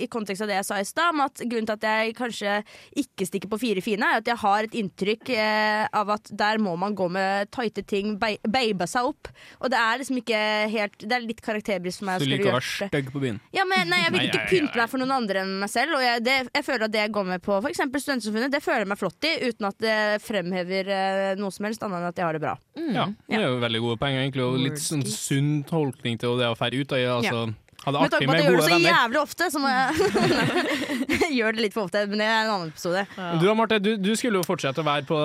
i 0.05 0.07
kontekst 0.11 0.45
av 0.45 0.51
det 0.51 0.59
jeg 0.61 0.67
sa 0.69 0.79
i 0.79 0.87
stad, 0.87 1.11
om 1.11 1.23
at 1.25 1.43
grunnen 1.43 1.67
til 1.67 1.75
at 1.75 1.87
jeg 1.89 2.15
kanskje 2.17 2.57
ikke 3.03 3.27
stikker 3.27 3.51
på 3.51 3.59
Fire 3.61 3.83
fine, 3.83 4.07
er 4.07 4.21
at 4.21 4.31
jeg 4.31 4.39
har 4.41 4.67
et 4.67 4.77
inntrykk 4.79 5.33
eh, 5.35 5.83
av 6.01 6.13
at 6.15 6.31
der 6.31 6.61
må 6.63 6.77
man 6.79 6.95
gå 6.97 7.09
med 7.11 7.51
tighte 7.51 7.83
ting, 7.87 8.15
babe 8.17 8.87
seg 8.89 9.11
opp. 9.11 9.31
Og 9.59 9.71
det 9.73 9.79
er 9.81 10.01
liksom 10.01 10.21
ikke 10.21 10.39
helt 10.71 10.95
Det 11.01 11.15
er 11.17 11.23
litt 11.25 11.41
karakterbrist 11.43 12.01
for 12.01 12.09
meg. 12.09 12.21
Så 12.21 12.29
du 12.29 12.31
liker 12.31 12.53
å 12.53 12.57
være 12.57 12.87
stygg 12.89 13.11
på 13.13 13.21
byen? 13.23 13.41
Ja, 13.55 13.65
men 13.67 13.91
nei, 13.91 14.01
Jeg 14.05 14.15
vil 14.15 14.27
ikke 14.29 14.47
pynte 14.49 14.79
meg 14.81 14.91
for 14.91 15.01
noen 15.03 15.15
andre 15.15 15.43
enn 15.43 15.53
meg 15.61 15.71
selv. 15.73 15.97
Og 15.99 16.05
jeg, 16.05 16.23
det, 16.25 16.37
jeg 16.47 16.67
føler 16.67 16.87
at 16.87 16.95
det 16.95 17.03
jeg 17.03 17.13
går 17.17 17.29
med 17.33 17.43
på 17.43 17.59
f.eks. 17.59 17.83
Studentersamfunnet, 18.01 18.53
det 18.53 18.63
føler 18.63 18.85
jeg 18.85 18.91
meg 18.93 19.01
flott 19.01 19.27
i, 19.27 19.33
uten 19.51 19.67
at 19.69 19.77
det 19.83 19.97
fremhever 20.23 20.89
eh, 20.95 21.33
noe 21.39 21.53
som 21.53 21.67
helst 21.67 21.83
annet 21.85 22.01
enn 22.01 22.09
at 22.09 22.21
jeg 22.21 22.27
har 22.27 22.37
det 22.37 22.43
bra. 22.43 22.55
Ja, 23.01 23.35
det 23.37 23.41
er 23.41 23.49
jo 23.49 23.59
veldig 23.63 23.81
gode 23.87 23.99
poeng, 24.01 24.19
egentlig. 24.21 24.45
Og 24.45 24.61
litt 24.61 24.79
sånn 24.81 25.03
sunn 25.07 25.51
tolkning 25.69 26.21
til 26.21 26.37
det 26.39 26.47
å 26.51 26.55
dra 26.55 26.71
ut. 26.71 26.87
Da, 26.93 27.01
altså, 27.17 27.43
Ha 27.81 27.91
det 27.91 27.97
Med 27.97 28.11
Men 28.11 28.11
artig 28.13 28.27
på 28.27 28.31
at 28.31 28.37
jeg 28.37 28.45
gjør 28.45 28.59
det 28.61 28.65
så 28.69 28.79
jævlig 28.85 29.19
ofte, 29.21 29.45
så 29.51 29.61
må 29.61 29.71
jeg 29.71 31.31
gjøre 31.39 31.55
det 31.57 31.63
litt 31.65 31.73
for 31.77 31.87
ofte. 31.89 32.03
Men 32.11 32.21
det 32.21 32.27
er 32.29 32.39
en 32.43 32.51
annen 32.55 32.73
episode. 32.73 33.05
Du 33.41 33.45
da, 33.47 33.55
Marte, 33.57 33.79
du, 33.81 33.95
du 33.97 34.11
skulle 34.19 34.41
jo 34.41 34.45
fortsette 34.45 34.83
å 34.83 34.85
være 34.85 35.07
på 35.09 35.21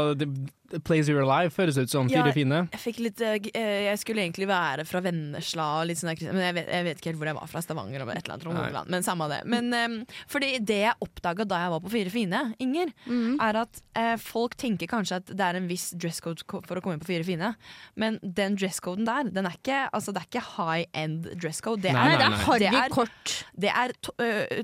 Place 0.84 1.08
You're 1.10 1.22
Alive, 1.22 1.52
høres 1.56 1.76
ut 1.78 1.90
som. 1.92 2.08
Fire 2.10 2.26
Ja, 2.26 2.32
fine. 2.34 2.60
Jeg, 2.72 2.80
fikk 2.82 2.98
litt, 3.04 3.20
eh, 3.20 3.36
eh, 3.54 3.84
jeg 3.90 3.98
skulle 4.02 4.22
egentlig 4.24 4.48
være 4.50 4.84
fra 4.88 5.00
Vennesla, 5.04 5.66
og 5.80 5.86
litt 5.90 5.98
sånn 6.00 6.12
men 6.32 6.42
jeg 6.42 6.54
vet, 6.56 6.68
jeg 6.72 6.84
vet 6.88 6.98
ikke 7.00 7.10
helt 7.12 7.20
hvor 7.20 7.30
jeg 7.30 7.38
var 7.38 7.50
fra. 7.52 7.62
Stavanger 7.62 8.00
eller 8.02 8.16
et 8.18 8.28
eller 8.30 8.50
annet. 8.52 8.90
Men 8.90 9.02
samme 9.06 9.28
det. 9.30 9.40
Men 9.46 9.70
um, 9.74 9.96
fordi 10.32 10.58
det 10.64 10.80
jeg 10.82 10.94
oppdaga 11.06 11.44
da 11.46 11.60
jeg 11.64 11.72
var 11.76 11.80
på 11.86 11.92
Fire 11.94 12.10
fine, 12.14 12.42
Inger, 12.62 12.92
Mm. 13.06 13.36
er 13.40 13.56
at 13.62 13.80
uh, 13.98 14.16
folk 14.18 14.56
tenker 14.58 14.88
kanskje 14.90 15.16
at 15.20 15.26
det 15.36 15.40
er 15.46 15.56
en 15.60 15.68
viss 15.68 15.90
dresscode 15.94 16.42
for 16.46 16.76
å 16.78 16.82
komme 16.82 16.96
inn 16.96 17.00
på 17.02 17.08
Fire 17.10 17.24
fine, 17.26 17.52
men 17.96 18.18
den 18.22 18.56
dresscoden 18.58 19.06
der, 19.06 19.30
den 19.30 19.46
er 19.46 19.54
ikke, 19.58 19.80
altså, 19.94 20.12
det 20.14 20.22
er 20.24 20.28
ikke 20.30 20.44
high 20.56 20.86
end 20.94 21.28
dresscode. 21.40 21.82
Det 21.82 21.92
Nei, 21.94 22.06
er, 22.14 22.18
nei, 22.18 22.30
nei. 22.34 22.58
det 22.58 22.72
er, 22.72 22.90
kort. 22.94 23.34
det 23.56 23.70
er 23.70 23.94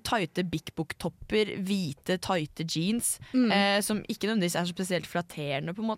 tighte 0.02 0.44
Big 0.50 0.72
Book-topper, 0.76 1.54
hvite, 1.66 2.18
tighte 2.22 2.64
jeans, 2.66 3.18
Mm. 3.32 3.50
uh, 3.52 3.80
som 3.84 4.00
ikke 4.08 4.26
nødvendigvis 4.28 4.56
er 4.58 4.64
så 4.66 4.72
spesielt 4.74 5.06
flatterende, 5.06 5.74
på 5.74 5.80
en 5.82 5.86
måte. 5.86 5.91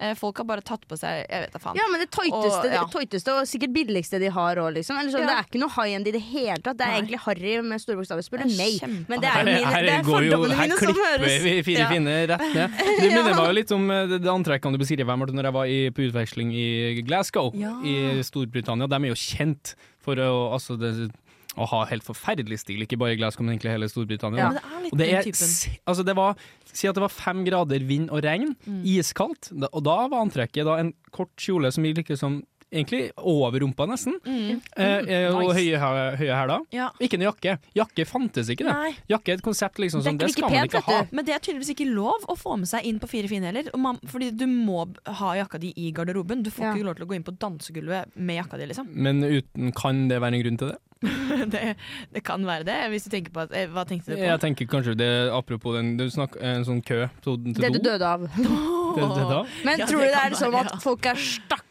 Eh, 0.00 0.14
folk 0.18 0.36
har 0.38 0.44
bare 0.44 0.62
tatt 0.62 0.82
på 0.88 0.96
seg 0.98 1.24
Jeg 1.30 1.40
vet 1.46 1.52
da 1.52 1.58
faen. 1.62 1.76
Ja, 1.76 1.86
men 1.90 2.00
det 2.00 2.10
tøyteste 2.10 2.66
Og, 2.66 2.72
ja. 2.72 2.84
det 2.84 2.92
tøyteste 2.94 3.34
og 3.34 3.46
sikkert 3.48 3.72
billigste 3.74 4.20
de 4.20 4.28
har 4.34 4.56
òg, 4.56 4.74
liksom. 4.76 4.98
Eller 5.00 5.10
sånn, 5.14 5.20
Ja. 5.24 5.26
Det 5.26 5.36
er 5.38 5.48
ikke 5.50 5.60
noe 5.62 5.72
high 5.76 5.94
end 5.96 6.06
i 6.08 6.12
det 6.12 6.22
hele 6.22 6.58
tatt. 6.60 6.76
Det 6.76 6.86
er 6.86 6.90
Nei. 6.90 6.98
egentlig 7.00 7.20
harry 7.24 7.54
med 7.62 7.80
store 7.80 7.96
bokstaver, 8.00 8.22
spør 8.26 8.42
du 8.44 8.56
meg. 8.56 8.80
Men 9.08 9.20
det 9.20 9.28
er, 9.30 9.38
Her, 9.40 9.44
mine, 9.44 9.66
her, 9.74 9.82
det 9.82 9.94
er 9.94 10.02
går 10.04 10.22
jo, 10.24 10.30
fordommene 10.30 10.54
her 10.60 10.66
mine 10.68 10.78
som 10.78 10.86
klipper 10.92 11.08
høres. 11.10 11.42
vi 11.42 11.62
Fire 11.62 11.78
Ja. 11.80 11.88
rett 11.88 12.54
ned. 12.54 12.70
Det 13.00 13.08
minner 13.10 13.34
meg 13.34 13.46
jo 13.46 13.56
litt 13.56 13.72
om 13.72 13.90
eh, 13.90 14.06
det, 14.06 14.20
det 14.22 14.30
antrekkene 14.30 14.72
du 14.76 14.78
beskriver, 14.84 15.16
Marte, 15.16 15.32
når 15.36 15.44
jeg 15.50 15.52
var 15.56 15.64
i, 15.66 15.80
på 15.90 16.06
utveksling 16.10 16.52
i 16.54 17.02
Glasgow 17.06 17.52
Ja. 17.56 17.74
i 17.84 18.22
Storbritannia. 18.22 18.86
De 18.90 18.94
er 19.04 19.08
jo 19.12 19.18
kjent 19.18 19.74
for 20.00 20.14
å, 20.16 20.52
altså, 20.54 20.76
det, 20.80 21.10
å 21.58 21.66
ha 21.66 21.80
helt 21.90 22.04
forferdelig 22.06 22.60
stil, 22.62 22.80
ikke 22.86 22.96
bare 23.00 23.12
i 23.16 23.18
Glasgow, 23.18 23.42
men 23.44 23.56
egentlig 23.56 23.72
hele 23.74 23.88
Storbritannia. 23.90 24.38
Ja, 24.38 24.50
men 24.50 24.60
det 24.60 24.70
er 24.70 24.82
litt 24.84 24.92
Og 24.92 24.98
det 25.00 25.06
den 25.10 25.16
er, 25.18 25.22
typen. 25.26 25.78
altså 25.90 26.04
det 26.06 26.14
var, 26.16 26.36
si 26.72 26.88
at 26.88 26.94
det 26.94 27.02
var 27.02 27.08
fem 27.12 27.44
grader 27.44 27.80
vind 27.86 28.10
og 28.10 28.22
regn, 28.22 28.54
Mm. 28.66 28.82
iskaldt, 28.84 29.52
og 29.72 29.82
da 29.84 30.08
var 30.08 30.24
antrekket 30.24 30.64
da 30.64 30.76
en 30.78 30.94
kort 31.12 31.34
kjole 31.36 31.72
som 31.72 31.84
gikk 31.84 32.08
liksom 32.14 32.42
Egentlig 32.72 33.10
over 33.18 33.58
rumpa, 33.58 33.82
nesten. 33.84 34.14
Mm. 34.24 34.60
Eh, 34.76 34.84
eh, 34.86 35.34
og 35.34 35.56
Nice. 35.56 35.74
høye, 35.74 36.16
høye 36.20 36.34
hæler. 36.38 36.60
Ja. 36.70 36.84
Ikke 37.02 37.18
noe 37.18 37.32
jakke. 37.32 37.58
Jakke 37.74 38.04
fantes 38.06 38.46
ikke, 38.48 38.62
det. 38.62 38.70
Nei. 38.72 38.92
Jakke 39.10 39.32
er 39.32 39.38
et 39.40 39.42
konsept 39.42 39.74
liksom 39.82 40.04
som 40.04 40.16
Det 40.16 40.28
det 40.28 40.36
skal 40.36 40.42
man 40.46 40.52
pent, 40.52 40.72
ikke 40.78 40.82
ha. 40.86 41.00
Men 41.10 41.24
det 41.24 41.34
er 41.34 41.40
tydeligvis 41.40 41.72
ikke 41.74 41.88
lov 41.92 42.22
å 42.30 42.36
få 42.38 42.56
med 42.56 42.68
seg 42.70 42.84
inn 42.86 43.00
på 43.00 43.08
Fire 43.10 43.26
fine 43.26 43.42
heller. 43.50 43.64
Man, 43.76 43.98
fordi 44.06 44.30
du 44.36 44.46
må 44.46 44.86
ha 45.04 45.32
jakka 45.34 45.58
di 45.58 45.72
i 45.76 45.90
garderoben. 45.90 46.44
Du 46.44 46.50
får 46.50 46.62
Ja. 46.62 46.74
ikke 46.76 46.84
lov 46.86 46.94
til 46.94 47.06
å 47.06 47.08
gå 47.10 47.16
inn 47.16 47.24
på 47.24 47.36
dansegulvet 47.36 48.14
med 48.14 48.36
jakka 48.44 48.56
di, 48.56 48.66
liksom. 48.66 48.86
Men 48.94 49.20
uten, 49.24 49.72
kan 49.74 50.06
det 50.06 50.20
være 50.22 50.34
en 50.34 50.42
grunn 50.44 50.58
til 50.58 50.68
det? 50.68 50.78
det, 51.52 51.76
det 52.12 52.20
kan 52.24 52.42
være 52.44 52.66
det, 52.68 52.76
hvis 52.92 53.06
du 53.06 53.10
tenker 53.14 53.32
på 53.32 53.40
at 53.46 53.54
eh, 53.56 53.68
Hva 53.72 53.86
tenkte 53.88 54.12
du 54.12 54.18
på? 54.18 54.24
Jeg 54.26 54.40
tenker 54.42 54.68
kanskje 54.68 54.94
det 55.00 55.08
Apropos 55.32 55.78
den, 55.78 55.94
du 55.96 56.04
snakk, 56.12 56.36
en 56.44 56.66
sånn 56.66 56.82
kø 56.84 57.06
til, 57.24 57.38
til 57.46 57.56
Det 57.56 57.70
du 57.78 57.80
døde 57.86 58.04
av. 58.04 58.26
Det, 58.28 59.06
det 59.06 59.24
da. 59.30 59.40
Men 59.64 59.80
Ja, 59.80 59.86
tror 59.88 60.04
du 60.04 60.10
det 60.10 60.20
er 60.20 60.36
sånn 60.36 60.58
at 60.60 60.76
folk 60.84 61.08
er 61.08 61.16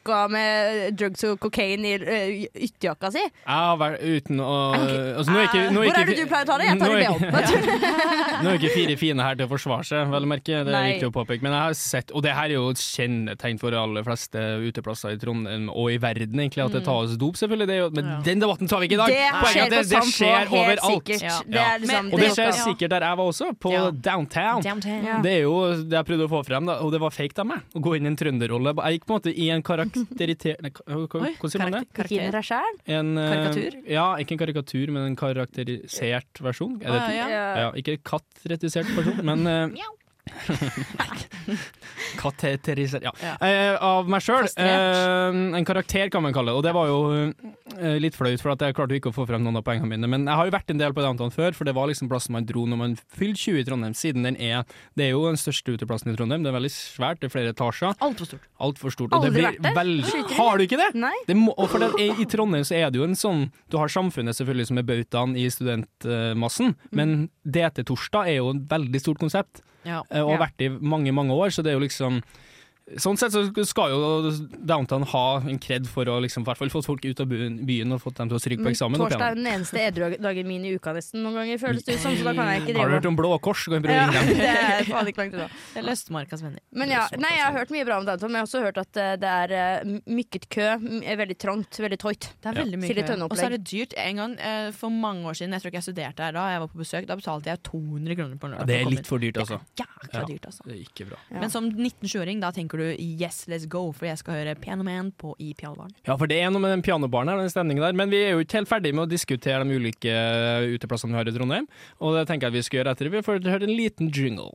stakka 0.10 0.28
med 0.32 0.94
drugs 0.98 1.24
og 1.28 1.40
kokain 1.40 1.86
i 1.86 1.94
eh, 1.98 2.48
ytterjakka 2.66 3.12
si? 3.14 3.22
Ja, 3.46 3.76
vel, 3.80 3.96
uten 4.02 4.42
å 4.42 4.54
altså, 4.74 5.32
nå 5.32 5.40
er 5.40 5.48
ikke, 5.50 5.64
nå 5.74 5.84
Hvor 5.84 5.90
ikke, 5.90 6.02
er 6.02 6.10
det 6.10 6.18
du 6.18 6.30
pleier 6.30 6.46
å 6.46 6.50
ta 6.50 6.58
det? 6.60 6.68
Jeg 6.70 6.80
tar 6.80 6.90
det 6.90 6.96
er 6.96 7.00
med 7.00 7.14
opp. 7.14 8.44
Nå 8.44 8.50
er 8.54 8.60
ikke 8.60 8.74
fire 8.74 8.96
fine 9.00 9.26
her 9.26 9.38
til 9.40 9.46
å 9.48 9.52
forsvare 9.52 9.86
seg, 9.88 10.10
vel 10.14 10.26
å 10.26 10.30
merke. 10.30 10.62
Det 10.66 10.74
er 10.76 10.88
viktig 10.94 11.10
å 11.10 11.14
påpeke. 11.16 11.44
Men 11.46 11.56
jeg 11.56 11.62
har 11.68 11.78
sett, 11.80 12.14
og 12.16 12.24
det 12.26 12.34
her 12.38 12.50
er 12.50 12.56
jo 12.56 12.66
et 12.74 12.82
kjennetegn 12.84 13.60
for 13.62 13.76
de 13.76 13.80
aller 13.82 14.06
fleste 14.08 14.44
uteplasser 14.70 15.16
i 15.16 15.20
Trondheim 15.22 15.70
og 15.74 15.92
i 15.94 16.00
verden, 16.02 16.40
egentlig, 16.40 16.66
at 16.66 16.78
det 16.78 16.84
tas 16.88 17.16
dop, 17.20 17.38
selvfølgelig. 17.40 17.70
Det 17.70 17.76
er 17.76 17.82
jo, 17.84 17.90
men 17.96 18.10
Ja. 18.10 18.20
den 18.26 18.40
debatten 18.44 18.70
tar 18.72 18.80
vi 18.82 18.90
ikke 18.90 18.98
i 18.98 19.02
dag. 19.04 19.10
Mm. 19.10 19.18
Det 19.20 19.44
Poenget 19.44 19.50
er 19.50 19.54
skjer 19.54 19.64
at 19.64 19.70
på 19.70 19.76
det, 19.76 19.90
det 19.90 20.14
skjer 20.16 20.54
overalt. 20.60 21.10
Ja. 21.20 21.38
Det 21.46 21.64
er 21.66 21.84
liksom, 21.84 22.12
Og 22.14 22.20
det 22.24 22.32
skjer 22.38 22.54
sikkert 22.64 22.96
der 22.96 23.06
jeg 23.10 23.20
var 23.20 23.34
også, 23.34 23.52
på 23.60 23.74
Ja. 23.74 23.84
downtown. 23.92 24.62
Downtown. 24.64 25.04
Ja. 25.06 25.20
Det 25.22 25.32
er 25.34 25.42
jo 25.44 25.56
det 25.84 25.98
jeg 26.00 26.06
prøvde 26.06 26.26
å 26.30 26.32
få 26.32 26.44
frem, 26.48 26.66
da, 26.66 26.80
og 26.80 26.92
det 26.96 27.00
var 27.04 27.12
fake 27.12 27.38
av 27.40 27.46
meg. 27.52 27.60
Å 27.76 27.82
gå 27.84 27.96
inn 27.98 28.06
i 28.08 28.12
en 28.14 28.16
trønderrolle. 28.20 28.74
Jeg 28.80 29.00
gikk 29.00 29.06
på 29.06 29.14
en 29.14 29.20
måte 29.20 29.36
i 29.36 29.50
en 29.54 29.62
karakteriter... 29.64 29.99
Oi, 31.22 31.34
hva 31.40 31.50
sier 31.52 31.60
man 31.64 31.72
det? 31.72 31.82
karakter- 31.94 32.38
sjæl? 32.50 32.80
En, 33.00 33.18
eh, 33.18 33.30
Karikatur? 33.34 33.78
Ja, 33.90 34.06
ikke 34.22 34.32
en 34.38 34.42
karikatur, 34.44 34.92
men 34.96 35.06
en 35.12 35.16
karakterisert 35.20 36.42
versjon. 36.42 36.76
Er 36.82 36.92
det 36.92 37.02
Ah, 37.02 37.12
ja. 37.16 37.28
ja, 37.64 37.72
ikke 37.80 37.98
katteretisert 38.04 38.90
versjon, 38.96 39.24
men 39.26 39.46
eh, 39.48 39.68
Kateterisert 42.20 43.04
Ja. 43.04 43.12
Ja. 43.24 43.36
Eh, 43.46 43.76
av 43.84 44.08
meg 44.10 44.22
sjøl. 44.24 44.46
Kastrert. 44.48 45.56
en 45.60 45.66
karakter, 45.68 46.10
kan 46.12 46.24
man 46.24 46.34
kalle 46.34 46.52
det. 46.52 46.58
Og 46.60 46.64
det 46.66 46.74
var 46.76 46.88
jo 46.90 47.00
eh, 47.78 47.98
litt 48.02 48.16
flaut, 48.18 48.40
for 48.42 48.56
jeg 48.56 48.76
klarte 48.78 48.96
jo 48.96 49.02
ikke 49.02 49.12
å 49.14 49.16
få 49.16 49.26
frem 49.30 49.44
noen 49.46 49.60
av 49.60 49.64
poengene 49.68 49.90
mine. 49.94 50.10
Men 50.10 50.26
jeg 50.28 50.36
har 50.40 50.50
jo 50.50 50.56
vært 50.56 50.74
en 50.74 50.82
del 50.82 50.94
på 50.96 51.04
Downtown 51.06 51.32
før, 51.34 51.54
for 51.58 51.70
det 51.70 51.76
var 51.78 51.90
liksom 51.92 52.10
plassen 52.12 52.34
man 52.36 52.48
dro 52.50 52.66
når 52.70 52.82
man 52.82 52.96
fylte 53.16 53.40
20 53.40 53.62
i 53.62 53.66
Trondheim. 53.68 53.96
Siden 53.98 54.26
den 54.28 54.38
er 54.40 54.64
Det 54.98 55.06
er 55.08 55.12
jo 55.14 55.26
den 55.28 55.40
største 55.40 55.76
uteplassen 55.76 56.12
i 56.14 56.16
Trondheim. 56.18 56.44
Det 56.44 56.52
er 56.52 56.58
veldig 56.60 56.74
svært, 56.74 57.22
det 57.22 57.30
er 57.30 57.36
flere 57.36 57.54
etasjer. 57.56 57.96
Altfor 58.04 58.26
stort. 58.32 58.48
Altfor 58.60 58.96
stort. 58.96 59.14
Og 59.14 59.24
det 59.24 59.30
Aldri 59.30 59.40
blir 59.40 59.50
vært 59.50 59.64
der. 59.64 59.78
veldig 59.80 60.38
Har 60.40 60.58
du 60.58 60.66
ikke 60.66 60.82
det? 60.82 60.90
Nei. 61.00 61.16
Det 61.28 61.38
må, 61.38 61.54
og 61.58 61.70
for 61.72 61.80
det, 61.84 61.92
i, 62.02 62.10
I 62.24 62.28
Trondheim 62.30 62.66
så 62.68 62.76
er 62.80 62.90
det 62.92 63.00
jo 63.02 63.08
en 63.08 63.18
sånn 63.18 63.46
Du 63.72 63.78
har 63.80 63.90
Samfunnet 63.92 64.36
selvfølgelig 64.38 64.70
som 64.70 64.78
er 64.82 64.86
bautaen 64.88 65.36
i 65.40 65.48
studentmassen, 65.52 66.76
men 66.96 67.30
DT-torsdag 67.46 68.30
er 68.30 68.38
jo 68.40 68.52
et 68.54 68.64
veldig 68.70 69.02
stort 69.02 69.20
konsept, 69.22 69.62
Ja. 69.86 70.04
eh, 70.12 70.22
og 70.22 70.32
har 70.32 70.40
Ja. 70.40 70.46
vært 70.48 70.62
i 70.62 70.70
mange, 70.82 71.12
mange 71.12 71.34
år, 71.34 71.50
så 71.50 71.64
det 71.64 71.72
er 71.72 71.80
jo 71.80 71.86
liksom 71.88 72.22
Sånn 72.98 73.20
sett 73.22 73.34
så 73.36 73.44
skal 73.68 73.92
jo 73.94 74.32
Downtown 74.66 75.04
ha 75.12 75.26
en 75.44 75.60
kred 75.62 75.86
for 75.90 76.10
å 76.10 76.16
liksom, 76.24 76.42
i 76.42 76.50
hvert 76.50 76.58
fall 76.58 76.72
få 76.74 76.82
folk 76.86 77.06
ut 77.06 77.20
av 77.22 77.30
byen, 77.30 77.94
og 77.94 78.02
fått 78.02 78.18
dem 78.18 78.32
til 78.32 78.38
å 78.38 78.42
stryke 78.42 78.66
på 78.66 78.72
eksamen. 78.72 79.02
Torsdag 79.02 79.26
er 79.28 79.38
den 79.38 79.50
eneste 79.52 79.82
edru-dagen 79.84 80.50
min 80.50 80.66
i 80.66 80.74
uka 80.74 80.94
nesten 80.96 81.22
noen 81.22 81.38
ganger, 81.42 81.62
føles 81.62 81.86
det 81.86 82.00
ut 82.00 82.04
som. 82.04 82.16
Så 82.18 82.26
da 82.26 82.34
kan 82.38 82.50
jeg 82.50 82.64
ikke 82.64 82.78
Har 82.80 82.90
du 82.90 82.96
hørt 82.98 83.10
om 83.10 83.20
Blå 83.20 83.32
Kors? 83.46 83.66
Kan 83.70 83.78
vi 83.78 83.90
prøve 83.90 84.00
ja, 84.00 84.08
å 84.08 84.14
ringe 84.16 84.26
dem? 84.26 84.42
Det 84.46 84.50
er 84.50 84.90
faen 84.90 85.12
ikke 85.12 85.24
langt 85.24 85.38
unna. 85.38 85.48
Eller 85.80 85.98
Østmarkas 85.98 86.44
venner. 86.46 86.64
Men 86.82 86.94
ja, 86.96 87.04
nei, 87.22 87.34
jeg 87.36 87.46
har 87.46 87.58
hørt 87.60 87.74
mye 87.76 87.88
bra 87.90 88.00
om 88.02 88.08
Downtown, 88.10 88.34
men 88.34 88.40
jeg 88.40 88.46
har 88.46 88.50
også 88.50 88.64
hørt 88.66 88.82
at 88.82 89.02
eh, 89.04 89.14
det 89.22 89.34
er 89.44 89.56
eh, 89.60 89.94
mykket 90.20 90.50
kø, 90.56 90.68
er 91.04 91.22
veldig 91.22 91.38
trangt, 91.46 91.82
veldig 91.84 92.00
tøyt. 92.02 92.30
Det 92.40 92.52
er 92.52 92.60
veldig 92.62 92.82
mye 92.82 92.98
kø. 92.98 93.18
Og 93.30 93.38
så 93.38 93.48
er 93.50 93.58
det 93.58 93.62
dyrt. 93.70 93.96
En 94.00 94.24
gang 94.24 94.36
eh, 94.40 94.70
for 94.76 94.94
mange 94.94 95.30
år 95.30 95.38
siden, 95.38 95.54
jeg 95.54 95.64
tror 95.64 95.74
ikke 95.74 95.82
jeg 95.82 95.90
studerte 95.92 96.26
her 96.26 96.36
da, 96.40 96.48
jeg 96.56 96.64
var 96.66 96.74
på 96.74 96.82
besøk, 96.82 97.10
da 97.10 97.20
betalte 97.20 97.54
jeg 97.54 97.64
200 97.70 98.20
kroner 98.20 98.42
på 98.42 98.50
en 98.50 98.56
lørdag. 98.56 98.72
Det 98.72 98.80
er 98.80 98.94
litt 98.96 99.10
for 99.10 99.22
dyrt, 99.22 99.42
altså. 99.44 99.62
Det 99.70 99.86
er 99.86 99.94
jækla 100.10 100.26
dyrt, 100.32 100.50
altså. 100.52 100.66
Det 100.66 100.76
er 100.76 100.84
ikke 100.86 101.10
bra. 101.12 101.22
Ja. 101.30 101.44
Men 101.44 101.54
som 101.54 101.70
19-20-åring, 101.70 102.44
da 102.44 102.52
tenker 102.56 102.79
du 102.79 102.79
yes, 102.96 103.46
let's 103.52 103.66
go, 103.70 103.92
for 103.92 104.06
jeg 104.10 104.18
skal 104.22 104.38
høre 104.40 104.56
Pianoman 104.60 105.12
på 105.20 105.34
i 105.40 105.54
pianobaren. 105.58 105.92
Ja, 106.08 106.16
for 106.20 106.28
det 106.32 106.38
er 106.42 106.52
noe 106.54 106.62
med 106.64 106.72
den 106.76 106.84
pianobaren 106.86 107.30
her, 107.32 107.38
den 107.44 107.50
stemningen 107.54 107.84
der. 107.84 107.94
Men 107.98 108.10
vi 108.14 108.22
er 108.24 108.32
jo 108.36 108.44
ikke 108.46 108.60
helt 108.62 108.70
ferdig 108.72 108.94
med 108.96 109.08
å 109.08 109.12
diskutere 109.12 109.64
de 109.68 109.76
ulike 109.80 110.14
uteplassene 110.76 111.14
vi 111.14 111.20
har 111.22 111.32
i 111.32 111.36
Trondheim. 111.36 111.68
Og 112.00 112.16
det 112.18 112.28
tenker 112.30 112.48
jeg 112.50 112.58
vi 112.60 112.64
skal 112.68 112.82
gjøre 112.82 112.96
etter 112.96 113.12
vi 113.14 113.24
får 113.26 113.44
høre 113.50 113.68
en 113.70 113.76
liten 113.76 114.12
jingle. 114.14 114.52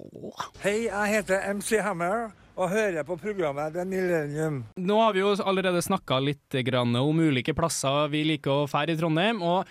Hei, 0.65 0.85
jeg 0.89 1.13
heter 1.19 1.45
MC 1.59 1.79
Hammer 1.85 2.31
og 2.55 2.71
hører 2.71 3.03
på 3.09 3.17
programmet 3.19 3.75
The 3.75 3.83
Millennium. 3.89 4.61
Nå 4.79 5.01
har 5.03 5.17
vi 5.17 5.25
jo 5.25 5.33
allerede 5.43 5.83
snakka 5.83 6.21
litt 6.23 6.55
grann 6.69 6.95
om 7.01 7.19
ulike 7.25 7.55
plasser 7.59 8.07
vi 8.13 8.23
liker 8.29 8.63
å 8.63 8.69
fære 8.71 8.95
i 8.95 9.01
Trondheim. 9.01 9.43
og 9.43 9.67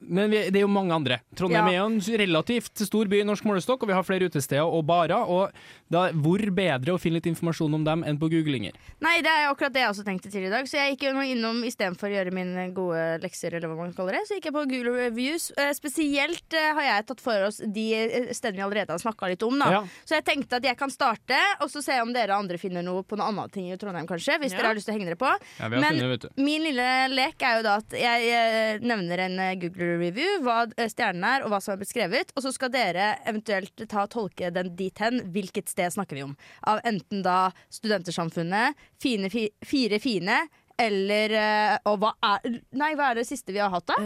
men 0.00 0.30
vi, 0.30 0.44
det 0.54 0.60
er 0.60 0.62
jo 0.62 0.68
mange 0.70 0.94
andre. 0.94 1.16
Trondheim 1.34 1.66
Ja. 1.66 1.70
er 1.72 1.78
jo 1.80 1.86
en 1.90 2.18
relativt 2.20 2.78
stor 2.86 3.08
by 3.10 3.18
i 3.18 3.24
norsk 3.26 3.42
målestokk, 3.42 3.82
og 3.82 3.88
vi 3.90 3.94
har 3.96 4.04
flere 4.06 4.28
utesteder 4.30 4.62
og 4.62 4.84
barer. 4.86 5.26
Og 5.26 5.50
da, 5.90 6.10
hvor 6.12 6.42
bedre 6.54 6.92
å 6.94 6.98
finne 7.00 7.18
litt 7.18 7.28
informasjon 7.30 7.74
om 7.78 7.84
dem 7.86 8.02
enn 8.04 8.18
på 8.20 8.28
googlinger? 8.32 8.74
Nei, 9.04 9.16
det 9.24 9.30
er 9.32 9.48
akkurat 9.48 9.72
det 9.72 9.80
jeg 9.80 9.92
også 9.94 10.04
tenkte 10.04 10.30
til 10.32 10.44
i 10.44 10.50
dag. 10.52 10.66
Så 10.68 10.76
jeg 10.76 10.94
gikk 10.96 11.06
jo 11.08 11.22
innom 11.24 11.62
istedenfor 11.64 12.10
å 12.10 12.14
gjøre 12.18 12.34
mine 12.36 12.66
gode 12.76 13.04
lekser, 13.22 13.54
eller 13.56 13.70
hva 13.72 13.78
man 13.86 13.94
kaller 13.96 14.18
det, 14.18 14.26
så 14.28 14.36
gikk 14.36 14.50
jeg 14.50 14.56
på 14.56 14.64
Google 14.68 14.92
Reviews. 14.98 15.48
Eh, 15.56 15.72
spesielt 15.76 16.52
eh, 16.56 16.70
har 16.76 16.84
jeg 16.88 17.06
tatt 17.08 17.22
for 17.24 17.46
oss 17.48 17.62
de 17.64 17.86
eh, 17.96 18.28
stedene 18.36 18.60
vi 18.60 18.66
allerede 18.66 18.92
har 18.92 19.00
snakka 19.00 19.30
litt 19.32 19.46
om. 19.48 19.56
Da. 19.62 19.70
Ja. 19.78 19.80
Så 20.04 20.18
jeg 20.18 20.26
tenkte 20.28 20.60
at 20.60 20.68
jeg 20.68 20.76
kan 20.80 20.92
starte, 20.92 21.38
og 21.64 21.72
så 21.72 21.82
se 21.84 21.96
om 22.04 22.12
dere 22.12 22.36
andre 22.36 22.60
finner 22.60 22.84
noe 22.84 23.04
på 23.08 23.16
noe 23.16 23.30
annet 23.32 23.54
ting 23.56 23.72
i 23.72 23.78
Trondheim, 23.80 24.06
kanskje. 24.10 24.36
Hvis 24.42 24.52
Ja. 24.52 24.60
dere 24.60 24.72
har 24.72 24.78
lyst 24.78 24.90
til 24.90 24.94
å 24.94 24.98
henge 24.98 25.08
dere 25.08 25.20
på. 25.20 25.32
Ja, 25.58 25.68
Men- 25.72 25.98
funnet. 25.98 26.28
Min 26.36 26.62
lille 26.68 26.88
lek 27.14 27.40
er 27.42 27.56
jo 27.58 27.62
da 27.62 27.76
at 27.80 27.90
jeg 27.96 28.80
nevner 28.84 29.24
en 29.24 29.36
Google 29.60 29.96
review, 30.04 30.40
hva 30.44 30.66
stjernen 30.76 31.24
er 31.24 31.44
og 31.46 31.50
hva 31.52 31.62
som 31.62 31.72
er 31.74 31.80
beskrevet. 31.82 32.32
Og 32.36 32.42
så 32.44 32.52
skal 32.52 32.68
dere 32.74 33.16
eventuelt 33.26 33.88
ta 33.88 34.02
og 34.04 34.10
tolke 34.10 34.52
den 34.52 34.74
dit 34.76 34.98
hen. 34.98 35.20
Hvilket 35.32 35.68
sted 35.68 35.77
snakker 35.94 36.18
vi 36.18 36.24
om? 36.26 36.36
Av 36.66 36.82
enten 36.84 37.22
da 37.22 37.50
Studentersamfunnet, 37.72 38.88
fine, 39.02 39.30
fi, 39.32 39.48
Fire 39.64 40.00
fine 40.02 40.42
eller 40.78 41.32
eh, 41.34 41.74
Og 41.90 41.98
hva 42.02 42.12
er 42.24 42.58
Nei, 42.78 42.92
hva 42.98 43.10
er 43.10 43.20
det 43.20 43.26
siste 43.28 43.54
vi 43.54 43.60
har 43.62 43.72
hatt, 43.72 43.88
da? 43.90 43.96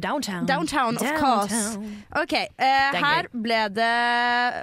downtown. 0.00 0.46
Downtown, 0.48 0.96
of 0.96 1.20
course. 1.20 1.76
OK, 2.16 2.34
uh, 2.34 2.64
er 2.64 2.98
her 3.04 3.28
ble 3.32 3.60
det 3.76 3.90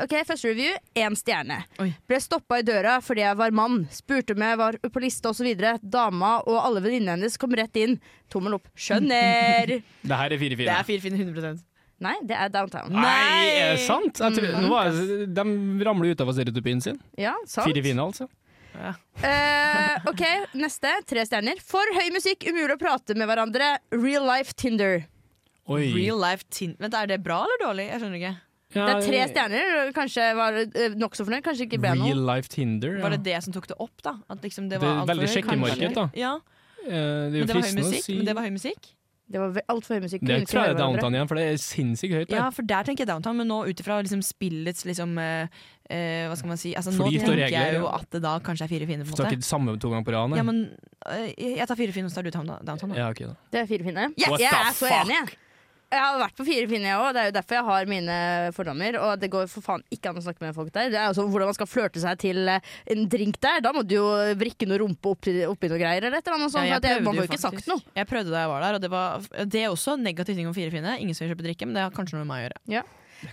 Ok, 0.05 0.15
Første 0.27 0.51
review, 0.51 0.75
én 0.97 1.15
stjerne. 1.17 1.61
Ble 2.09 2.21
stoppa 2.23 2.61
i 2.61 2.65
døra 2.65 2.97
fordi 3.03 3.25
jeg 3.25 3.39
var 3.39 3.53
mann. 3.55 3.83
Spurte 3.93 4.35
om 4.37 4.45
jeg 4.45 4.59
var 4.61 4.77
på 4.81 5.03
liste 5.03 5.31
osv. 5.31 5.51
Dama 5.81 6.37
og 6.47 6.61
alle 6.61 6.83
venninnene 6.83 7.19
hennes 7.19 7.37
kom 7.41 7.53
rett 7.57 7.77
inn. 7.81 7.99
Tommel 8.31 8.57
opp. 8.57 8.71
Skjønner! 8.77 9.77
Det 10.07 10.17
her 10.17 10.33
er 10.33 10.41
fire 10.41 10.57
fine. 10.57 10.69
Det 10.71 10.79
er 10.79 10.87
fire 10.87 11.05
fine 11.05 11.21
100 11.21 11.61
Nei, 12.01 12.15
det 12.25 12.33
er 12.37 12.49
downtown. 12.49 12.89
Nei, 12.91 13.47
er 13.61 13.75
det 13.75 13.81
sant? 13.85 14.17
Jeg 14.17 14.33
tror, 14.37 14.47
Mm. 14.55 14.63
nå 14.65 14.69
var 14.73 14.87
jeg, 14.89 15.27
de 15.37 15.43
ramler 15.85 16.11
ut 16.15 16.21
av 16.25 16.31
stereotypien 16.33 16.81
sin. 16.81 16.97
Ja, 17.17 17.35
sant. 17.45 17.67
Fire 17.69 17.83
fine, 17.85 18.01
altså. 18.01 18.27
Eh, 19.21 19.97
OK, 20.09 20.21
neste. 20.57 20.91
Tre 21.05 21.25
stjerner. 21.27 21.59
For 21.61 21.85
høy 21.97 22.07
musikk, 22.15 22.47
umulig 22.49 22.73
å 22.77 22.79
prate 22.81 23.13
med 23.19 23.27
hverandre. 23.29 23.75
Real 23.93 24.25
life 24.25 24.55
Tinder. 24.57 25.03
Oi. 25.69 25.91
Real 25.93 26.17
life 26.19 26.43
tin... 26.49 26.73
Vent, 26.81 26.95
Er 26.97 27.05
det 27.11 27.19
bra 27.23 27.43
eller 27.45 27.61
dårlig? 27.67 27.85
Jeg 27.91 28.01
skjønner 28.01 28.17
ikke. 28.21 28.33
Det 28.71 28.87
er 28.87 29.01
tre 29.03 29.19
stjerner. 29.29 29.91
Kanskje 29.95 30.25
var 30.39 30.57
uh, 30.63 30.95
nokså 30.97 31.25
fornøyd, 31.27 31.43
kanskje 31.45 31.67
ikke 31.67 31.79
ble 31.83 31.91
Real 31.99 32.15
noe. 32.15 32.23
life 32.31 32.49
Tinder. 32.53 32.95
Ja. 32.97 33.03
Var 33.05 33.17
det 33.17 33.21
det 33.27 33.37
som 33.45 33.53
tok 33.55 33.67
det 33.69 33.77
opp, 33.83 34.01
da? 34.07 34.15
At 34.31 34.41
liksom 34.47 34.69
det 34.71 34.79
Det 34.79 34.87
var 34.87 35.03
er 35.03 35.11
veldig 35.11 35.29
sjekkemarked, 35.35 35.93
da. 35.99 36.07
Ja. 36.17 36.33
Eh, 36.81 36.89
det 36.89 37.35
er 37.35 37.39
jo 37.43 37.47
fristende 37.51 37.85
å 37.85 38.01
si 38.01 38.15
Men 38.17 38.25
det 38.31 38.33
var 38.39 38.47
høy 38.47 38.53
musikk? 38.55 38.87
Det 39.31 39.39
var 39.41 39.59
altfor 39.71 39.97
høy 39.97 40.05
musikk. 40.05 40.23
Det 40.27 40.39
tror 40.49 40.65
jeg 40.65 40.73
er 40.75 40.79
downtown 40.79 41.15
igjen, 41.15 41.29
for 41.29 41.39
det 41.39 41.45
er 41.49 41.59
sinnssykt 41.61 42.15
høyt. 42.17 42.33
Ja, 42.35 42.47
for 42.53 42.67
der 42.67 42.87
tenker 42.87 43.05
jeg 43.05 43.11
downtown, 43.11 43.37
men 43.39 43.47
nå 43.51 43.61
ut 43.69 43.83
ifra 43.83 43.99
liksom 44.03 44.23
spillets 44.25 44.85
liksom 44.87 45.13
eh, 45.21 45.61
eh, 45.87 46.25
Hva 46.29 46.39
skal 46.39 46.51
man 46.53 46.59
si 46.61 46.73
altså, 46.77 46.93
Nå 46.95 47.07
tenker 47.11 47.37
regler, 47.39 47.53
jeg 47.55 47.77
jo 47.79 47.85
ja. 47.87 47.93
at 48.01 48.17
det 48.17 48.23
da 48.25 48.33
kanskje 48.43 48.67
er 48.67 48.73
fire 48.73 48.89
fine. 48.89 49.05
på 49.05 49.11
Du 49.11 49.15
en 49.15 49.21
tar 49.21 49.29
måte 49.29 49.39
ikke 49.39 49.49
samme 49.51 49.77
to 49.79 49.93
ganger 49.93 50.07
på 50.07 50.15
rad? 50.17 50.33
nei? 50.33 50.41
Ja, 50.41 50.47
men 50.47 50.63
eh, 51.07 51.31
Jeg 51.59 51.69
tar 51.71 51.79
fire 51.79 51.95
fine, 51.95 52.09
og 52.09 52.13
så 52.13 52.19
tar 52.19 52.27
du 52.27 52.33
downtown. 52.35 52.91
Da. 52.91 52.99
Ja, 52.99 53.07
ok 53.13 53.23
da. 53.29 53.37
Det 53.53 53.63
er 53.63 53.71
fire 53.71 53.87
fine. 53.87 54.09
Yes, 54.19 54.35
jeg 54.41 54.51
er 54.51 54.75
så 54.75 54.91
enig. 55.01 55.21
jeg. 55.21 55.39
Jeg 55.91 55.99
har 55.99 56.19
vært 56.21 56.37
på 56.39 56.45
fire 56.47 56.67
pinner, 56.71 56.87
jeg 56.87 56.99
òg. 57.03 57.09
Det 57.11 57.21
er 57.21 57.27
jo 57.27 57.33
derfor 57.35 57.57
jeg 57.57 57.67
har 57.67 57.89
mine 57.91 58.17
fordommer. 58.55 58.97
Og 59.03 59.19
det 59.19 59.29
går 59.33 59.49
for 59.51 59.65
faen 59.65 59.83
ikke 59.91 60.13
an 60.13 60.21
å 60.21 60.23
snakke 60.23 60.45
med 60.45 60.55
folk 60.55 60.71
der. 60.71 60.91
Det 60.93 60.99
er 61.01 61.17
sånn 61.17 61.27
hvordan 61.33 61.51
man 61.51 61.57
skal 61.57 61.67
flørte 61.67 62.03
seg 62.03 62.21
til 62.21 62.47
eh, 62.47 62.69
en 62.95 63.03
drink 63.11 63.41
der. 63.43 63.59
Da 63.65 63.73
må 63.75 63.83
du 63.83 63.97
jo 63.97 64.05
vrikke 64.39 64.69
noe 64.71 64.79
rumpe 64.79 65.11
oppi, 65.11 65.35
oppi 65.49 65.71
noe 65.71 65.81
greier 65.81 66.07
eller 66.07 66.21
et 66.21 66.23
eller 66.29 66.39
annet 66.39 66.55
sånt. 66.55 66.69
Ja, 66.69 66.79
prøvde 66.79 67.03
man 67.09 67.19
får 67.19 67.25
jo 67.25 67.29
ikke 67.33 67.41
sagt 67.43 67.59
faktisk. 67.59 67.73
noe. 67.73 67.95
Jeg 67.99 68.07
prøvde 68.13 68.31
da 68.31 68.45
jeg 68.45 68.53
var 68.53 68.65
der, 68.65 68.79
og 68.79 68.85
det, 68.85 68.93
var, 68.95 69.27
det 69.57 69.65
er 69.65 69.69
også 69.73 69.97
negativ 69.99 70.39
ting 70.39 70.47
om 70.47 70.55
fire 70.55 70.71
pinner. 70.71 70.95
Ingen 71.03 71.17
som 71.17 71.27
vil 71.27 71.35
kjøpe 71.35 71.49
drikke, 71.49 71.67
men 71.67 71.75
det 71.75 71.83
har 71.83 71.95
kanskje 71.95 72.15
noe 72.15 72.23
med 72.23 72.31
meg 72.31 72.39
å 72.39 72.47
gjøre. 72.47 72.63
Ja. 72.79 72.87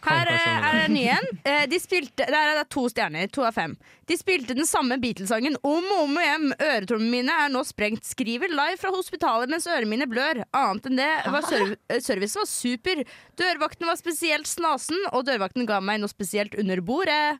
Her 0.04 0.28
er 0.30 0.74
det 0.78 0.88
ny 0.92 1.04
en. 1.12 1.28
Eh, 1.44 1.64
De 1.70 1.78
spilte, 1.80 2.26
det 2.28 2.36
er 2.36 2.54
det 2.58 2.66
to 2.74 2.84
stjerner. 2.92 3.30
To 3.32 3.44
av 3.48 3.56
fem. 3.56 3.76
De 4.08 4.16
spilte 4.16 4.56
den 4.56 4.68
samme 4.68 4.96
Beatles-sangen 5.02 5.56
om 5.62 5.84
og 5.94 6.02
om 6.04 6.18
igjen. 6.22 6.46
Øretrommene 6.56 7.10
mine 7.12 7.38
er 7.44 7.52
nå 7.52 7.62
sprengt. 7.68 8.04
Skriver 8.08 8.52
live 8.52 8.78
fra 8.80 8.92
hospitalet 8.94 9.52
mens 9.52 9.68
ørene 9.68 9.90
mine 9.90 10.08
blør. 10.10 10.42
Annet 10.56 10.88
enn 10.90 11.00
det 11.00 11.10
var 11.32 11.46
serv 11.48 11.74
eh, 11.88 12.00
servicen 12.04 12.42
var 12.44 12.50
super. 12.50 13.04
Dørvakten 13.40 13.88
var 13.88 14.00
spesielt 14.00 14.48
snasen, 14.50 15.00
og 15.12 15.26
dørvakten 15.28 15.68
ga 15.68 15.80
meg 15.84 16.02
noe 16.02 16.12
spesielt 16.12 16.56
under 16.60 16.80
bordet. 16.84 17.38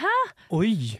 Hæ? 0.00 0.14
Oi! 0.54 0.98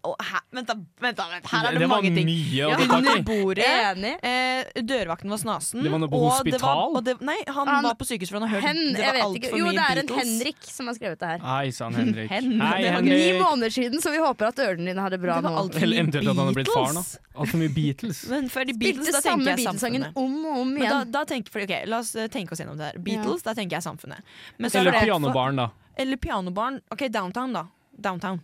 Hæ? 0.00 0.38
Vent, 0.56 0.66
da, 0.66 0.74
vent, 1.04 1.16
da, 1.18 1.24
vent. 1.28 1.46
Her 1.50 1.66
er 1.68 1.72
det, 1.74 1.78
Det 1.82 1.88
var 1.88 2.00
mange 2.00 2.10
ting. 2.16 2.26
mye 2.26 2.64
å 2.64 2.70
ta 2.72 2.76
tak 2.80 2.90
i. 2.90 3.08
Under 3.10 3.22
bordet. 3.28 3.66
Enig. 3.68 4.12
Eh, 4.24 4.80
dørvakten 4.80 5.28
var 5.28 5.40
snasen. 5.42 5.82
Det 5.84 5.90
var 5.92 5.98
noe 6.00 6.08
på 6.08 6.16
og 6.16 6.44
det 6.44 6.52
var- 6.56 6.60
hospital? 6.60 6.96
og 6.96 7.04
det, 7.04 7.14
nei, 7.20 7.36
han, 7.46 7.66
Han- 7.68 7.84
var 7.84 7.94
på 8.00 8.06
sykehus 8.08 8.30
for 8.32 8.40
han 8.40 8.48
har 8.48 8.54
hørt 8.56 8.64
Hen, 8.64 8.80
det 8.94 9.04
var 9.04 9.18
altfor 9.26 9.50
for 9.50 9.58
Jo, 9.58 9.64
mye 9.66 9.72
det 9.76 9.84
er 9.84 10.00
en 10.00 10.06
Beatles. 10.06 10.24
Henrik 10.40 10.56
som 10.64 10.86
har 10.86 10.94
skrevet 10.94 11.18
det 11.20 11.28
her. 11.28 11.38
Hei 11.44 11.70
sann, 11.70 11.92
Henrik. 11.94 12.30
Hen- 12.34 12.60
Hei, 12.60 12.82
det 12.82 12.94
var 12.94 13.02
Ni 13.02 13.32
måneder 13.38 13.70
siden, 13.76 14.00
så 14.00 14.10
vi 14.10 14.18
håper 14.24 14.48
at 14.48 14.56
ørene 14.56 14.86
dine 14.88 15.00
har 15.00 15.10
det 15.10 15.20
bra 15.20 15.34
Det 15.36 15.44
var 15.44 15.50
nå. 15.50 15.74
Eller 15.76 15.86
mye 15.86 16.00
eventuelt 16.00 16.28
at 16.32 16.36
han 16.36 16.46
har 16.46 16.54
blitt 16.54 16.72
far 16.72 16.92
nå. 16.96 17.04
Altfor 17.36 17.58
mye 17.60 17.74
Beatles. 17.74 18.24
Men 18.28 18.48
før 18.48 18.64
de 18.66 18.72
Spilte 18.74 19.04
Beatles, 19.04 19.12
da 19.12 19.20
samme 19.20 19.44
Beatles-sangen 19.44 20.06
om 20.16 20.44
og 20.46 20.58
om 20.64 20.76
igjen. 20.76 20.88
da, 20.88 21.04
da 21.04 21.24
tenker, 21.24 21.50
for, 21.52 21.60
okay, 21.60 21.84
la 21.86 21.98
oss 22.00 22.14
eh, 22.16 22.26
tenke 22.28 22.52
oss 22.52 22.58
gjennom 22.64 22.76
det 22.80 22.92
her. 22.94 22.98
Beatles, 22.98 23.42
da 23.42 23.52
tenker 23.54 23.76
jeg 23.76 23.82
samfunnet. 23.84 24.20
Men 24.58 24.70
så 24.70 24.80
er 24.80 24.80
Eller 24.88 24.92
pianobarn 25.04 25.54
pianobaren, 25.54 25.56
da. 25.56 25.70
Eller 25.98 26.16
pianobarn. 26.16 26.80
Ok, 26.90 27.08
downtown, 27.12 27.52
da. 27.52 27.66
Downtown. 28.00 28.40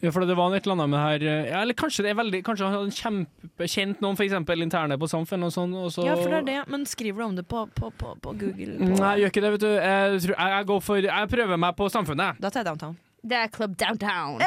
Ja, 0.00 0.10
for 0.14 0.24
det 0.24 0.36
var 0.38 0.54
et 0.56 0.64
eller 0.64 0.78
annet 0.78 0.90
med 0.94 1.00
her 1.02 1.24
eh, 1.28 1.48
ja, 1.50 1.58
Eller 1.60 1.76
kanskje 1.76 2.06
det 2.06 2.14
er 2.14 2.16
veldig 2.16 2.38
Kanskje 2.46 2.64
han 2.64 2.76
hadde 2.78 2.94
kjempekjent 2.96 4.00
noen, 4.00 4.16
f.eks. 4.16 4.32
interne 4.64 4.96
på 5.00 5.08
Samfunn 5.10 5.44
og 5.44 5.52
sånn. 5.52 5.74
Og 5.76 5.92
så 5.92 6.06
Ja, 6.08 6.16
for 6.16 6.32
det 6.32 6.40
er 6.40 6.48
det. 6.48 6.58
Men 6.72 6.86
skriver 6.88 7.20
du 7.20 7.26
om 7.26 7.36
det 7.36 7.44
på, 7.50 7.66
på, 7.76 7.92
på, 8.00 8.14
på 8.24 8.34
Google? 8.40 8.78
På, 8.80 8.88
Nei, 8.96 9.12
jeg 9.18 9.26
gjør 9.26 9.34
ikke 9.34 9.44
det, 9.44 9.52
vet 9.56 9.66
du. 9.66 9.70
Jeg, 9.76 10.24
tror, 10.24 10.34
jeg, 10.38 10.56
jeg, 10.56 10.68
går 10.72 10.82
for, 10.88 11.08
jeg 11.10 11.30
prøver 11.36 11.62
meg 11.66 11.78
på 11.78 11.92
Samfunnet. 11.92 12.40
Da 12.40 12.48
tar 12.48 12.64
jeg 12.64 12.70
downtown. 12.72 12.98
Det 13.20 13.36
er 13.36 13.50
Club 13.52 13.74
Downtown. 13.76 14.40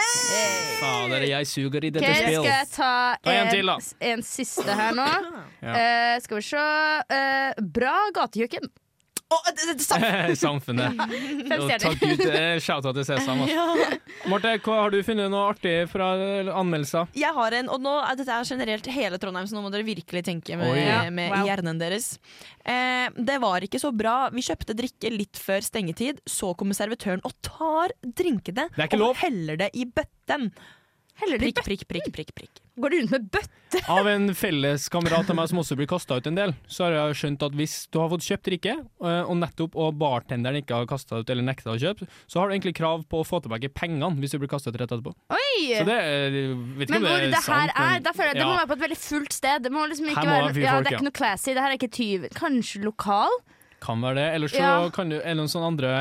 Fader, 0.79 1.27
jeg 1.29 1.47
suger 1.47 1.85
i 1.85 1.91
dette 1.93 2.09
skal 2.09 2.23
spill. 2.25 2.47
jeg 2.47 2.69
ta 2.73 2.93
en 3.21 3.43
en, 3.43 3.51
til, 3.53 3.69
da. 3.69 3.75
en 4.09 4.23
siste 4.25 4.77
her 4.79 4.95
nå? 4.97 5.05
Ja. 5.61 5.75
uh, 5.77 6.15
skal 6.25 6.39
vi 6.39 6.47
se 6.47 6.63
Uh, 7.13 7.61
Bra 7.75 7.93
gatekjøkken. 9.31 10.35
Samfunnet. 10.43 10.97
Fem 11.49 11.63
Og. 11.63 11.71
Takk 11.83 12.01
Gud. 12.03 12.23
eh, 12.27 12.57
Shout-out 12.63 12.97
til 12.99 13.05
Sesam. 13.07 13.43
Altså. 13.45 13.97
Marte, 14.31 14.51
hva, 14.65 14.75
har 14.83 14.93
du 14.93 14.99
funnet 15.05 15.31
noe 15.33 15.47
artig 15.53 15.73
fra 15.91 16.11
anmeldelser? 16.53 17.09
Jeg 17.17 17.33
har 17.35 17.57
en, 17.59 17.71
og 17.73 17.81
nå 17.83 17.95
er 18.03 18.19
dette 18.19 18.35
er 18.35 18.47
generelt 18.47 18.89
hele 18.93 19.19
Trondheim, 19.21 19.47
så 19.49 19.57
nå 19.57 19.63
må 19.65 19.71
dere 19.73 19.87
virkelig 19.87 20.23
tenke 20.27 20.57
med, 20.59 20.73
Oi. 20.75 20.83
Ja, 20.85 20.99
med 21.13 21.33
wow. 21.33 21.47
hjernen 21.47 21.81
deres. 21.81 22.13
Eh, 22.65 23.09
det 23.17 23.39
var 23.43 23.65
ikke 23.65 23.81
så 23.81 23.93
bra. 23.95 24.17
Vi 24.33 24.45
kjøpte 24.45 24.77
drikke 24.77 25.11
litt 25.13 25.41
før 25.41 25.65
stengetid. 25.65 26.21
Så 26.29 26.53
kommer 26.59 26.77
servitøren 26.77 27.23
og 27.27 27.35
tar 27.45 27.95
drinkene 28.03 28.69
Det 28.75 28.89
og 28.93 28.99
lov. 29.01 29.19
heller 29.23 29.59
det 29.65 29.73
i 29.77 29.87
bøtten. 29.89 30.51
Heller 31.21 31.37
det 31.37 31.51
i 31.51 31.53
Prikk, 31.53 31.83
prikk, 31.85 31.87
prikk, 31.87 32.07
prikk, 32.15 32.31
prikk. 32.33 32.59
Går 32.81 32.89
du 32.89 32.95
rundt 33.03 33.11
med 33.13 33.25
bøtte? 33.35 33.81
Av 33.93 34.07
en 34.09 34.31
felles 34.37 34.87
kamerat 34.89 35.29
av 35.29 35.37
meg 35.37 35.49
som 35.49 35.59
også 35.61 35.75
blir 35.77 35.87
kasta 35.89 36.17
ut 36.17 36.27
en 36.29 36.37
del, 36.37 36.53
så 36.69 36.87
har 36.87 36.95
jeg 36.95 37.17
skjønt 37.19 37.45
at 37.45 37.55
hvis 37.57 37.75
du 37.93 37.99
har 38.01 38.09
fått 38.11 38.25
kjøpt 38.25 38.47
drikke, 38.49 38.73
eh, 38.81 39.21
og 39.29 39.37
nettopp 39.41 39.77
og 39.81 39.95
bartenderen 40.01 40.57
ikke 40.61 40.77
har 40.81 40.89
kasta 40.89 41.21
ut 41.21 41.29
eller 41.33 41.45
nekta 41.45 41.73
å 41.73 41.77
kjøpe, 41.81 42.07
så 42.29 42.41
har 42.41 42.49
du 42.49 42.55
egentlig 42.55 42.75
krav 42.77 43.05
på 43.09 43.21
å 43.21 43.27
få 43.29 43.41
tilbake 43.45 43.69
pengene 43.77 44.09
hvis 44.21 44.33
du 44.33 44.39
blir 44.41 44.51
kasta 44.51 44.73
ut 44.73 44.77
rett 44.81 44.89
etterpå. 44.93 45.13
Oi! 45.37 45.77
Så 45.77 45.85
det 45.89 45.97
er, 46.01 46.37
vet 46.81 46.87
ikke 46.89 46.97
Men 46.97 47.01
om 47.01 47.09
hvor 47.09 47.21
det 47.21 47.31
det 47.33 47.39
er 47.39 47.39
her 47.39 47.47
sant, 47.47 47.73
er, 47.77 47.89
men 47.93 48.05
da 48.09 48.13
føler 48.17 48.33
jeg 48.33 48.41
det 48.41 48.49
må 48.49 48.57
være 48.59 48.71
på 48.73 48.77
et 48.79 48.85
veldig 48.87 49.01
fullt 49.05 49.37
sted. 49.37 49.65
Det 49.67 49.73
må 49.73 49.87
liksom 49.93 50.11
ikke 50.13 50.27
må 50.27 50.35
være, 50.37 50.53
det 50.57 50.65
ja, 50.65 50.77
det 50.81 50.91
er 50.93 50.97
ikke 50.97 51.09
noe 51.09 51.17
classy. 51.21 51.49
Det 51.53 51.65
her 51.65 51.73
er 51.73 51.79
ikke 51.81 51.93
tyv. 51.97 52.29
Kanskje 52.37 52.83
lokal? 52.89 53.41
Kan 53.83 54.01
være 54.05 54.17
det. 54.21 54.27
Eller 54.37 54.49
så 54.53 54.61
Ja. 54.63 54.75
kan 54.95 55.09
du 55.13 55.17
eller 55.19 55.41
noen 55.43 55.51
sånne 55.51 55.69
andre 55.75 55.93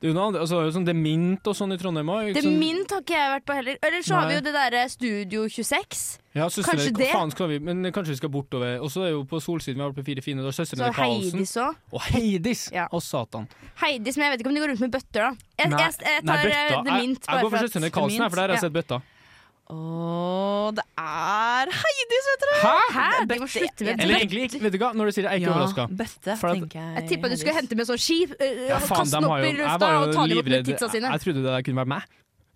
det 0.00 0.08
er 0.08 0.14
jo 0.16 0.22
altså, 0.40 0.58
sånn 0.72 0.86
Det 0.88 0.94
er 0.94 0.96
Mint 0.96 1.48
og 1.50 1.56
sånn 1.58 1.74
i 1.74 1.76
Trondheim 1.80 2.08
òg. 2.08 2.30
Demint 2.32 2.56
Mint 2.62 2.92
har 2.94 3.02
ikke 3.04 3.18
jeg 3.18 3.32
vært 3.34 3.44
på 3.44 3.56
heller. 3.58 3.76
Eller 3.84 4.04
så 4.06 4.16
har 4.16 4.30
vi 4.30 4.38
jo 4.38 4.44
det 4.46 4.54
derre 4.56 4.84
Studio 4.88 5.42
26. 5.44 6.04
Ja, 6.32 6.46
Kanskje 6.46 6.92
det? 6.94 7.08
Faen 7.10 7.32
skal 7.34 7.50
vi, 7.50 7.58
men 7.58 7.82
kanskje 7.92 8.14
vi 8.14 8.20
skal 8.20 8.32
bortover. 8.32 8.78
Og 8.80 8.88
så 8.94 9.04
er 9.04 9.12
jo 9.12 9.24
på 9.28 9.40
Solsiden, 9.44 9.76
vi 9.76 9.84
har 9.84 9.90
vært 9.90 10.00
på 10.00 10.06
Fire 10.06 10.24
fine, 10.24 10.44
da 10.46 10.54
søstrene 10.56 10.88
Karlsen. 10.94 11.36
Heidis 11.36 11.52
også. 11.58 11.68
Og 11.92 12.04
Heidis! 12.14 12.62
og 12.86 13.02
satan. 13.04 13.48
Heidis, 13.82 14.16
men 14.16 14.28
jeg 14.28 14.32
vet 14.36 14.44
ikke 14.44 14.52
om 14.52 14.56
de 14.56 14.62
går 14.64 14.72
rundt 14.72 14.84
med 14.86 14.94
bøtter, 14.94 15.26
da. 15.26 15.48
Jeg, 15.60 15.72
Nei, 15.74 15.80
jeg, 15.82 15.96
jeg 16.06 16.24
nei, 16.24 16.36
tar 16.36 16.46
bøtta. 16.46 16.68
Demint. 16.70 16.88
Jeg- 16.88 17.00
Mint. 17.10 17.26
Jeg, 17.28 17.42
går 17.44 17.50
for 17.50 17.66
søstrene 17.66 17.90
Karlsen, 17.98 18.22
her, 18.24 18.30
for 18.30 18.40
der 18.40 18.46
har 18.48 18.56
jeg 18.56 18.64
sett 18.64 18.76
bøtta. 18.78 19.00
Å, 19.70 20.70
det 20.74 20.84
er 20.98 21.70
Heidis, 21.80 22.28
vet 22.30 22.44
dere! 22.44 22.56
Hæ? 22.60 22.72
Hæ? 22.96 23.08
De 23.30 23.38
må 23.42 23.46
slutte 23.50 23.86
med 23.86 24.02
Eller 24.04 24.20
egentlig 24.20 24.42
ikke. 24.48 24.60
Vet 24.64 24.74
du 24.74 24.78
hva, 24.82 24.90
når 24.98 25.10
du 25.10 25.14
sier 25.16 25.26
det, 25.26 25.30
jeg 25.30 25.36
er 25.36 25.42
ikke 25.44 25.50
Ja, 25.50 25.56
overraska. 25.56 25.84
bøtte, 26.00 26.36
For 26.40 26.48
at- 26.50 26.58
tenker 26.58 26.80
jeg. 26.80 26.94
Jeg 26.98 27.08
tippa 27.12 27.30
du 27.30 27.36
skulle 27.40 27.54
hente 27.60 27.76
med 27.78 27.86
sånn 27.90 28.00
ski, 28.02 28.18
uh, 28.26 28.44
Ja, 28.68 28.78
faen, 28.82 29.04
kaste 29.04 29.14
den 29.20 29.28
opp 29.30 29.38
i 29.38 29.46
jeg 29.46 29.58
lufta 29.60 29.90
og 30.00 30.14
ta 30.14 30.26
dem 30.26 30.38
opp 30.42 30.50
med 30.54 30.64
tidsa 30.70 30.90
sine. 30.90 31.12
Jeg 31.14 31.20
trodde 31.26 31.42
det 31.46 31.64
kunne 31.68 31.80
være 31.84 31.92
meg. 31.94 32.02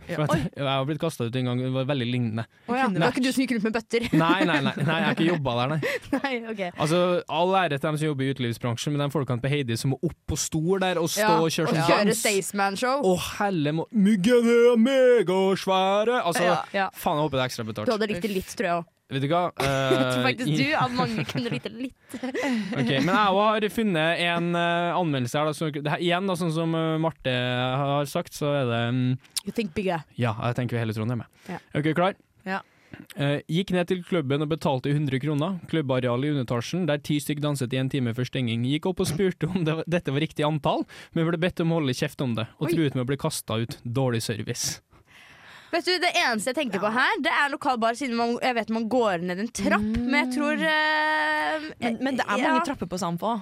Ja, 0.09 0.19
at, 0.25 0.33
jeg 0.59 0.67
har 0.69 0.85
blitt 0.89 1.01
kasta 1.03 1.27
ut 1.29 1.37
en 1.41 1.49
gang, 1.51 1.63
det 1.65 1.71
var 1.75 1.87
veldig 1.89 2.09
lignende. 2.09 2.45
Oh, 2.69 2.77
ja, 2.77 2.89
det 2.93 3.01
var 3.03 3.15
ikke 3.15 3.25
du 3.25 3.31
som 3.33 3.45
gikk 3.45 3.55
rundt 3.57 3.67
med 3.69 3.77
bøtter? 3.77 4.07
Nei, 4.13 4.41
nei, 4.49 4.59
nei, 4.67 4.75
nei, 4.81 4.99
jeg 5.01 5.07
har 5.09 5.17
ikke 5.17 5.29
jobba 5.31 5.57
der, 5.61 5.75
nei. 5.75 5.93
Nei, 6.15 6.33
ok. 6.53 6.63
Altså, 6.81 7.01
All 7.39 7.55
ære 7.59 7.79
til 7.79 7.87
dem 7.89 7.99
som 8.01 8.09
jobber 8.11 8.27
i 8.27 8.33
utelivsbransjen, 8.35 8.95
men 8.95 9.05
de 9.05 9.09
folkene 9.15 9.45
på 9.45 9.53
Heidi 9.53 9.79
som 9.81 9.95
må 9.95 10.01
opp 10.05 10.17
på 10.31 10.39
stol 10.41 10.83
der 10.85 11.01
og 11.03 11.11
stå 11.13 11.25
Ja, 11.25 11.35
og 11.41 11.53
kjøre 11.55 11.73
og 11.73 11.79
sånn 11.81 12.09
dans. 12.11 12.23
Staysman-show. 12.25 13.05
Å 13.05 13.15
helle 13.39 13.75
må 13.81 13.87
Myggen 13.95 14.49
er 14.51 14.81
megasvære! 14.81 16.21
Altså, 16.25 16.57
faen, 16.73 17.19
jeg 17.19 17.27
håper 17.27 17.39
det 17.39 17.43
er 17.43 17.49
ekstra 17.51 17.67
betalt. 17.69 17.89
Du 17.91 17.97
hadde 17.97 18.11
likt 18.13 18.25
det 18.27 18.33
litt, 18.35 18.53
tror 18.59 18.69
jeg 18.71 18.81
òg. 18.83 18.91
Vet 19.13 19.21
du 19.21 19.29
hva? 19.29 19.43
Jeg 19.61 19.99
tror 20.01 20.19
Eh, 20.19 20.25
faktisk 20.25 20.53
du 20.57 20.75
av 20.81 20.93
mange 20.97 21.25
kunne 21.29 21.51
lytte 21.53 21.71
litt. 21.75 21.95
Ok, 22.79 22.91
Men 23.05 23.11
jeg 23.13 23.39
har 23.39 23.67
funnet 23.75 24.23
en 24.25 24.51
uh, 24.57 24.97
anmeldelse 24.99 25.39
her. 25.41 25.51
Da, 25.51 25.57
så, 25.57 25.69
det 25.75 25.93
her 25.93 26.03
igjen, 26.03 26.29
da, 26.31 26.37
sånn 26.41 26.53
som 26.57 26.73
uh, 26.75 26.95
Marte 27.03 27.33
har 27.85 28.09
sagt, 28.11 28.33
så 28.37 28.53
er 28.63 28.71
det 28.71 28.83
um, 28.91 29.03
You 29.45 29.53
think 29.53 29.75
bigger. 29.77 30.07
Ja, 30.17 30.33
jeg 30.49 30.57
tenker 30.63 30.81
hele 30.81 30.97
Trondheim. 30.97 31.27
Ja. 31.51 31.61
Er 31.75 31.85
dere 31.85 31.99
klar? 31.99 32.17
Ja. 32.49 32.63
Eh, 33.19 33.41
gikk 33.51 33.73
ned 33.75 33.89
til 33.91 34.05
klubben 34.07 34.45
og 34.45 34.49
betalte 34.53 34.93
100 34.95 35.19
kroner. 35.25 35.57
Klubbareal 35.71 36.25
i 36.25 36.31
underetasjen, 36.31 36.85
der 36.89 37.01
ti 37.03 37.17
stykk 37.21 37.41
danset 37.43 37.75
i 37.75 37.81
en 37.83 37.91
time 37.91 38.13
før 38.15 38.29
stenging. 38.29 38.63
Gikk 38.71 38.87
opp 38.93 39.03
og 39.03 39.11
spurte 39.11 39.49
om 39.51 39.65
det, 39.67 39.75
var- 39.81 39.89
dette 39.91 40.15
var 40.15 40.23
riktig 40.23 40.47
antall, 40.47 40.87
men 41.13 41.27
ble 41.29 41.41
bedt 41.43 41.61
om 41.65 41.75
å 41.75 41.81
holde 41.83 41.97
kjeft 41.99 42.23
om 42.25 42.37
det, 42.39 42.47
og 42.61 42.69
Oi. 42.71 42.73
truet 42.77 42.95
med 42.97 43.03
å 43.05 43.09
bli 43.11 43.19
kasta 43.21 43.59
ut. 43.67 43.77
Dårlig 43.83 44.23
service. 44.25 44.79
Vet 45.75 45.89
du, 45.89 45.95
Det 45.99 46.13
eneste 46.21 46.53
jeg 46.53 46.59
tenker 46.61 46.83
på 46.83 46.91
her, 46.95 47.17
det 47.25 47.33
er 47.35 47.51
lokal 47.51 47.81
bar, 47.83 47.97
siden 47.99 48.15
man, 48.19 48.37
jeg 48.43 48.55
vet 48.61 48.71
man 48.75 48.87
går 48.93 49.25
ned 49.27 49.43
en 49.43 49.51
trapp. 49.51 49.89
Men 49.97 50.15
jeg 50.21 50.31
tror 50.37 50.63
uh, 50.63 51.67
Men, 51.83 51.99
men 51.99 52.21
det 52.21 52.27
er 52.29 52.39
ja. 52.39 52.53
mange 52.53 52.63
trapper 52.69 52.91
på 52.91 53.01
Sampo. 53.01 53.35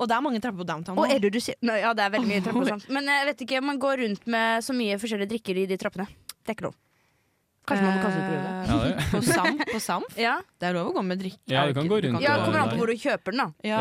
Og 0.00 0.08
det 0.08 0.16
er 0.16 0.22
mange 0.24 0.40
trapper 0.40 0.62
på 0.62 0.68
downtown 0.68 0.96
Og 0.98 1.08
nå. 1.10 1.18
det 1.20 1.32
du 1.34 1.40
Nå, 1.66 1.74
Ja, 1.76 1.90
det 1.96 2.06
er 2.06 2.12
veldig 2.14 2.30
mye 2.30 2.44
trapper. 2.44 2.62
på 2.62 2.70
sånt. 2.74 2.86
Men 2.94 3.10
jeg 3.10 3.26
vet 3.32 3.42
ikke, 3.46 3.64
man 3.64 3.80
går 3.82 4.04
rundt 4.04 4.30
med 4.30 4.64
så 4.64 4.76
mye 4.76 5.00
forskjellige 5.02 5.34
drikker 5.34 5.60
i 5.60 5.66
de 5.68 5.80
trappene. 5.80 6.06
Det 6.40 6.54
er 6.54 6.56
ikke 6.56 6.70
lov. 6.70 6.78
Kanskje 7.70 7.84
man 7.86 7.94
må 7.96 8.02
kaste 8.02 8.18
ut 8.18 8.26
på 8.26 8.32
gulvet. 8.34 8.52
Ja, 8.70 8.76
det- 8.84 9.06
På 9.10 9.20
Samf? 9.24 9.60
På 9.72 9.80
Samf? 9.80 10.16
Ja. 10.26 10.34
Det 10.60 10.68
er 10.68 10.74
lov 10.76 10.90
å 10.90 10.94
gå 10.98 11.02
med 11.06 11.18
drikke. 11.22 11.38
Ja, 11.48 11.62
du 11.66 11.72
kan 11.78 11.88
gå 11.88 11.96
rundt 12.04 12.20
Ja, 12.20 12.34
det 12.36 12.44
kommer 12.44 12.60
an 12.64 12.68
på 12.74 12.76
hvor 12.82 12.90
du 12.90 12.96
kjøper 13.00 13.32
den, 13.32 13.40
da. 13.40 13.46
Ja. 13.64 13.78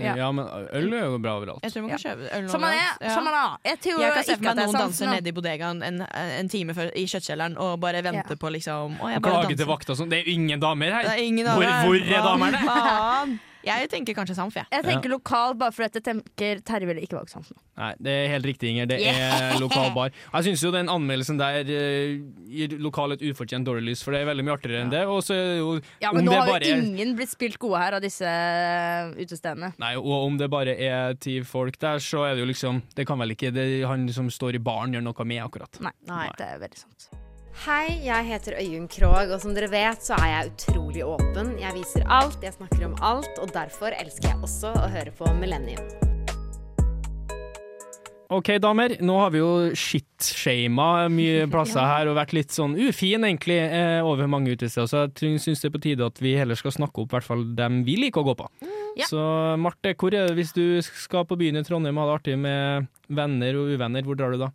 Ja. 0.00 0.14
ja, 0.22 0.30
men 0.32 0.46
øl 0.48 0.88
er 0.96 1.04
jo 1.10 1.18
bra 1.20 1.34
overalt. 1.42 1.60
Jeg 1.66 1.74
tror 1.74 1.82
man 1.84 1.92
kan 1.92 2.02
kjøpe 2.06 2.30
øl 2.38 2.48
Som 2.48 2.60
man 2.64 2.78
samme 3.02 3.34
da. 3.34 3.42
Jeg 3.68 3.80
tror 3.84 4.00
Jeg 4.06 4.14
kan 4.16 4.24
se 4.24 4.36
for 4.38 4.42
meg 4.46 4.52
er 4.52 4.66
noen 4.66 4.80
danser 4.80 5.06
nå. 5.06 5.12
nede 5.18 5.28
i 5.28 5.36
bodegaen 5.36 5.82
en, 5.90 6.00
en 6.14 6.48
time 6.48 6.74
før, 6.78 6.90
i 6.96 7.04
kjøttkjelleren 7.10 7.58
og 7.58 7.78
bare 7.84 8.02
venter 8.06 8.36
på 8.40 8.50
liksom 8.56 8.96
å, 9.02 9.12
jeg 9.12 9.20
Og 9.20 9.22
bare 9.22 9.32
klage 9.32 9.48
danser. 9.50 9.56
til 9.64 9.72
vakta 9.74 9.98
sånn. 9.98 10.08
Det 10.14 10.22
er 10.22 10.24
jo 10.30 10.32
ingen 10.38 10.60
damer 10.62 10.92
her! 10.96 11.02
Det 11.02 11.16
er 11.18 11.24
ingen 11.26 11.46
hvor, 11.52 11.62
damer. 11.62 11.84
hvor 11.84 11.96
er 12.00 12.28
damerne? 12.30 13.38
Jeg 13.64 13.88
tenker 13.92 14.14
kanskje 14.16 14.34
Samf, 14.36 14.56
jeg. 14.58 14.66
Jeg 14.72 14.84
tenker 14.86 15.12
lokal 15.12 15.54
bare 15.58 15.72
fordi 15.74 15.86
at 15.90 15.98
jeg 16.00 16.04
tenker 16.08 16.62
Terje 16.66 16.88
ville 16.88 17.02
ikke 17.04 17.16
valgt 17.18 17.30
Samson. 17.34 17.56
Nei, 17.78 17.92
det 18.02 18.12
er 18.12 18.26
helt 18.34 18.46
riktig, 18.46 18.72
Inger. 18.72 18.86
Det 18.90 18.98
Yeah. 19.02 19.54
er 19.54 19.60
lokal 19.62 19.92
bar. 19.96 20.10
Jeg 20.34 20.44
syns 20.48 20.62
jo 20.64 20.70
den 20.74 20.90
anmeldelsen 20.92 21.38
der 21.40 21.62
eh, 21.64 22.18
gir 22.52 22.74
lokal 22.82 23.14
et 23.16 23.22
ufortjent 23.30 23.66
dårlig 23.66 23.86
lys, 23.92 24.02
for 24.04 24.12
det 24.14 24.20
er 24.22 24.28
veldig 24.32 24.44
mye 24.48 24.56
artigere 24.58 24.82
enn 24.84 24.92
det. 24.92 25.04
Og 25.06 25.22
så 25.24 25.34
er 25.38 25.44
det 25.52 25.56
jo 25.60 25.70
Ja, 26.02 26.10
om 26.10 26.16
men 26.18 26.26
nå 26.28 26.34
det 26.34 26.40
har 26.40 26.50
bare 26.52 26.68
jo 26.72 26.76
ingen 26.82 27.14
blitt 27.18 27.32
spilt 27.32 27.58
gode 27.62 27.80
her 27.82 27.96
av 27.98 28.04
disse 28.04 28.26
eh, 28.26 29.14
utestedene. 29.22 29.72
Nei, 29.82 29.94
og 29.96 30.12
om 30.26 30.36
det 30.40 30.50
bare 30.52 30.76
er 30.76 31.14
ti 31.22 31.38
folk 31.46 31.78
der, 31.82 32.02
så 32.02 32.26
er 32.28 32.34
det 32.36 32.44
jo 32.44 32.50
liksom 32.52 32.82
Det 32.96 33.06
kan 33.08 33.18
vel 33.22 33.32
ikke 33.36 33.52
det, 33.54 33.66
han 33.88 34.08
som 34.12 34.28
står 34.30 34.58
i 34.58 34.62
baren 34.62 34.92
gjøre 34.96 35.06
noe 35.06 35.24
med, 35.28 35.42
akkurat. 35.46 35.78
Nei, 35.82 36.28
det 36.38 36.46
er 36.54 36.58
veldig 36.66 36.82
sant. 36.82 37.10
Hei, 37.62 38.00
jeg 38.02 38.26
heter 38.26 38.56
Øyunn 38.58 38.88
Krogh, 38.90 39.30
og 39.30 39.38
som 39.38 39.52
dere 39.54 39.68
vet 39.70 40.02
så 40.02 40.16
er 40.16 40.30
jeg 40.32 40.48
utrolig 40.48 41.04
åpen. 41.06 41.52
Jeg 41.60 41.70
viser 41.76 42.02
alt, 42.10 42.40
jeg 42.42 42.56
snakker 42.56 42.88
om 42.88 42.96
alt, 42.98 43.36
og 43.38 43.52
derfor 43.54 43.94
elsker 43.94 44.32
jeg 44.32 44.38
også 44.42 44.72
å 44.80 44.88
høre 44.90 45.12
på 45.14 45.28
Millennium. 45.38 45.84
OK, 48.34 48.50
damer. 48.64 48.96
Nå 48.98 49.14
har 49.20 49.30
vi 49.30 49.38
jo 49.44 49.52
shit-shama 49.78 51.06
mye 51.14 51.44
plasser 51.54 51.86
her 51.86 52.10
og 52.10 52.18
vært 52.18 52.34
litt 52.34 52.50
sånn 52.50 52.74
ufin, 52.74 53.28
egentlig, 53.28 53.60
eh, 53.62 54.00
over 54.02 54.26
mange 54.26 54.56
utesteder. 54.56 54.90
Så 54.90 55.04
jeg 55.06 55.38
syns 55.44 55.62
det 55.62 55.70
er 55.70 55.76
på 55.76 55.84
tide 55.86 56.08
at 56.10 56.18
vi 56.18 56.34
heller 56.40 56.58
skal 56.58 56.74
snakke 56.74 57.04
opp 57.04 57.12
i 57.12 57.18
hvert 57.20 57.30
fall 57.30 57.46
dem 57.62 57.84
vi 57.86 57.94
liker 58.08 58.24
å 58.24 58.32
gå 58.32 58.34
på. 58.42 58.48
Ja. 58.98 59.06
Så 59.06 59.22
Marte, 59.62 59.94
hvor 59.94 60.10
er 60.10 60.26
det 60.26 60.34
hvis 60.40 60.50
du 60.58 60.82
skal 60.82 61.30
på 61.30 61.38
byen 61.38 61.62
i 61.62 61.64
Trondheim 61.68 61.94
og 61.94 62.08
ha 62.08 62.10
det 62.10 62.18
artig 62.18 62.40
med 62.42 62.90
venner 63.06 63.62
og 63.62 63.70
uvenner, 63.76 64.02
hvor 64.02 64.18
drar 64.18 64.34
du 64.34 64.42
da? 64.42 64.50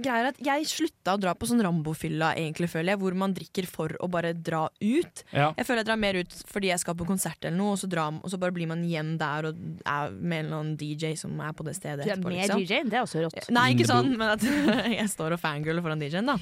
Greia 0.00 0.22
er 0.22 0.28
at 0.30 0.38
Jeg 0.42 0.66
slutta 0.70 1.14
å 1.16 1.20
dra 1.20 1.34
på 1.36 1.48
sånn 1.48 1.60
Rambo-fylla, 1.64 2.32
egentlig, 2.38 2.68
føler 2.72 2.94
jeg, 2.94 3.00
hvor 3.02 3.16
man 3.18 3.34
drikker 3.36 3.68
for 3.68 3.92
å 4.02 4.08
bare 4.10 4.32
dra 4.34 4.64
ut. 4.80 5.22
Ja. 5.32 5.50
Jeg 5.56 5.66
føler 5.68 5.82
jeg 5.82 5.88
drar 5.90 6.00
mer 6.00 6.18
ut 6.20 6.36
fordi 6.50 6.70
jeg 6.72 6.82
skal 6.82 6.96
på 6.98 7.06
konsert 7.08 7.44
eller 7.44 7.56
noe, 7.58 7.74
og 7.76 7.80
så, 7.82 7.90
drar, 7.90 8.16
og 8.22 8.32
så 8.32 8.40
bare 8.40 8.54
blir 8.56 8.70
man 8.70 8.84
igjen 8.86 9.14
der 9.20 9.50
og 9.50 9.58
er 9.84 10.14
med 10.16 10.38
en 10.38 10.46
eller 10.46 10.60
annen 10.62 10.76
DJ 10.80 11.12
som 11.20 11.36
er 11.44 11.52
på 11.56 11.66
det 11.66 11.76
stedet 11.78 12.04
Du 12.04 12.08
er 12.08 12.14
etterpå. 12.16 12.32
med 12.32 12.40
liksom. 12.42 12.64
DJ-en, 12.64 12.92
det 12.92 13.00
er 13.00 13.04
også 13.04 13.24
rått. 13.26 13.50
Nei, 13.56 13.66
ikke 13.74 13.88
sånn, 13.90 14.14
men 14.16 14.32
at 14.36 14.46
jeg 14.98 15.10
står 15.12 15.36
og 15.36 15.42
fangirler 15.42 15.84
foran 15.84 16.02
DJ-en, 16.02 16.32
da. 16.32 16.38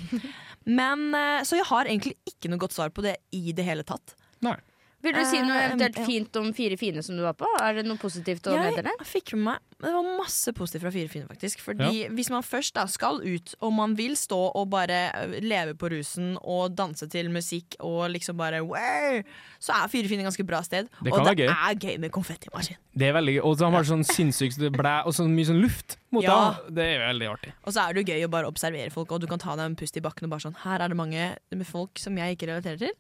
Men, 0.65 1.09
eh, 1.19 1.41
så 1.49 1.59
jeg 1.59 1.69
har 1.73 1.91
egentlig 1.91 2.15
ikke 2.31 2.53
noe 2.53 2.63
godt 2.63 2.77
svar 2.77 2.95
på 2.95 3.05
det 3.05 3.19
i 3.37 3.53
det 3.57 3.67
hele 3.67 3.85
tatt. 3.87 4.17
Nei. 4.45 4.57
Vil 5.05 5.13
du 5.13 5.21
si 5.29 5.37
noe 5.45 5.59
Eh, 5.61 5.67
eventuelt 5.69 5.99
ja. 6.01 6.05
fint 6.09 6.37
om 6.41 6.47
Fire 6.57 6.77
fine 6.81 7.03
som 7.05 7.17
du 7.19 7.23
var 7.23 7.35
på? 7.37 7.47
Er 7.61 7.75
det 7.77 7.85
noe 7.87 8.01
positivt 8.01 8.47
å 8.49 8.55
Jeg 8.57 8.73
meddele? 8.73 8.93
fikk 9.05 9.35
med 9.37 9.45
meg 9.45 9.59
Det 9.85 9.91
var 9.93 10.07
masse 10.17 10.53
positivt 10.57 10.81
fra 10.87 10.91
Fire 10.95 11.09
fine, 11.13 11.27
faktisk. 11.29 11.61
Fordi 11.61 12.09
Hvis 12.17 12.31
man 12.33 12.43
først 12.43 12.73
da 12.79 12.87
skal 12.89 13.21
ut, 13.21 13.55
og 13.61 13.73
man 13.77 13.95
vil 13.99 14.15
stå 14.17 14.39
og 14.57 14.71
bare 14.73 15.11
eh, 15.13 15.35
leve 15.45 15.75
på 15.77 15.91
rusen 15.93 16.39
og 16.43 16.75
danse 16.79 17.07
til 17.13 17.29
musikk 17.29 17.77
og 17.85 18.09
liksom 18.15 18.37
bare 18.41 18.63
wow, 18.65 19.21
så 19.61 19.77
er 19.85 19.89
Fire 19.93 20.09
fine 20.09 20.25
et 20.25 20.29
ganske 20.31 20.47
bra 20.47 20.63
sted. 20.65 20.89
Det 21.05 21.13
og 21.13 21.27
det 21.29 21.37
gøy. 21.45 21.51
er 21.53 21.75
gøy 21.77 21.99
med 22.01 22.11
konfettimaskin. 22.11 22.77
Det 22.97 23.09
er 23.11 23.13
veldig 23.13 23.35
gøy. 23.37 23.43
Og 23.45 23.59
så 23.59 23.65
har 23.69 23.73
man 23.77 23.85
sånn 23.85 24.05
sinnssykt 24.09 24.57
blæ 24.73 25.03
og 25.05 25.13
så 25.13 25.29
mye 25.29 25.45
sånn 25.51 25.61
luft 25.61 25.99
mot 26.11 26.23
Ja. 26.25 26.57
det. 26.65 26.75
Det 26.81 26.85
er 26.95 26.99
veldig 27.13 27.29
artig. 27.29 27.53
Og 27.67 27.73
så 27.75 27.85
er 27.89 27.93
det 27.93 28.07
jo 28.07 28.15
gøy 28.15 28.25
å 28.25 28.31
bare 28.31 28.47
observere 28.49 28.91
folk, 28.91 29.13
og 29.13 29.21
du 29.21 29.27
kan 29.27 29.39
ta 29.39 29.55
deg 29.57 29.67
en 29.67 29.77
pust 29.77 29.97
i 29.97 30.01
bakken 30.01 30.25
og 30.25 30.31
bare 30.31 30.41
sånn 30.49 30.57
Her 30.65 30.81
er 30.81 30.89
det 30.89 30.97
mange 30.97 31.37
med 31.53 31.67
folk 31.67 31.99
som 31.99 32.17
jeg 32.17 32.39
ikke 32.39 32.49
relaterer 32.49 32.79
til. 32.79 32.93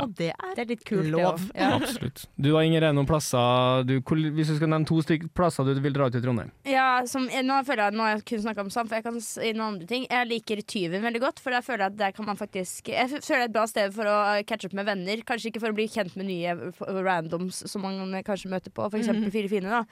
Og 0.00 0.14
det 0.18 0.30
er, 0.32 0.64
litt 0.68 0.84
kult, 0.88 1.04
det 1.04 1.12
lov. 1.12 1.42
Ja. 1.54 1.74
Absolutt. 1.76 2.24
Du 2.36 2.50
da, 2.52 2.62
Inger, 2.64 2.88
er 2.88 2.96
noen 2.96 3.08
plasser 3.08 3.84
du, 3.88 3.96
Hvis 4.02 4.50
du 4.52 4.56
skal 4.56 4.70
nevne 4.72 4.88
to 4.88 4.98
stykker 5.04 5.30
plasser 5.36 5.66
du 5.68 5.80
vil 5.84 5.94
dra 5.94 6.08
i 6.08 6.22
Trondheim? 6.22 6.52
Ja, 6.68 7.04
som, 7.08 7.28
eh, 7.28 7.44
nå 7.46 7.58
føler 7.66 7.90
jeg 7.90 7.98
nå 7.98 8.06
har 8.06 8.16
jeg 8.16 8.24
kun 8.32 8.44
snakka 8.46 8.64
om 8.64 8.72
Sam, 8.72 8.88
for 8.90 8.98
jeg 8.98 9.06
kan 9.06 9.20
si 9.24 9.52
noen 9.52 9.74
andre 9.74 9.88
ting. 9.90 10.06
Jeg 10.10 10.30
liker 10.30 10.62
Tyven 10.72 11.04
veldig 11.04 11.22
godt, 11.22 11.42
for 11.42 11.54
jeg 11.56 11.66
føler 11.66 11.86
at 11.90 11.98
der 11.98 12.16
kan 12.16 12.28
man 12.28 12.40
faktisk 12.40 12.92
Jeg 12.92 13.10
føler 13.12 13.42
det 13.42 13.46
er 13.46 13.48
et 13.50 13.56
bra 13.56 13.66
sted 13.70 13.94
for 13.94 14.08
å 14.08 14.18
catche 14.48 14.70
opp 14.70 14.76
med 14.78 14.88
venner. 14.88 15.24
Kanskje 15.28 15.52
ikke 15.52 15.62
for 15.64 15.74
å 15.74 15.78
bli 15.78 15.88
kjent 15.90 16.16
med 16.16 16.28
nye 16.30 16.56
randoms 17.04 17.62
som 17.70 17.84
man 17.84 18.12
kanskje 18.26 18.52
møter 18.52 18.74
på, 18.74 18.88
f.eks. 18.88 19.10
Mhm. 19.12 19.30
Fire 19.32 19.48
fine. 19.48 19.70
da 19.72 19.84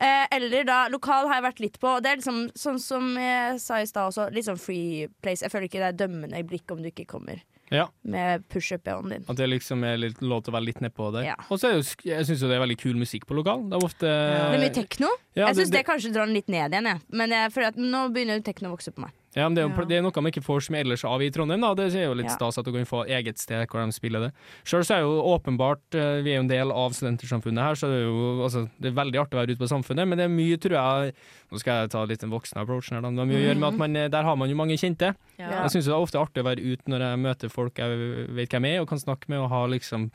eh, 0.00 0.26
Eller 0.36 0.64
da, 0.64 0.82
lokal 0.92 1.28
har 1.28 1.40
jeg 1.40 1.48
vært 1.48 1.64
litt 1.66 1.80
på. 1.80 1.96
Det 2.02 2.10
er 2.10 2.20
liksom 2.20 2.42
sånn 2.58 2.80
som 2.82 3.14
jeg 3.18 3.60
sa 3.62 3.80
i 3.80 3.88
stad 3.88 4.10
også, 4.10 4.30
litt 4.34 4.48
sånn 4.48 4.60
free 4.60 5.08
place. 5.22 5.44
Jeg 5.44 5.52
føler 5.52 5.70
ikke 5.70 5.82
det 5.82 5.92
er 5.92 6.02
dømmende 6.06 6.40
i 6.40 6.46
blikk 6.46 6.70
om 6.74 6.82
du 6.82 6.90
ikke 6.90 7.08
kommer 7.10 7.42
Ja. 7.70 7.86
med 8.02 8.42
pushup-behåen 8.50 9.10
din. 9.14 9.24
At 9.30 9.36
det 9.38 9.46
liksom 9.48 9.84
er 9.86 9.96
litt 9.96 10.20
lov 10.22 10.42
til 10.42 10.50
å 10.52 10.56
være 10.58 10.66
litt 10.66 10.80
nedpå 10.82 11.12
der. 11.14 11.22
Ja. 11.28 11.36
Og 11.50 11.60
så 11.62 11.70
jeg 12.02 12.26
syns 12.26 12.40
jo 12.42 12.48
det 12.50 12.56
er 12.58 12.64
veldig 12.66 12.78
kul 12.82 12.96
musikk 12.98 13.26
på 13.30 13.36
lokal. 13.38 13.68
Det 13.70 13.78
er 13.78 13.86
ofte 13.86 14.06
Det 14.10 14.40
er 14.42 14.58
mye 14.58 14.74
tekno. 14.74 15.10
Ja, 15.38 15.46
jeg 15.46 15.60
syns 15.60 15.70
det, 15.70 15.78
det- 15.78 15.86
kanskje 15.86 16.12
drar 16.12 16.26
den 16.26 16.34
litt 16.34 16.48
ned 16.48 16.72
igjen, 16.74 16.84
jeg. 16.90 17.00
Men 17.12 17.30
jeg 17.30 17.52
føler 17.54 17.68
at 17.68 17.76
nå 17.78 18.02
begynner 18.10 18.42
tekno 18.42 18.70
å 18.72 18.76
vokse 18.76 18.90
på 18.92 19.06
meg. 19.06 19.12
Ja, 19.36 19.44
men 19.46 19.54
det, 19.54 19.62
er 19.62 19.68
jo, 19.68 19.84
det 19.86 19.94
er 19.94 20.02
noe 20.02 20.22
man 20.24 20.32
ikke 20.32 20.42
får 20.42 20.64
som 20.66 20.74
ellers 20.74 21.04
av 21.06 21.22
i 21.22 21.28
Trondheim. 21.30 21.62
Da. 21.62 21.70
Det 21.78 21.84
er 21.94 22.08
jo 22.08 22.16
litt 22.18 22.32
stas 22.34 22.58
at 22.58 22.66
du 22.66 22.72
kan 22.74 22.88
få 22.88 23.04
eget 23.06 23.38
sted 23.38 23.62
hvor 23.70 23.78
de 23.84 23.94
spiller 23.94 24.24
det. 24.26 24.30
Sjøl 24.66 24.82
så 24.86 24.96
er 24.96 25.04
jo 25.04 25.20
åpenbart 25.30 25.94
eh, 25.94 26.18
Vi 26.26 26.32
er 26.32 26.40
jo 26.40 26.46
en 26.48 26.50
del 26.50 26.72
av 26.74 26.96
studentersamfunnet 26.98 27.62
her, 27.62 27.78
så 27.78 27.92
det 27.92 28.00
er 28.00 28.08
jo 28.08 28.24
altså, 28.48 28.64
det 28.82 28.90
er 28.90 28.96
veldig 28.98 29.22
artig 29.22 29.38
å 29.38 29.40
være 29.42 29.54
ute 29.54 29.62
på 29.62 29.70
Samfunnet, 29.70 30.10
men 30.10 30.18
det 30.18 30.26
er 30.26 30.34
mye, 30.34 30.58
tror 30.58 30.76
jeg 30.80 31.14
Nå 31.50 31.62
skal 31.62 31.80
jeg 31.84 31.92
ta 31.94 32.02
litt 32.06 32.22
den 32.22 32.30
voksne 32.34 32.62
approachen 32.62 32.98
her, 32.98 33.06
da. 33.06 33.14
Det 33.14 33.22
har 33.22 33.30
mye 33.30 33.38
å 33.38 33.46
gjøre 33.46 33.60
med 33.62 33.68
at 33.70 33.80
man, 33.84 33.96
eh, 34.02 34.10
der 34.16 34.26
har 34.26 34.36
man 34.42 34.50
jo 34.50 34.58
mange 34.58 34.80
kjente. 34.82 35.14
Jeg 35.38 35.72
syns 35.76 35.86
det 35.86 35.94
er 35.94 36.02
ofte 36.08 36.20
artig 36.20 36.42
å 36.42 36.50
være 36.50 36.66
ute 36.66 36.90
når 36.90 37.06
jeg 37.06 37.22
møter 37.28 37.54
folk 37.54 37.78
jeg 37.78 38.26
vet 38.34 38.54
hvem 38.54 38.66
er, 38.70 38.82
og 38.82 38.90
kan 38.90 39.02
snakke 39.02 39.30
med 39.30 39.44
og 39.44 39.50
ha 39.54 39.64
liksom 39.70 40.10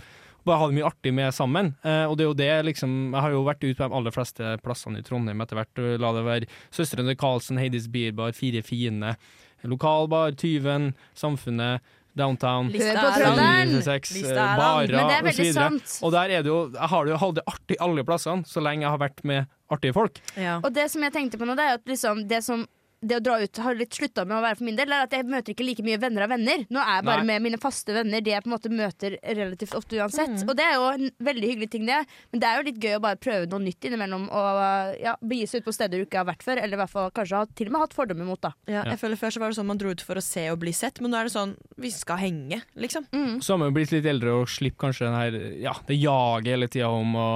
bare 0.46 0.60
ha 0.62 0.68
det 0.70 0.78
mye 0.78 0.88
artig 0.88 1.14
med 1.14 1.34
sammen. 1.34 1.74
Eh, 1.84 2.06
og 2.06 2.16
det 2.18 2.24
er 2.26 2.30
jo 2.30 2.38
det 2.39 2.52
liksom 2.70 2.93
Jeg 3.14 3.22
har 3.26 3.32
jo 3.34 3.43
vært 3.48 3.64
ute 3.66 3.76
på 3.80 3.88
de 3.89 3.96
aller 4.00 4.12
fleste 4.16 4.54
plassene 4.64 5.02
i 5.02 5.06
Trondheim 5.06 5.41
etter 5.41 5.60
hvert. 5.60 5.82
og 5.82 6.00
La 6.04 6.14
det 6.14 6.24
være 6.28 6.50
Søstrene 6.72 7.16
Karlsen, 7.18 7.58
Heidis 7.62 7.88
Bierbar, 7.91 8.32
Fire 8.38 8.62
fine, 8.66 9.16
lokalbar, 9.64 10.36
Tyven, 10.38 10.93
Samfunnet. 11.18 11.82
Downtown, 12.16 12.70
Lista 12.72 12.93
er 12.96 12.96
lang. 12.96 13.16
trønderen! 13.20 13.72
96, 13.84 14.12
Lista 14.16 14.36
lang. 14.38 14.60
barer 14.62 14.93
Men 14.96 15.10
det 15.10 15.16
er 15.18 15.24
veldig 15.26 15.48
osv. 15.50 15.58
sant. 15.58 15.96
Og 16.08 16.14
der 16.14 16.32
er 16.32 16.43
det 16.46 16.48
jo 16.48 16.60
Jeg 16.72 16.88
har 16.93 17.04
det 17.04 17.12
jo 17.12 17.18
hatt 17.26 17.36
det 17.36 17.43
artig 17.52 17.78
alle 17.84 18.06
plassene, 18.08 18.48
så 18.48 18.64
lenge 18.64 18.86
jeg 18.86 18.93
har 18.93 19.02
vært 19.02 19.20
med 19.28 19.50
artige 19.76 19.93
folk. 19.98 20.22
Og 20.64 20.70
det 20.78 20.86
som 20.93 21.04
jeg 21.04 21.12
tenkte 21.12 21.38
på 21.41 21.43
nå, 21.50 21.58
det 21.60 21.66
er 21.68 21.74
at 21.76 21.84
liksom 21.91 22.22
det 22.30 22.39
som 22.46 22.64
det 23.02 23.18
å 23.20 23.24
dra 23.24 23.36
ut 23.41 23.58
har 23.66 23.76
litt 23.78 23.93
slutta 23.98 24.24
med 24.26 24.38
å 24.38 24.43
være 24.43 24.58
for 24.60 24.68
min 24.68 24.78
del, 24.78 24.91
er 24.91 25.06
at 25.06 25.14
jeg 25.14 25.28
møter 25.30 25.54
ikke 25.54 25.66
like 25.68 25.84
mye 25.86 26.00
venner 26.02 26.26
av 26.26 26.32
venner. 26.34 26.64
Nå 26.74 26.82
er 26.82 26.98
jeg 27.00 27.06
bare 27.10 27.24
Nei. 27.24 27.28
med 27.34 27.46
mine 27.46 27.60
faste 27.62 27.93
venner, 27.96 28.24
de 28.24 28.34
jeg 28.34 28.43
på 28.46 28.50
en 28.50 28.56
måte 28.56 28.72
møter 28.74 29.18
relativt 29.24 29.76
ofte 29.78 30.00
uansett. 30.00 30.46
Og 30.48 30.56
det 30.58 30.66
er 30.66 30.78
jo 30.78 30.88
en 30.93 31.12
veldig 31.28 31.52
hyggelig 31.52 31.70
ting, 31.76 31.86
det. 31.89 32.02
Men 32.32 32.43
det 32.43 32.50
er 32.50 32.60
jo 32.60 32.66
litt 32.70 32.82
gøy 32.82 32.98
å 32.98 33.04
bare 33.04 33.20
prøve 33.22 33.50
noe 33.52 33.64
nytt 33.66 33.88
innimellom. 33.89 34.28
Og 34.32 34.62
ja, 35.04 35.16
begi 35.22 35.48
seg 35.52 35.64
ut 35.64 35.70
på 35.70 35.76
steder 35.76 36.02
du 36.02 36.08
ikke 36.08 36.22
har 36.24 36.30
vært 36.30 36.46
før, 36.46 36.62
eller 36.64 36.80
i 36.80 36.82
hvert 36.84 36.93
fall 36.96 37.14
kanskje 37.16 37.41
har 37.43 37.54
til 37.56 37.72
og 37.72 37.76
med 37.78 37.86
hatt 37.86 37.98
fordommer 37.98 38.30
mot. 38.30 38.41
da 38.41 38.54
Ja, 38.72 38.84
jeg 38.89 39.02
føler 39.02 39.20
Før 39.20 39.32
så 39.32 39.39
var 39.39 39.52
det 39.54 39.58
sånn 39.60 39.70
man 39.70 39.80
dro 39.80 39.93
ut 39.96 40.04
for 40.04 40.20
å 40.20 40.24
se 40.24 40.43
og 40.52 40.60
bli 40.60 40.74
sett, 40.76 41.00
men 41.02 41.14
nå 41.14 41.18
er 41.20 41.30
det 41.30 41.36
sånn 41.36 41.56
vi 41.82 41.91
skal 41.93 42.20
henge, 42.20 42.62
liksom. 42.76 43.06
Så 43.41 43.54
har 43.54 43.62
man 43.62 43.72
jo 43.72 43.78
blitt 43.78 43.93
litt 43.96 44.06
eldre 44.10 44.34
og 44.41 44.50
slipper 44.52 44.88
kanskje 44.89 45.08
den 45.08 45.16
her 45.20 45.38
Ja, 45.64 45.74
det 45.88 45.96
jaget 46.02 46.52
hele 46.52 46.68
tida 46.72 46.89
om 46.91 47.16
å 47.16 47.30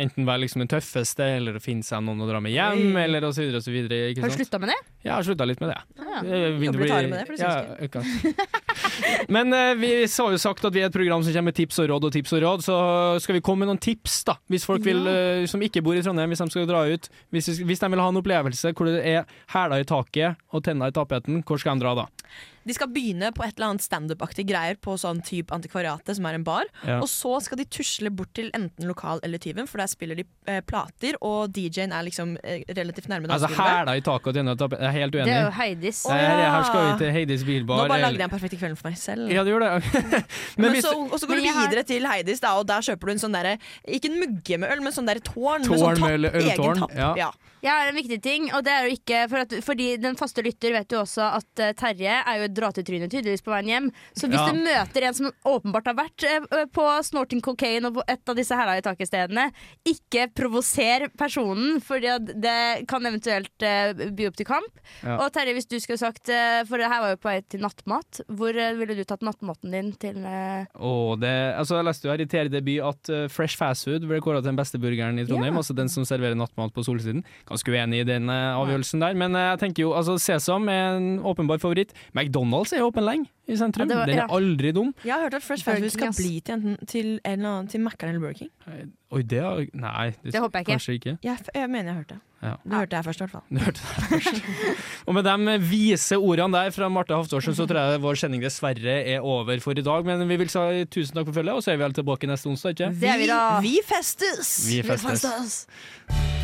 enten 0.00 0.26
være 0.26 0.42
liksom 0.44 0.62
den 0.64 0.70
tøffeste, 0.70 1.26
eller 1.38 1.58
å 1.58 1.62
finne 1.62 1.86
seg 1.86 2.02
noen 2.04 2.22
å 2.24 2.28
dra 2.28 2.40
med 2.42 2.54
hjem, 2.54 2.94
Oi. 2.94 3.02
eller 3.04 3.26
osv. 3.28 3.42
Har 3.54 4.30
du 4.30 4.36
slutta 4.36 4.60
med 4.62 4.72
det? 4.72 4.78
Ja, 5.04 5.08
jeg 5.08 5.14
har 5.14 5.26
slutta 5.28 5.46
litt 5.48 5.60
med 5.62 5.72
det. 5.72 5.78
Ja. 5.98 6.22
Jeg 6.24 6.52
Jobber 6.64 6.78
bli- 6.78 6.84
litt 6.84 6.94
hardere 6.94 7.10
med 7.10 7.18
det, 7.18 7.26
for 7.26 7.34
det 7.36 7.44
ja, 7.44 7.76
ikke. 7.88 9.30
Men 9.34 9.52
uh, 9.52 9.74
vi 9.80 9.90
har 10.06 10.36
jo 10.36 10.40
sagt 10.40 10.64
at 10.64 10.74
vi 10.74 10.82
er 10.82 10.88
et 10.90 10.96
program 10.96 11.24
som 11.24 11.34
kommer 11.34 11.50
med 11.52 11.58
tips 11.58 11.80
og 11.82 11.90
råd 11.90 12.08
og 12.08 12.14
tips 12.14 12.34
og 12.36 12.42
råd, 12.44 12.64
så 12.66 12.78
skal 13.24 13.38
vi 13.38 13.44
komme 13.44 13.64
med 13.64 13.72
noen 13.72 13.82
tips, 13.82 14.20
da. 14.28 14.38
Hvis 14.52 14.66
folk 14.68 14.84
vil, 14.86 15.02
uh, 15.08 15.44
som 15.50 15.62
ikke 15.64 15.82
bor 15.84 15.98
i 15.98 16.02
Trondheim, 16.04 16.32
hvis 16.32 16.44
de 16.44 16.48
skal 16.54 16.70
dra 16.70 16.84
ut. 16.88 17.10
Hvis, 17.34 17.50
hvis 17.60 17.84
de 17.84 17.92
vil 17.92 18.02
ha 18.04 18.08
en 18.12 18.20
opplevelse 18.22 18.74
hvor 18.74 18.90
det 18.90 19.02
er 19.02 19.28
hæler 19.54 19.84
i 19.84 19.88
taket 19.88 20.40
og 20.54 20.64
tenner 20.66 20.92
i 20.92 20.96
tapeten, 20.96 21.42
hvor 21.46 21.60
skal 21.60 21.78
de 21.78 21.86
dra 21.86 21.96
da? 22.04 22.08
De 22.64 22.74
skal 22.76 22.90
begynne 22.92 23.30
på 23.36 23.44
et 23.44 23.54
eller 23.56 23.74
annet 23.74 23.84
standup-aktig 23.84 24.46
greier 24.48 24.78
på 24.80 24.96
sånn 25.00 25.20
type 25.24 25.54
Antikvariatet, 25.54 26.16
som 26.18 26.26
er 26.28 26.38
en 26.38 26.46
bar. 26.46 26.68
Ja. 26.86 26.98
Og 27.02 27.08
så 27.10 27.36
skal 27.44 27.60
de 27.60 27.66
tusle 27.68 28.10
bort 28.14 28.32
til 28.36 28.50
enten 28.56 28.88
lokal 28.88 29.20
eller 29.26 29.42
Tyven, 29.42 29.68
for 29.70 29.82
der 29.82 29.90
spiller 29.90 30.18
de 30.18 30.24
eh, 30.50 30.60
plater, 30.64 31.18
og 31.24 31.52
DJ-en 31.54 31.92
er 31.94 32.06
liksom 32.08 32.36
eh, 32.42 32.64
relativt 32.76 33.08
nærme 33.12 33.28
Altså 33.34 33.50
hæla 33.52 33.96
i 33.98 34.04
taket 34.04 34.32
og 34.32 34.38
tjener 34.38 34.54
i 34.54 34.68
jeg 34.74 34.88
er 34.88 34.96
helt 34.98 35.14
uenig. 35.14 35.26
Det 35.28 35.34
er 35.36 35.44
jo 35.46 35.52
Heidis. 35.58 36.02
Det 36.08 36.18
her, 36.18 36.42
her 36.54 36.66
skal 36.68 36.84
vi 36.86 36.98
til 37.02 37.14
Heidis 37.18 37.44
bilbar. 37.46 37.84
Nå 37.84 37.92
bare 37.92 38.04
lagde 38.06 38.20
jeg 38.22 38.28
en 38.28 38.34
perfekt 38.34 38.58
kveld 38.60 38.78
for 38.80 38.90
meg 38.90 38.98
selv. 39.00 39.32
Ja, 39.32 39.44
du 39.44 39.52
gjør 39.52 39.64
det. 39.64 39.72
Men 40.60 40.74
men 40.74 40.82
så, 40.82 40.92
og 40.94 41.16
så 41.20 41.28
går 41.28 41.40
du 41.40 41.44
videre 41.44 41.82
har- 41.82 41.88
til 41.88 42.06
Heidis, 42.08 42.42
da, 42.42 42.54
og 42.58 42.66
der 42.68 42.84
kjøper 42.84 43.10
du 43.10 43.14
en 43.14 43.22
sånn 43.22 43.34
derre 43.34 43.56
Ikke 43.86 44.10
en 44.10 44.20
mugge 44.22 44.58
med 44.60 44.70
øl, 44.70 44.82
men 44.84 44.94
sånn 44.94 45.08
derre 45.08 45.22
tårn. 45.24 45.66
med 45.66 45.80
sånn 45.80 45.98
tapp, 45.98 46.14
med 46.14 46.30
øltårn, 46.30 46.78
egen 46.78 46.80
tapp. 46.84 47.18
ja. 47.18 47.32
Jeg 47.64 47.72
har 47.72 47.88
en 47.88 47.96
viktig 47.96 48.18
ting, 48.20 48.50
og 48.52 48.60
det 48.66 48.72
er 48.74 48.84
jo 48.86 48.96
ikke 48.98 49.20
for 49.32 49.40
at, 49.40 49.54
Fordi 49.64 49.86
den 49.96 50.18
faste 50.20 50.42
lytter 50.44 50.74
vet 50.76 50.92
jo 50.92 51.00
også 51.00 51.24
at 51.38 51.62
uh, 51.64 51.70
Terje 51.78 52.18
er 52.20 52.42
jo 52.42 52.48
et 52.54 52.58
dra 52.60 52.70
til 52.74 52.86
trynet 52.86 53.10
tydeligvis 53.12 53.42
på 53.44 53.52
veien 53.52 53.68
hjem. 53.72 53.90
Så 54.14 54.30
hvis 54.30 54.38
Ja. 54.40 54.46
du 54.54 54.62
møter 54.62 55.08
en 55.08 55.14
som 55.18 55.30
åpenbart 55.44 55.90
har 55.90 55.98
vært 55.98 56.24
eh, 56.30 56.64
på 56.72 56.86
snorting 57.04 57.42
cocaine 57.44 57.86
og 57.90 57.98
på 57.98 58.06
et 58.08 58.28
av 58.30 58.36
disse 58.38 58.54
hæla 58.54 58.78
i 58.78 58.84
taket-stedene, 58.86 59.50
ikke 59.84 60.28
provoser 60.34 61.08
personen, 61.18 61.80
for 61.84 61.98
det 62.00 62.86
kan 62.88 63.04
eventuelt 63.06 63.62
eh, 63.66 63.92
by 64.14 64.28
opp 64.30 64.36
til 64.38 64.46
kamp. 64.48 64.80
Ja. 65.02 65.18
Og 65.20 65.32
Terje, 65.34 65.54
hvis 65.56 65.68
du 65.68 65.76
skulle 65.82 65.98
sagt 66.00 66.28
eh, 66.32 66.62
For 66.68 66.78
det 66.80 66.88
her 66.90 67.00
var 67.02 67.10
jo 67.14 67.20
på 67.20 67.28
vei 67.30 67.40
til 67.50 67.60
nattmat. 67.64 68.20
Hvor 68.28 68.54
eh, 68.56 68.74
ville 68.78 68.94
du 68.96 69.02
tatt 69.04 69.24
nattmaten 69.26 69.72
din 69.74 69.92
til 70.00 70.20
eh, 70.24 70.64
det, 71.20 71.34
altså 71.58 71.78
jeg 71.78 71.84
leste 71.88 72.06
jo 72.08 72.12
her 72.12 72.22
i 72.22 72.26
TR 72.30 72.48
Debut 72.52 72.80
at 72.84 73.10
eh, 73.12 73.26
Fresh 73.32 73.56
Fast 73.58 73.86
Food 73.88 74.06
ble 74.08 74.20
kåra 74.24 74.40
til 74.42 74.50
den 74.52 74.58
beste 74.58 74.78
burgeren 74.82 75.18
i 75.18 75.24
Trondheim. 75.26 75.54
Ja. 75.54 75.62
Altså 75.62 75.74
den 75.76 75.88
som 75.88 76.04
serverer 76.04 76.36
nattmat 76.38 76.72
på 76.74 76.84
Solsiden. 76.86 77.24
Ganske 77.48 77.72
uenig 77.72 78.02
i 78.04 78.08
den 78.08 78.28
eh, 78.28 78.52
avgjørelsen 78.58 79.00
der, 79.02 79.14
men 79.18 79.34
eh, 79.38 79.48
jeg 79.54 79.62
tenker 79.64 79.86
jo 79.86 79.94
altså 79.96 80.16
Sesam 80.20 80.68
er 80.68 80.98
en 80.98 81.08
åpenbar 81.24 81.58
favoritt. 81.62 81.92
McDonald's 82.14 82.42
er 82.52 82.78
jo 82.82 82.90
åpen 82.90 83.04
lenge 83.04 83.26
i 83.48 83.56
sentrum. 83.56 83.88
Ja, 83.90 83.96
var- 83.96 84.06
den 84.06 84.18
er 84.18 84.22
ja. 84.22 84.26
aldri 84.28 84.72
dum. 84.72 84.94
Jeg 85.04 85.12
har 85.12 85.22
hørt 85.22 85.34
at 85.34 85.42
Fresh 85.42 85.64
Fast 85.64 85.80
Food 85.80 85.90
skal 85.90 86.12
bli 86.12 86.40
til 86.40 86.54
enten 86.54 86.86
til 86.86 87.06
en 87.24 87.32
eller 87.32 87.48
annen 87.48 87.68
til 87.68 87.80
Mækkern 87.80 88.08
eller 88.08 88.20
Burger 88.20 88.38
King. 88.38 88.50
Oi, 89.14 89.22
det 89.22 89.40
har 89.40 89.64
Nei, 89.72 90.10
Det 90.24 90.40
håper 90.40 90.58
jeg 90.58 90.66
ikke. 90.66 90.72
Kanskje 90.72 90.92
ikke. 90.98 91.18
Jeg, 91.22 91.38
jeg 91.54 91.70
mener 91.70 91.84
jeg 91.92 91.94
hørte 91.94 92.14
det. 92.14 92.20
Ja. 92.44 92.54
Det 92.64 92.76
hørte 92.76 92.96
jeg 92.96 93.04
først, 93.04 93.20
i 93.20 93.24
hvert 93.24 93.30
fall. 93.30 93.42
Du 93.48 93.58
hørte 93.64 93.80
det 93.80 94.08
først. 94.10 94.42
Og 95.06 95.14
med 95.14 95.24
de 95.24 95.58
vise 95.70 96.16
ordene 96.18 96.58
der 96.58 96.70
fra 96.70 96.88
Marte 96.88 97.14
Haftorsen, 97.16 97.54
så 97.56 97.66
tror 97.66 97.80
jeg 97.80 98.02
vår 98.04 98.20
sending 98.20 98.42
dessverre 98.44 98.96
er 99.14 99.20
over 99.20 99.60
for 99.64 99.72
i 99.72 99.82
dag. 99.82 100.04
Men 100.04 100.28
vi 100.28 100.36
vil 100.36 100.48
si 100.52 100.84
tusen 100.92 101.16
takk 101.16 101.30
for 101.30 101.40
følget, 101.40 101.54
og 101.54 101.62
så 101.64 101.72
er 101.72 101.80
vi 101.80 101.88
alle 101.88 101.96
tilbake 101.96 102.28
neste 102.28 102.50
onsdag, 102.52 102.76
ikke? 102.76 102.92
Det 103.00 103.14
er 103.30 103.60
vi 103.64 103.78
festes! 103.88 104.56
Vi 104.68 104.82
festes! 104.82 105.22
Vi 105.24 105.30
festes. 105.30 106.43